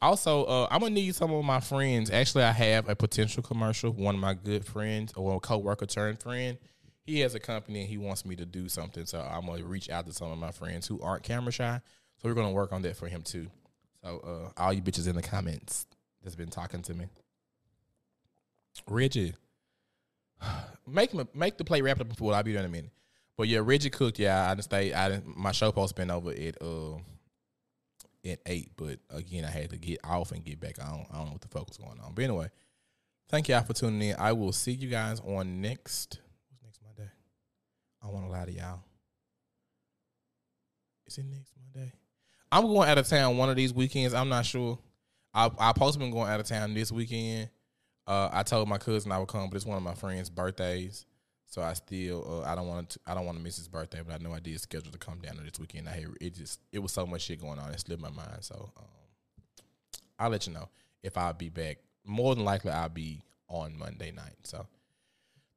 Also, 0.00 0.44
uh, 0.44 0.68
I'm 0.70 0.78
gonna 0.80 0.94
need 0.94 1.16
some 1.16 1.32
of 1.32 1.44
my 1.44 1.58
friends. 1.58 2.08
Actually, 2.08 2.44
I 2.44 2.52
have 2.52 2.88
a 2.88 2.94
potential 2.94 3.42
commercial. 3.42 3.90
One 3.90 4.14
of 4.14 4.20
my 4.20 4.34
good 4.34 4.64
friends 4.64 5.12
or 5.16 5.34
a 5.34 5.40
coworker 5.40 5.86
turned 5.86 6.22
friend. 6.22 6.56
He 7.04 7.18
has 7.20 7.34
a 7.34 7.40
company 7.40 7.80
and 7.80 7.88
he 7.88 7.98
wants 7.98 8.24
me 8.24 8.36
to 8.36 8.46
do 8.46 8.68
something. 8.68 9.06
So 9.06 9.18
I'm 9.20 9.46
gonna 9.46 9.64
reach 9.64 9.90
out 9.90 10.06
to 10.06 10.12
some 10.12 10.30
of 10.30 10.38
my 10.38 10.52
friends 10.52 10.86
who 10.86 11.02
aren't 11.02 11.24
camera 11.24 11.50
shy. 11.50 11.80
So 12.18 12.28
we're 12.28 12.36
gonna 12.36 12.52
work 12.52 12.72
on 12.72 12.82
that 12.82 12.96
for 12.96 13.08
him 13.08 13.22
too. 13.22 13.48
So 14.04 14.52
uh, 14.56 14.62
all 14.62 14.72
you 14.72 14.82
bitches 14.82 15.08
in 15.08 15.16
the 15.16 15.22
comments 15.22 15.86
that's 16.22 16.36
been 16.36 16.50
talking 16.50 16.82
to 16.82 16.94
me, 16.94 17.06
Reggie, 18.86 19.34
make 20.86 21.12
make 21.34 21.58
the 21.58 21.64
play 21.64 21.82
wrap 21.82 22.00
up 22.00 22.08
before 22.08 22.34
I'll 22.34 22.42
be 22.42 22.52
there 22.52 22.60
in 22.60 22.66
a 22.66 22.72
minute. 22.72 22.90
But 23.36 23.48
yeah, 23.48 23.60
Reggie 23.62 23.90
cooked. 23.90 24.18
Yeah, 24.18 24.46
I 24.46 24.54
didn't 24.54 24.64
stay. 24.64 24.92
I 24.92 25.08
didn't. 25.08 25.36
My 25.36 25.52
show 25.52 25.70
post 25.72 25.96
been 25.96 26.10
over 26.10 26.30
at 26.30 26.60
uh 26.62 26.96
at 28.24 28.40
eight, 28.46 28.72
but 28.76 28.98
again, 29.10 29.44
I 29.44 29.50
had 29.50 29.70
to 29.70 29.76
get 29.76 30.00
off 30.04 30.32
and 30.32 30.44
get 30.44 30.60
back. 30.60 30.80
I 30.80 30.90
don't. 30.90 31.06
I 31.12 31.16
don't 31.16 31.26
know 31.26 31.32
what 31.32 31.40
the 31.40 31.48
fuck 31.48 31.68
was 31.68 31.76
going 31.76 32.00
on. 32.00 32.14
But 32.14 32.24
anyway, 32.24 32.48
Thank 33.30 33.48
y'all 33.48 33.62
for 33.62 33.74
tuning 33.74 34.08
in. 34.08 34.16
I 34.18 34.32
will 34.32 34.52
see 34.52 34.72
you 34.72 34.88
guys 34.88 35.20
on 35.20 35.60
next. 35.60 36.18
What's 36.48 36.62
next 36.64 36.80
Monday? 36.82 37.10
I 38.02 38.06
want 38.06 38.24
to 38.24 38.32
lie 38.32 38.46
to 38.46 38.52
y'all. 38.52 38.80
Is 41.06 41.18
it 41.18 41.26
next 41.26 41.52
Monday? 41.74 41.92
I'm 42.50 42.64
going 42.64 42.88
out 42.88 42.96
of 42.96 43.06
town 43.06 43.36
one 43.36 43.50
of 43.50 43.56
these 43.56 43.74
weekends. 43.74 44.14
I'm 44.14 44.30
not 44.30 44.46
sure. 44.46 44.78
I 45.34 45.50
I 45.58 45.72
to 45.74 45.98
been 45.98 46.10
going 46.10 46.30
out 46.30 46.40
of 46.40 46.46
town 46.46 46.72
this 46.72 46.90
weekend. 46.90 47.50
Uh, 48.08 48.30
I 48.32 48.42
told 48.42 48.66
my 48.68 48.78
cousin 48.78 49.12
I 49.12 49.18
would 49.18 49.28
come, 49.28 49.50
but 49.50 49.56
it's 49.56 49.66
one 49.66 49.76
of 49.76 49.82
my 49.82 49.92
friends' 49.92 50.30
birthdays, 50.30 51.04
so 51.44 51.60
I 51.60 51.74
still 51.74 52.42
uh, 52.42 52.50
I 52.50 52.54
don't 52.54 52.66
want 52.66 52.88
to 52.90 53.00
I 53.06 53.12
don't 53.12 53.26
want 53.26 53.36
to 53.36 53.44
miss 53.44 53.58
his 53.58 53.68
birthday, 53.68 54.00
but 54.04 54.14
I 54.14 54.24
know 54.24 54.32
I 54.32 54.40
did 54.40 54.58
schedule 54.58 54.90
to 54.90 54.98
come 54.98 55.18
down 55.18 55.36
there 55.36 55.44
this 55.44 55.60
weekend. 55.60 55.86
I 55.90 55.92
had, 55.92 56.06
it 56.18 56.34
just 56.34 56.60
it 56.72 56.78
was 56.78 56.90
so 56.90 57.06
much 57.06 57.20
shit 57.20 57.38
going 57.38 57.58
on, 57.58 57.70
it 57.70 57.78
slipped 57.78 58.00
my 58.00 58.08
mind. 58.08 58.38
So 58.40 58.72
um, 58.78 58.84
I'll 60.18 60.30
let 60.30 60.46
you 60.46 60.54
know 60.54 60.70
if 61.02 61.18
I'll 61.18 61.34
be 61.34 61.50
back. 61.50 61.80
More 62.06 62.34
than 62.34 62.46
likely, 62.46 62.70
I'll 62.70 62.88
be 62.88 63.22
on 63.46 63.78
Monday 63.78 64.10
night. 64.10 64.36
So 64.42 64.66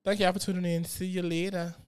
thank 0.03 0.19
y'all 0.19 0.33
for 0.33 0.39
tuning 0.39 0.69
in. 0.69 0.83
See 0.83 1.05
you 1.05 1.21
later. 1.21 1.73